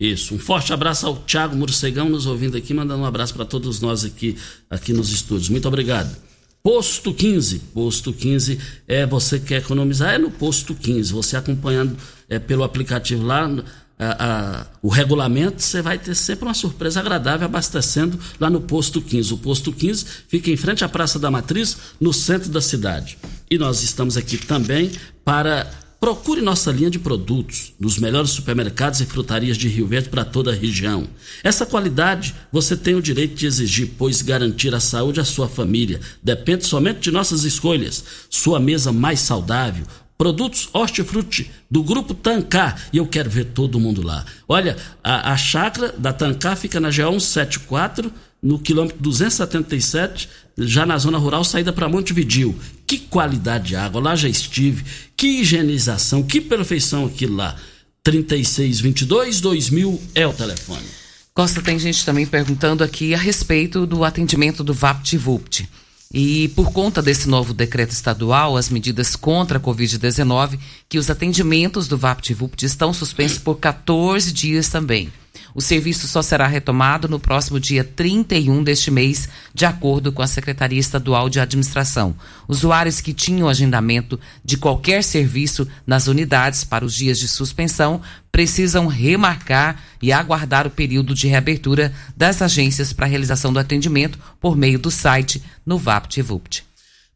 Isso. 0.00 0.34
Um 0.34 0.38
forte 0.38 0.72
abraço 0.72 1.06
ao 1.06 1.16
Thiago 1.16 1.54
Morcegão 1.54 2.08
nos 2.08 2.26
ouvindo 2.26 2.56
aqui, 2.56 2.74
mandando 2.74 3.02
um 3.02 3.06
abraço 3.06 3.34
para 3.34 3.44
todos 3.44 3.80
nós 3.80 4.04
aqui, 4.04 4.36
aqui 4.68 4.92
nos 4.92 5.10
estúdios. 5.10 5.48
Muito 5.48 5.68
obrigado. 5.68 6.31
Posto 6.62 7.12
15. 7.12 7.58
Posto 7.74 8.12
15 8.12 8.58
é 8.86 9.04
você 9.04 9.40
quer 9.40 9.58
economizar, 9.58 10.14
é 10.14 10.18
no 10.18 10.30
Posto 10.30 10.74
15. 10.74 11.12
Você 11.12 11.36
acompanhando 11.36 11.96
é, 12.28 12.38
pelo 12.38 12.62
aplicativo 12.62 13.24
lá 13.24 13.50
a, 13.98 14.60
a, 14.60 14.66
o 14.80 14.88
regulamento, 14.88 15.60
você 15.60 15.82
vai 15.82 15.98
ter 15.98 16.14
sempre 16.14 16.44
uma 16.44 16.54
surpresa 16.54 17.00
agradável 17.00 17.46
abastecendo 17.46 18.18
lá 18.38 18.48
no 18.48 18.60
Posto 18.60 19.02
15. 19.02 19.34
O 19.34 19.38
Posto 19.38 19.72
15 19.72 20.04
fica 20.28 20.50
em 20.50 20.56
frente 20.56 20.84
à 20.84 20.88
Praça 20.88 21.18
da 21.18 21.30
Matriz, 21.30 21.76
no 22.00 22.12
centro 22.12 22.48
da 22.48 22.60
cidade. 22.60 23.18
E 23.50 23.58
nós 23.58 23.82
estamos 23.82 24.16
aqui 24.16 24.38
também 24.38 24.92
para 25.24 25.68
Procure 26.02 26.40
nossa 26.40 26.72
linha 26.72 26.90
de 26.90 26.98
produtos 26.98 27.74
nos 27.78 27.96
melhores 27.96 28.30
supermercados 28.30 29.00
e 29.00 29.06
frutarias 29.06 29.56
de 29.56 29.68
Rio 29.68 29.86
Verde 29.86 30.08
para 30.08 30.24
toda 30.24 30.50
a 30.50 30.54
região. 30.54 31.06
Essa 31.44 31.64
qualidade 31.64 32.34
você 32.50 32.76
tem 32.76 32.96
o 32.96 33.00
direito 33.00 33.36
de 33.36 33.46
exigir, 33.46 33.92
pois 33.96 34.20
garantir 34.20 34.74
a 34.74 34.80
saúde 34.80 35.20
à 35.20 35.24
sua 35.24 35.46
família 35.46 36.00
depende 36.20 36.66
somente 36.66 37.02
de 37.02 37.12
nossas 37.12 37.44
escolhas. 37.44 38.02
Sua 38.28 38.58
mesa 38.58 38.90
mais 38.90 39.20
saudável, 39.20 39.86
produtos 40.18 40.68
hortifruti 40.72 41.52
do 41.70 41.84
grupo 41.84 42.14
Tancar 42.14 42.88
e 42.92 42.96
eu 42.96 43.06
quero 43.06 43.30
ver 43.30 43.44
todo 43.44 43.78
mundo 43.78 44.02
lá. 44.02 44.24
Olha, 44.48 44.76
a, 45.04 45.32
a 45.32 45.36
chácara 45.36 45.94
da 45.96 46.12
Tancar 46.12 46.56
fica 46.56 46.80
na 46.80 46.88
G174 46.88 48.10
no 48.42 48.58
quilômetro 48.58 48.98
277, 49.00 50.28
já 50.58 50.84
na 50.84 50.98
zona 50.98 51.16
rural, 51.16 51.44
saída 51.44 51.72
para 51.72 51.88
Montevidil. 51.88 52.58
Que 52.86 52.98
qualidade 52.98 53.68
de 53.68 53.76
água, 53.76 54.00
lá 54.00 54.16
já 54.16 54.28
estive. 54.28 54.84
Que 55.16 55.40
higienização, 55.40 56.22
que 56.22 56.40
perfeição 56.40 57.06
aquilo 57.06 57.36
lá. 57.36 57.56
3622 58.02 59.40
2000 59.40 60.02
é 60.14 60.26
o 60.26 60.32
telefone. 60.32 60.84
Costa, 61.32 61.62
tem 61.62 61.78
gente 61.78 62.04
também 62.04 62.26
perguntando 62.26 62.82
aqui 62.82 63.14
a 63.14 63.18
respeito 63.18 63.86
do 63.86 64.04
atendimento 64.04 64.64
do 64.64 64.74
VaptVupt. 64.74 65.68
E 66.12 66.48
por 66.48 66.72
conta 66.72 67.00
desse 67.00 67.26
novo 67.26 67.54
decreto 67.54 67.92
estadual, 67.92 68.56
as 68.56 68.68
medidas 68.68 69.16
contra 69.16 69.56
a 69.56 69.60
Covid-19, 69.60 70.58
que 70.88 70.98
os 70.98 71.08
atendimentos 71.08 71.88
do 71.88 71.96
VaptVupt 71.96 72.66
estão 72.66 72.92
suspensos 72.92 73.38
por 73.38 73.54
14 73.56 74.30
dias 74.30 74.68
também. 74.68 75.10
O 75.54 75.60
serviço 75.60 76.08
só 76.08 76.22
será 76.22 76.46
retomado 76.46 77.08
no 77.08 77.20
próximo 77.20 77.60
dia 77.60 77.84
31 77.84 78.62
deste 78.62 78.90
mês, 78.90 79.28
de 79.52 79.66
acordo 79.66 80.10
com 80.10 80.22
a 80.22 80.26
Secretaria 80.26 80.80
Estadual 80.80 81.28
de 81.28 81.40
Administração. 81.40 82.16
Usuários 82.48 83.00
que 83.00 83.12
tinham 83.12 83.48
agendamento 83.48 84.18
de 84.44 84.56
qualquer 84.56 85.04
serviço 85.04 85.68
nas 85.86 86.06
unidades 86.06 86.64
para 86.64 86.84
os 86.84 86.94
dias 86.94 87.18
de 87.18 87.28
suspensão 87.28 88.00
precisam 88.30 88.86
remarcar 88.86 89.82
e 90.00 90.10
aguardar 90.10 90.66
o 90.66 90.70
período 90.70 91.14
de 91.14 91.28
reabertura 91.28 91.92
das 92.16 92.40
agências 92.40 92.92
para 92.92 93.06
realização 93.06 93.52
do 93.52 93.58
atendimento 93.58 94.18
por 94.40 94.56
meio 94.56 94.78
do 94.78 94.90
site 94.90 95.42
no 95.66 95.76
VaptVupt. 95.76 96.71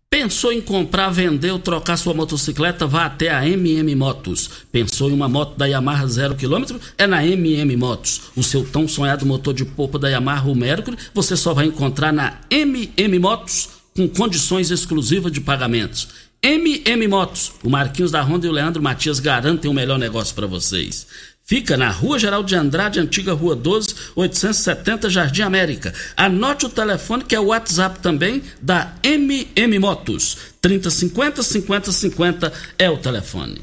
Pensou 0.09 0.53
em 0.53 0.61
comprar, 0.61 1.11
vender 1.11 1.51
ou 1.51 1.59
trocar 1.59 1.97
sua 1.97 2.15
motocicleta? 2.15 2.87
Vá 2.87 3.07
até 3.07 3.29
a 3.29 3.47
MM 3.47 3.93
Motos. 3.97 4.49
Pensou 4.71 5.11
em 5.11 5.13
uma 5.13 5.29
moto 5.29 5.57
da 5.57 5.67
Yamaha 5.67 6.07
zero 6.07 6.37
quilômetro? 6.37 6.81
É 6.97 7.07
na 7.07 7.27
MM 7.27 7.77
Motos. 7.77 8.23
O 8.37 8.43
seu 8.43 8.65
tão 8.65 8.87
sonhado 8.87 9.27
motor 9.27 9.53
de 9.53 9.65
polpa 9.65 9.99
da 9.99 10.09
Yamaha, 10.09 10.49
o 10.49 10.55
Mercury, 10.55 10.97
você 11.13 11.37
só 11.37 11.53
vai 11.53 11.67
encontrar 11.67 12.13
na 12.13 12.39
MM 12.49 13.19
Motos 13.19 13.69
com 13.97 14.09
condições 14.09 14.71
exclusivas 14.71 15.33
de 15.33 15.41
pagamentos. 15.41 16.09
MM 16.41 17.09
Motos. 17.09 17.53
O 17.65 17.69
Marquinhos 17.69 18.13
da 18.13 18.23
Honda 18.23 18.47
e 18.47 18.49
o 18.49 18.53
Leandro 18.53 18.83
Matias 18.83 19.19
garantem 19.19 19.69
o 19.69 19.75
melhor 19.75 19.99
negócio 19.99 20.35
para 20.37 20.47
vocês. 20.47 21.07
Fica 21.49 21.77
na 21.77 21.91
Rua 21.91 22.19
Geral 22.19 22.43
de 22.43 22.57
Andrade, 22.57 22.99
antiga 22.99 23.33
Rua 23.33 23.55
12, 23.55 23.95
870, 24.17 25.09
Jardim 25.09 25.43
América. 25.43 25.95
Anote 26.17 26.67
o 26.67 26.69
telefone 26.69 27.23
que 27.23 27.37
é 27.37 27.41
o 27.41 27.47
WhatsApp 27.47 28.01
também 28.01 28.43
da 28.61 28.93
MM 29.01 29.79
Motos. 29.79 30.39
3050 30.61 31.45
5050 31.45 32.53
é 32.77 32.91
o 32.91 32.99
telefone. 32.99 33.63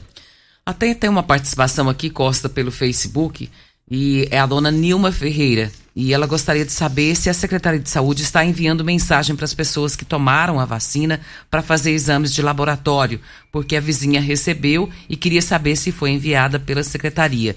Até 0.66 0.96
tem 0.96 1.10
uma 1.10 1.24
participação 1.24 1.90
aqui, 1.90 2.10
Costa, 2.10 2.48
pelo 2.48 2.72
Facebook. 2.72 3.52
E 3.96 4.28
é 4.32 4.40
a 4.40 4.48
dona 4.48 4.72
Nilma 4.72 5.12
Ferreira. 5.12 5.72
E 5.96 6.16
ela 6.16 6.26
gostaria 6.26 6.66
de 6.66 6.72
saber 6.72 7.16
se 7.16 7.30
a 7.30 7.34
Secretaria 7.34 7.80
de 7.80 7.88
Saúde 7.88 8.24
está 8.24 8.44
enviando 8.44 8.84
mensagem 8.84 9.36
para 9.36 9.46
as 9.46 9.54
pessoas 9.54 9.96
que 9.96 10.04
tomaram 10.04 10.60
a 10.60 10.66
vacina 10.66 11.22
para 11.48 11.62
fazer 11.62 11.92
exames 11.92 12.34
de 12.34 12.42
laboratório, 12.42 13.22
porque 13.52 13.76
a 13.76 13.80
vizinha 13.80 14.20
recebeu 14.20 14.90
e 15.08 15.16
queria 15.16 15.44
saber 15.44 15.76
se 15.76 15.92
foi 15.92 16.10
enviada 16.10 16.60
pela 16.60 16.82
Secretaria 16.82 17.56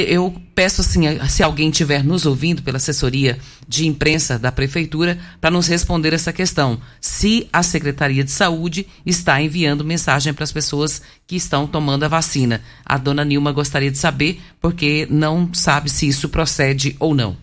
eu 0.00 0.34
peço 0.54 0.80
assim, 0.80 1.02
se 1.28 1.42
alguém 1.42 1.70
estiver 1.70 2.02
nos 2.04 2.26
ouvindo 2.26 2.62
pela 2.62 2.76
assessoria 2.76 3.38
de 3.68 3.86
imprensa 3.86 4.38
da 4.38 4.50
prefeitura, 4.52 5.18
para 5.40 5.50
nos 5.50 5.66
responder 5.66 6.12
essa 6.12 6.32
questão. 6.32 6.80
Se 7.00 7.48
a 7.52 7.62
Secretaria 7.62 8.24
de 8.24 8.30
Saúde 8.30 8.86
está 9.04 9.40
enviando 9.40 9.84
mensagem 9.84 10.32
para 10.32 10.44
as 10.44 10.52
pessoas 10.52 11.02
que 11.26 11.36
estão 11.36 11.66
tomando 11.66 12.04
a 12.04 12.08
vacina. 12.08 12.62
A 12.84 12.96
dona 12.96 13.24
Nilma 13.24 13.52
gostaria 13.52 13.90
de 13.90 13.98
saber, 13.98 14.40
porque 14.60 15.06
não 15.10 15.52
sabe 15.52 15.90
se 15.90 16.06
isso 16.06 16.28
procede 16.28 16.96
ou 16.98 17.14
não. 17.14 17.36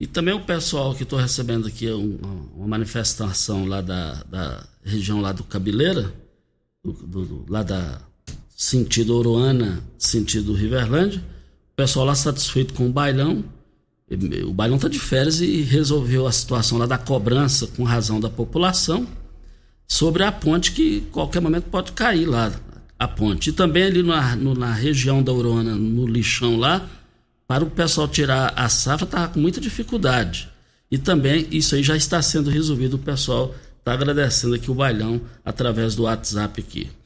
E 0.00 0.06
também 0.06 0.32
o 0.32 0.40
pessoal 0.40 0.94
que 0.94 1.02
estou 1.02 1.18
recebendo 1.18 1.68
aqui 1.68 1.86
uma 1.90 2.66
manifestação 2.66 3.66
lá 3.66 3.82
da, 3.82 4.22
da 4.24 4.66
região 4.82 5.20
lá 5.20 5.32
do 5.32 5.44
Cabeleira, 5.44 6.14
do, 6.82 6.92
do, 6.92 7.46
lá 7.48 7.62
da 7.62 8.00
sentido 8.60 9.16
Oroana, 9.16 9.82
sentido 9.96 10.52
Riverlândia. 10.52 11.18
O 11.72 11.76
pessoal 11.76 12.04
lá 12.04 12.14
satisfeito 12.14 12.74
com 12.74 12.86
o 12.86 12.92
bailão. 12.92 13.42
O 14.46 14.52
bailão 14.52 14.76
está 14.76 14.86
de 14.86 14.98
férias 14.98 15.40
e 15.40 15.62
resolveu 15.62 16.26
a 16.26 16.32
situação 16.32 16.76
lá 16.76 16.84
da 16.84 16.98
cobrança 16.98 17.66
com 17.68 17.84
razão 17.84 18.20
da 18.20 18.28
população 18.28 19.06
sobre 19.88 20.24
a 20.24 20.30
ponte 20.30 20.72
que 20.72 21.00
qualquer 21.10 21.40
momento 21.40 21.70
pode 21.70 21.92
cair 21.92 22.26
lá, 22.26 22.52
a 22.98 23.08
ponte. 23.08 23.48
E 23.48 23.52
também 23.52 23.84
ali 23.84 24.02
na, 24.02 24.36
no, 24.36 24.54
na 24.54 24.74
região 24.74 25.22
da 25.22 25.32
Urona, 25.32 25.74
no 25.74 26.06
lixão 26.06 26.58
lá, 26.58 26.86
para 27.48 27.64
o 27.64 27.70
pessoal 27.70 28.08
tirar 28.08 28.52
a 28.54 28.68
safra, 28.68 29.06
estava 29.06 29.28
com 29.28 29.40
muita 29.40 29.58
dificuldade. 29.58 30.50
E 30.90 30.98
também 30.98 31.46
isso 31.50 31.74
aí 31.74 31.82
já 31.82 31.96
está 31.96 32.20
sendo 32.20 32.50
resolvido. 32.50 32.94
O 32.94 32.98
pessoal 32.98 33.54
está 33.78 33.94
agradecendo 33.94 34.54
aqui 34.54 34.70
o 34.70 34.74
bailão 34.74 35.18
através 35.42 35.94
do 35.94 36.02
WhatsApp 36.02 36.60
aqui. 36.60 36.99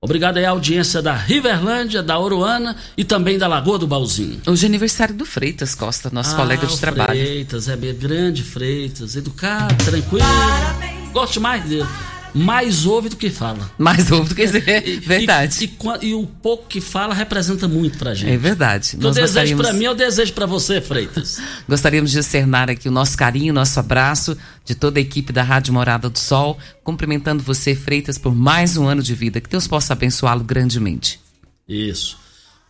Obrigado 0.00 0.36
aí 0.36 0.44
à 0.44 0.50
audiência 0.50 1.02
da 1.02 1.12
Riverlândia, 1.12 2.02
da 2.04 2.16
Oruana 2.20 2.76
e 2.96 3.04
também 3.04 3.36
da 3.36 3.48
Lagoa 3.48 3.80
do 3.80 3.86
Balzinho. 3.86 4.40
Hoje 4.46 4.64
é 4.64 4.68
aniversário 4.68 5.12
do 5.12 5.26
Freitas 5.26 5.74
Costa, 5.74 6.08
nosso 6.12 6.34
ah, 6.34 6.36
colega 6.36 6.68
de 6.68 6.78
trabalho. 6.78 7.18
Freitas, 7.18 7.68
é 7.68 7.76
grande 7.76 8.44
Freitas, 8.44 9.16
educado, 9.16 9.74
tranquilo. 9.84 10.24
Parabéns. 10.24 11.12
Gosto 11.12 11.40
mais 11.40 11.64
dele 11.64 11.88
mais 12.34 12.86
ouve 12.86 13.08
do 13.08 13.16
que 13.16 13.30
fala. 13.30 13.70
Mais 13.78 14.10
ouve 14.10 14.30
do 14.30 14.34
que 14.34 14.44
dizer. 14.44 14.62
verdade. 15.00 15.64
E, 15.64 16.06
e, 16.06 16.08
e, 16.08 16.14
o 16.14 16.26
pouco 16.26 16.66
que 16.66 16.80
fala 16.80 17.14
representa 17.14 17.66
muito 17.68 17.98
pra 17.98 18.14
gente. 18.14 18.30
É 18.30 18.36
verdade. 18.36 18.96
O 18.96 18.98
desejo 18.98 19.26
gostaríamos... 19.26 19.66
pra 19.66 19.74
mim, 19.74 19.84
eu 19.84 19.94
desejo 19.94 20.32
pra 20.32 20.46
você, 20.46 20.80
Freitas. 20.80 21.40
gostaríamos 21.68 22.10
de 22.10 22.18
externar 22.18 22.70
aqui 22.70 22.88
o 22.88 22.92
nosso 22.92 23.16
carinho, 23.16 23.52
nosso 23.52 23.78
abraço 23.80 24.36
de 24.64 24.74
toda 24.74 24.98
a 24.98 25.02
equipe 25.02 25.32
da 25.32 25.42
Rádio 25.42 25.72
Morada 25.72 26.10
do 26.10 26.18
Sol, 26.18 26.58
cumprimentando 26.84 27.42
você, 27.42 27.74
Freitas, 27.74 28.18
por 28.18 28.34
mais 28.34 28.76
um 28.76 28.86
ano 28.86 29.02
de 29.02 29.14
vida. 29.14 29.40
Que 29.40 29.48
Deus 29.48 29.66
possa 29.66 29.94
abençoá-lo 29.94 30.44
grandemente. 30.44 31.20
Isso. 31.68 32.18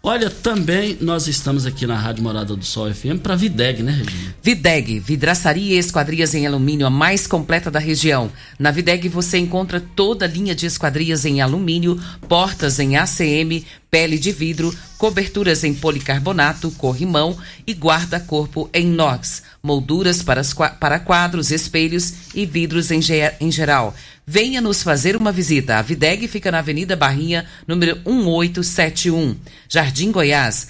Olha, 0.00 0.30
também 0.30 0.96
nós 1.00 1.26
estamos 1.26 1.66
aqui 1.66 1.84
na 1.84 1.96
Rádio 1.96 2.22
Morada 2.22 2.54
do 2.54 2.64
Sol 2.64 2.92
FM 2.92 3.20
para 3.20 3.34
Videg, 3.34 3.82
né, 3.82 3.90
Regina? 3.90 4.34
Videg, 4.40 5.00
vidraçaria 5.00 5.74
e 5.74 5.78
esquadrias 5.78 6.34
em 6.36 6.46
alumínio, 6.46 6.86
a 6.86 6.90
mais 6.90 7.26
completa 7.26 7.68
da 7.68 7.80
região. 7.80 8.30
Na 8.60 8.70
Videg 8.70 9.08
você 9.08 9.38
encontra 9.38 9.80
toda 9.80 10.24
a 10.24 10.28
linha 10.28 10.54
de 10.54 10.66
esquadrias 10.66 11.24
em 11.24 11.40
alumínio, 11.40 12.00
portas 12.28 12.78
em 12.78 12.96
ACM, 12.96 13.64
pele 13.90 14.18
de 14.18 14.32
vidro, 14.32 14.74
coberturas 14.98 15.64
em 15.64 15.72
policarbonato, 15.74 16.70
corrimão 16.72 17.38
e 17.66 17.72
guarda-corpo 17.72 18.68
em 18.72 18.88
inox, 18.88 19.42
molduras 19.62 20.22
para, 20.22 20.42
para 20.78 21.00
quadros, 21.00 21.50
espelhos 21.50 22.12
e 22.34 22.44
vidros 22.44 22.90
em, 22.90 23.00
em 23.40 23.50
geral. 23.50 23.96
Venha 24.26 24.60
nos 24.60 24.82
fazer 24.82 25.16
uma 25.16 25.32
visita. 25.32 25.78
A 25.78 25.82
Videg 25.82 26.28
fica 26.28 26.52
na 26.52 26.58
Avenida 26.58 26.94
Barrinha, 26.94 27.46
número 27.66 27.96
1871, 28.04 29.34
Jardim 29.66 30.12
Goiás, 30.12 30.68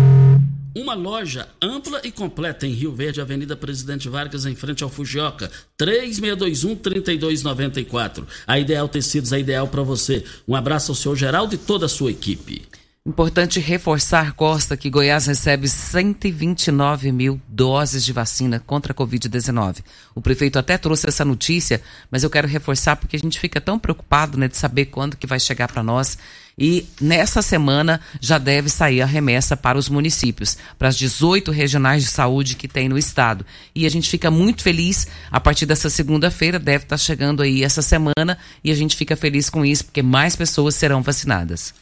Uma 0.75 0.95
loja 0.95 1.47
ampla 1.61 2.01
e 2.03 2.11
completa 2.11 2.65
em 2.65 2.71
Rio 2.71 2.95
Verde, 2.95 3.21
Avenida 3.21 3.55
Presidente 3.55 4.09
Vargas, 4.09 4.47
em 4.47 4.55
frente 4.55 4.83
ao 4.83 4.89
Fujioka. 4.89 5.51
3621-3294. 5.79 8.25
A 8.47 8.57
Ideal 8.57 8.87
Tecidos 8.87 9.31
é 9.31 9.39
ideal 9.39 9.67
para 9.67 9.83
você. 9.83 10.23
Um 10.47 10.55
abraço 10.55 10.91
ao 10.91 10.95
senhor 10.95 11.15
Geraldo 11.15 11.53
e 11.53 11.59
toda 11.59 11.85
a 11.85 11.89
sua 11.89 12.09
equipe. 12.09 12.63
Importante 13.05 13.59
reforçar, 13.59 14.31
Costa, 14.31 14.77
que 14.77 14.89
Goiás 14.89 15.27
recebe 15.27 15.67
129 15.67 17.11
mil 17.11 17.39
doses 17.47 18.03
de 18.03 18.13
vacina 18.13 18.59
contra 18.59 18.93
a 18.93 18.95
Covid-19. 18.95 19.83
O 20.15 20.21
prefeito 20.21 20.57
até 20.57 20.77
trouxe 20.77 21.09
essa 21.09 21.25
notícia, 21.25 21.81
mas 22.09 22.23
eu 22.23 22.29
quero 22.29 22.47
reforçar 22.47 22.95
porque 22.95 23.17
a 23.17 23.19
gente 23.19 23.39
fica 23.39 23.59
tão 23.59 23.77
preocupado 23.77 24.37
né, 24.37 24.47
de 24.47 24.55
saber 24.55 24.85
quando 24.85 25.17
que 25.17 25.27
vai 25.27 25.37
chegar 25.37 25.67
para 25.67 25.83
nós. 25.83 26.17
E 26.57 26.85
nessa 27.01 27.41
semana 27.41 27.99
já 28.21 28.37
deve 28.37 28.69
sair 28.69 29.01
a 29.01 29.05
remessa 29.05 29.57
para 29.57 29.77
os 29.77 29.89
municípios, 29.89 30.57
para 30.77 30.87
as 30.87 30.97
18 30.97 31.51
regionais 31.51 32.03
de 32.03 32.09
saúde 32.09 32.55
que 32.55 32.67
tem 32.67 32.87
no 32.87 32.97
estado. 32.97 33.45
E 33.73 33.85
a 33.85 33.89
gente 33.89 34.09
fica 34.09 34.29
muito 34.29 34.61
feliz 34.61 35.07
a 35.31 35.39
partir 35.39 35.65
dessa 35.65 35.89
segunda-feira, 35.89 36.59
deve 36.59 36.83
estar 36.83 36.97
chegando 36.97 37.41
aí 37.41 37.63
essa 37.63 37.81
semana, 37.81 38.37
e 38.63 38.71
a 38.71 38.75
gente 38.75 38.95
fica 38.95 39.15
feliz 39.15 39.49
com 39.49 39.65
isso, 39.65 39.85
porque 39.85 40.03
mais 40.03 40.35
pessoas 40.35 40.75
serão 40.75 41.01
vacinadas. 41.01 41.73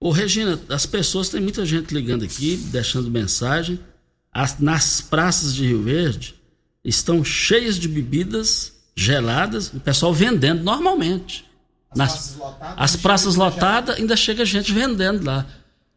Ô 0.00 0.10
Regina, 0.10 0.60
as 0.68 0.86
pessoas, 0.86 1.28
tem 1.28 1.40
muita 1.40 1.64
gente 1.64 1.94
ligando 1.94 2.24
aqui, 2.24 2.56
deixando 2.56 3.10
mensagem. 3.10 3.78
As, 4.32 4.58
nas 4.58 5.00
praças 5.00 5.54
de 5.54 5.66
Rio 5.66 5.82
Verde 5.82 6.34
estão 6.84 7.24
cheias 7.24 7.78
de 7.78 7.88
bebidas 7.88 8.72
geladas, 8.96 9.72
o 9.72 9.80
pessoal 9.80 10.12
vendendo 10.12 10.62
normalmente. 10.62 11.44
Nas, 11.94 12.12
praças 12.12 12.36
lotadas, 12.36 12.74
as 12.76 12.96
praças 12.96 13.34
lotadas 13.36 13.96
ainda 13.96 14.16
chega 14.16 14.44
gente 14.44 14.72
vendendo 14.72 15.24
lá. 15.24 15.46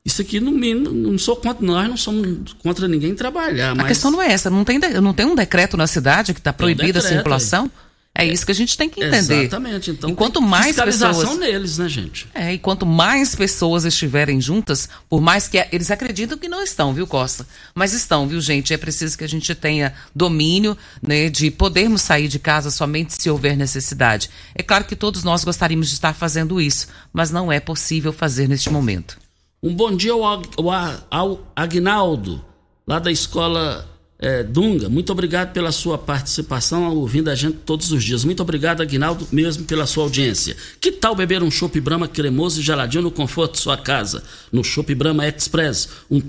Isso 0.06 0.22
aqui, 0.22 0.40
no 0.40 0.52
mínimo, 0.52 0.90
não 0.90 1.18
sou 1.18 1.36
contra, 1.36 1.66
nós 1.66 1.90
não 1.90 1.98
somos 1.98 2.54
contra 2.64 2.88
ninguém 2.88 3.14
trabalhar. 3.14 3.76
Mas... 3.76 3.86
A 3.86 3.88
questão 3.90 4.10
não 4.10 4.22
é 4.22 4.32
essa, 4.32 4.50
não 4.50 4.64
tem, 4.64 4.80
não 4.80 5.14
tem 5.14 5.26
um 5.26 5.36
decreto 5.36 5.76
na 5.76 5.86
cidade 5.86 6.34
que 6.34 6.40
está 6.40 6.54
proibida 6.54 7.00
um 7.00 7.02
a 7.02 7.06
circulação? 7.06 7.64
Aí. 7.64 7.87
É 8.20 8.26
isso 8.26 8.44
que 8.44 8.52
a 8.52 8.56
gente 8.56 8.76
tem 8.76 8.90
que 8.90 9.00
entender. 9.00 9.44
Exatamente. 9.44 9.92
Então, 9.92 10.10
e 10.10 10.16
quanto 10.16 10.42
mais 10.42 10.76
pessoas 10.76 11.38
neles, 11.38 11.78
né, 11.78 11.88
gente? 11.88 12.28
É, 12.34 12.52
e 12.52 12.58
quanto 12.58 12.84
mais 12.84 13.36
pessoas 13.36 13.86
estiverem 13.86 14.42
juntas, 14.42 14.90
por 15.08 15.22
mais 15.22 15.48
que 15.48 15.64
eles 15.72 15.92
acreditam 15.92 16.36
que 16.36 16.50
não 16.50 16.64
estão, 16.64 16.96
viu, 16.96 17.06
Costa? 17.06 17.48
Mas 17.76 17.94
estão, 17.94 18.28
viu, 18.28 18.42
gente? 18.42 18.74
É 18.74 18.78
preciso 18.78 19.16
que 19.16 19.24
a 19.24 19.30
gente 19.30 19.54
tenha 19.54 19.94
domínio, 20.16 20.76
né, 21.00 21.30
de 21.30 21.52
podermos 21.52 22.02
sair 22.02 22.28
de 22.28 22.40
casa 22.40 22.72
somente 22.72 23.14
se 23.22 23.30
houver 23.30 23.56
necessidade. 23.56 24.32
É 24.56 24.64
claro 24.64 24.86
que 24.86 24.96
todos 24.96 25.24
nós 25.24 25.44
gostaríamos 25.44 25.88
de 25.88 25.94
estar 25.94 26.16
fazendo 26.16 26.60
isso, 26.60 26.88
mas 27.14 27.30
não 27.30 27.52
é 27.52 27.60
possível 27.60 28.12
fazer 28.12 28.50
neste 28.50 28.72
momento. 28.72 29.20
Um 29.62 29.76
bom 29.76 29.96
dia 29.96 30.14
ao, 30.14 30.24
ao, 30.24 31.08
ao 31.12 31.54
Agnaldo, 31.56 32.44
lá 32.88 32.98
da 32.98 33.12
escola 33.12 33.88
é, 34.20 34.42
Dunga, 34.42 34.90
muito 34.90 35.12
obrigado 35.12 35.54
pela 35.54 35.72
sua 35.72 35.96
participação, 35.96 36.92
ouvindo 36.96 37.30
a 37.30 37.36
gente 37.36 37.58
todos 37.58 37.92
os 37.92 38.04
dias. 38.04 38.24
Muito 38.24 38.42
obrigado, 38.42 38.82
Aguinaldo, 38.82 39.28
mesmo 39.32 39.64
pela 39.66 39.86
sua 39.86 40.06
audiência. 40.06 40.58
Que 40.82 40.92
tal 40.92 41.16
beber 41.16 41.44
um 41.44 41.52
chopp 41.52 41.80
Brahma 41.80 42.08
cremoso 42.08 42.60
e 42.60 42.64
geladinho 42.64 43.04
no 43.04 43.12
conforto 43.12 43.54
de 43.54 43.60
sua 43.60 43.78
casa? 43.78 44.24
No 44.52 44.64
Chopp 44.64 44.96
Brahma 44.96 45.28
Express, 45.28 45.90
um, 46.10 46.20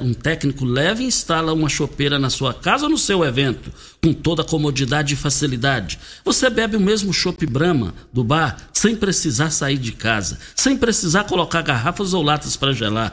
um 0.00 0.14
técnico 0.14 0.64
leve 0.64 1.02
instala 1.02 1.52
uma 1.52 1.68
chopeira 1.68 2.20
na 2.20 2.30
sua 2.30 2.54
casa 2.54 2.84
ou 2.84 2.90
no 2.90 2.98
seu 2.98 3.24
evento, 3.24 3.72
com 4.00 4.12
toda 4.12 4.44
comodidade 4.44 5.14
e 5.14 5.16
facilidade. 5.16 5.98
Você 6.24 6.48
bebe 6.48 6.76
o 6.76 6.80
mesmo 6.80 7.12
chopp 7.12 7.44
Brahma 7.46 7.94
do 8.12 8.22
bar 8.22 8.68
sem 8.72 8.94
precisar 8.94 9.50
sair 9.50 9.78
de 9.78 9.90
casa, 9.90 10.38
sem 10.54 10.76
precisar 10.76 11.24
colocar 11.24 11.62
garrafas 11.62 12.14
ou 12.14 12.22
latas 12.22 12.56
para 12.56 12.72
gelar 12.72 13.12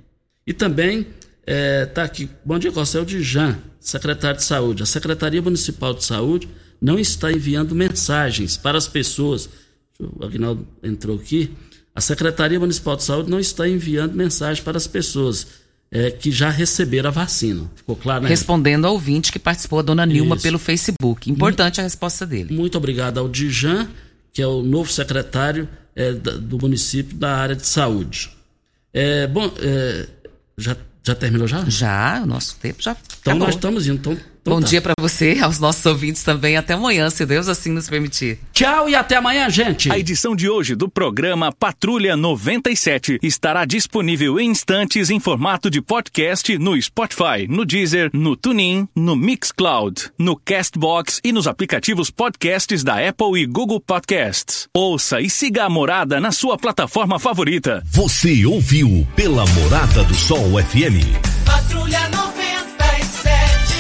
E 0.47 0.53
também 0.53 1.09
é, 1.45 1.85
tá 1.87 2.05
aqui, 2.05 2.31
bom 2.45 2.61
dia, 2.61 2.71
Costa, 2.71 2.99
é 2.99 3.01
o 3.01 3.05
Dijan, 3.05 3.59
secretário 3.81 4.39
de 4.39 4.45
Saúde. 4.45 4.85
A 4.85 4.87
Secretaria 4.87 5.43
Municipal 5.43 5.93
de 5.93 6.05
Saúde 6.05 6.49
não 6.81 6.97
está 6.97 7.33
enviando 7.33 7.75
mensagens 7.75 8.57
para 8.57 8.79
as 8.79 8.87
pessoas. 8.87 9.51
O 9.99 10.25
Agnaldo 10.25 10.65
entrou 10.83 11.17
aqui 11.17 11.51
a 11.95 12.01
Secretaria 12.01 12.59
Municipal 12.59 12.97
de 12.97 13.05
Saúde 13.05 13.31
não 13.31 13.41
está 13.41 13.69
enviando 13.69 14.15
mensagem 14.15 14.63
para 14.63 14.77
as 14.77 14.87
pessoas 14.87 15.47
é, 15.91 16.11
que 16.11 16.31
já 16.31 16.49
receberam 16.49 17.09
a 17.09 17.13
vacina. 17.13 17.71
Ficou 17.75 17.97
claro, 17.97 18.23
né? 18.23 18.29
Respondendo 18.29 18.87
ao 18.87 18.93
ouvinte 18.93 19.33
que 19.33 19.39
participou, 19.39 19.81
a 19.81 19.83
dona 19.83 20.07
Nilma, 20.07 20.37
Isso. 20.37 20.43
pelo 20.43 20.59
Facebook. 20.59 21.31
Importante 21.31 21.81
a 21.81 21.83
resposta 21.83 22.25
dele. 22.25 22.55
Muito 22.55 22.79
obrigado 22.79 23.19
ao 23.19 23.29
Dijan, 23.29 23.89
que 24.33 24.41
é 24.41 24.47
o 24.47 24.63
novo 24.63 24.91
secretário 24.91 25.69
é, 25.97 26.13
do 26.13 26.59
município 26.59 27.17
da 27.17 27.37
área 27.37 27.57
de 27.57 27.67
saúde. 27.67 28.31
É, 28.93 29.27
bom, 29.27 29.53
é, 29.61 30.07
já, 30.57 30.77
já 31.03 31.15
terminou 31.15 31.49
já? 31.49 31.65
Já, 31.69 32.23
o 32.23 32.27
nosso 32.27 32.57
tempo 32.57 32.83
já. 32.83 32.93
Então 33.21 33.33
acabou. 33.33 33.47
nós 33.47 33.55
estamos 33.57 33.87
indo. 33.89 33.99
Então 33.99 34.17
então 34.41 34.55
Bom 34.55 34.61
tá. 34.61 34.69
dia 34.69 34.81
para 34.81 34.95
você, 34.99 35.39
aos 35.43 35.59
nossos 35.59 35.85
ouvintes 35.87 36.23
também. 36.23 36.57
Até 36.57 36.75
amanhã, 36.75 37.09
se 37.11 37.25
Deus 37.27 37.49
assim 37.49 37.71
nos 37.71 37.89
permitir. 37.89 38.39
Tchau 38.53 38.89
e 38.89 38.95
até 38.95 39.17
amanhã, 39.17 39.49
gente. 39.49 39.91
A 39.91 39.99
edição 39.99 40.35
de 40.35 40.49
hoje 40.49 40.75
do 40.75 40.89
programa 40.89 41.53
Patrulha 41.53 42.17
97 42.17 43.19
estará 43.23 43.65
disponível 43.65 44.39
em 44.39 44.51
instantes 44.51 45.11
em 45.11 45.21
formato 45.21 45.71
de 45.71 45.81
podcast 45.81 46.59
no 46.59 46.81
Spotify, 46.81 47.47
no 47.49 47.65
Deezer, 47.65 48.11
no 48.13 48.37
TuneIn, 48.37 48.89
no 48.95 49.15
Mixcloud, 49.15 50.11
no 50.19 50.37
Castbox 50.37 51.21
e 51.25 51.33
nos 51.33 51.47
aplicativos 51.47 52.11
podcasts 52.11 52.83
da 52.83 53.07
Apple 53.09 53.41
e 53.41 53.47
Google 53.47 53.81
Podcasts. 53.81 54.69
Ouça 54.75 55.21
e 55.21 55.29
siga 55.29 55.65
a 55.65 55.71
Morada 55.71 56.21
na 56.21 56.33
sua 56.33 56.57
plataforma 56.57 57.19
favorita. 57.19 57.83
Você 57.87 58.45
ouviu 58.47 59.07
pela 59.15 59.45
Morada 59.47 60.05
do 60.05 60.15
Sol 60.15 60.63
FM. 60.63 61.05
Patrulha 61.45 62.09
97. 62.09 62.40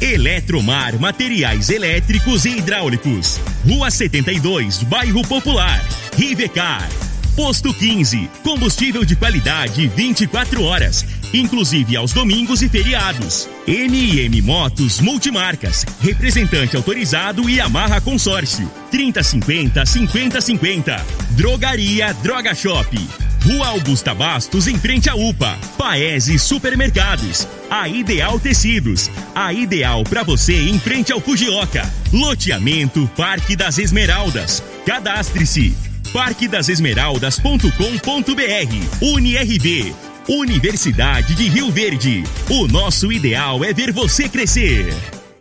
Eletromar 0.00 0.98
Materiais 1.00 1.70
Elétricos 1.70 2.44
e 2.44 2.58
Hidráulicos. 2.58 3.40
Rua 3.66 3.90
72, 3.90 4.82
Bairro 4.82 5.22
Popular. 5.22 5.82
Rivecar. 6.14 6.86
Posto 7.34 7.72
15. 7.72 8.28
Combustível 8.42 9.06
de 9.06 9.16
qualidade 9.16 9.88
24 9.88 10.62
horas, 10.62 11.04
inclusive 11.40 11.96
aos 11.96 12.12
domingos 12.12 12.62
e 12.62 12.68
feriados. 12.68 13.48
MM 13.66 14.42
Motos 14.42 15.00
Multimarcas. 15.00 15.84
Representante 16.00 16.76
autorizado 16.76 17.48
e 17.48 17.60
amarra 17.60 18.00
consórcio. 18.00 18.70
3050 18.90 19.84
5050. 19.84 21.04
Drogaria 21.30 22.12
Droga 22.14 22.54
Shop. 22.54 22.86
Rua 23.44 23.68
Augusta 23.68 24.12
Bastos, 24.12 24.66
em 24.66 24.76
frente 24.76 25.08
à 25.08 25.14
UPA. 25.14 25.56
Paese 25.78 26.38
Supermercados. 26.38 27.46
A 27.70 27.88
Ideal 27.88 28.40
Tecidos. 28.40 29.10
A 29.34 29.52
ideal 29.52 30.02
para 30.04 30.22
você 30.22 30.68
em 30.68 30.78
frente 30.78 31.12
ao 31.12 31.20
Fujioka. 31.20 31.88
Loteamento 32.12 33.08
Parque 33.16 33.54
das 33.54 33.78
Esmeraldas. 33.78 34.62
Cadastre-se. 34.84 35.76
parquedasesmeraldas.com.br. 36.12 39.00
UniRV. 39.00 40.15
Universidade 40.28 41.36
de 41.36 41.48
Rio 41.48 41.70
Verde. 41.70 42.24
O 42.50 42.66
nosso 42.66 43.12
ideal 43.12 43.64
é 43.64 43.72
ver 43.72 43.92
você 43.92 44.28
crescer. 44.28 45.15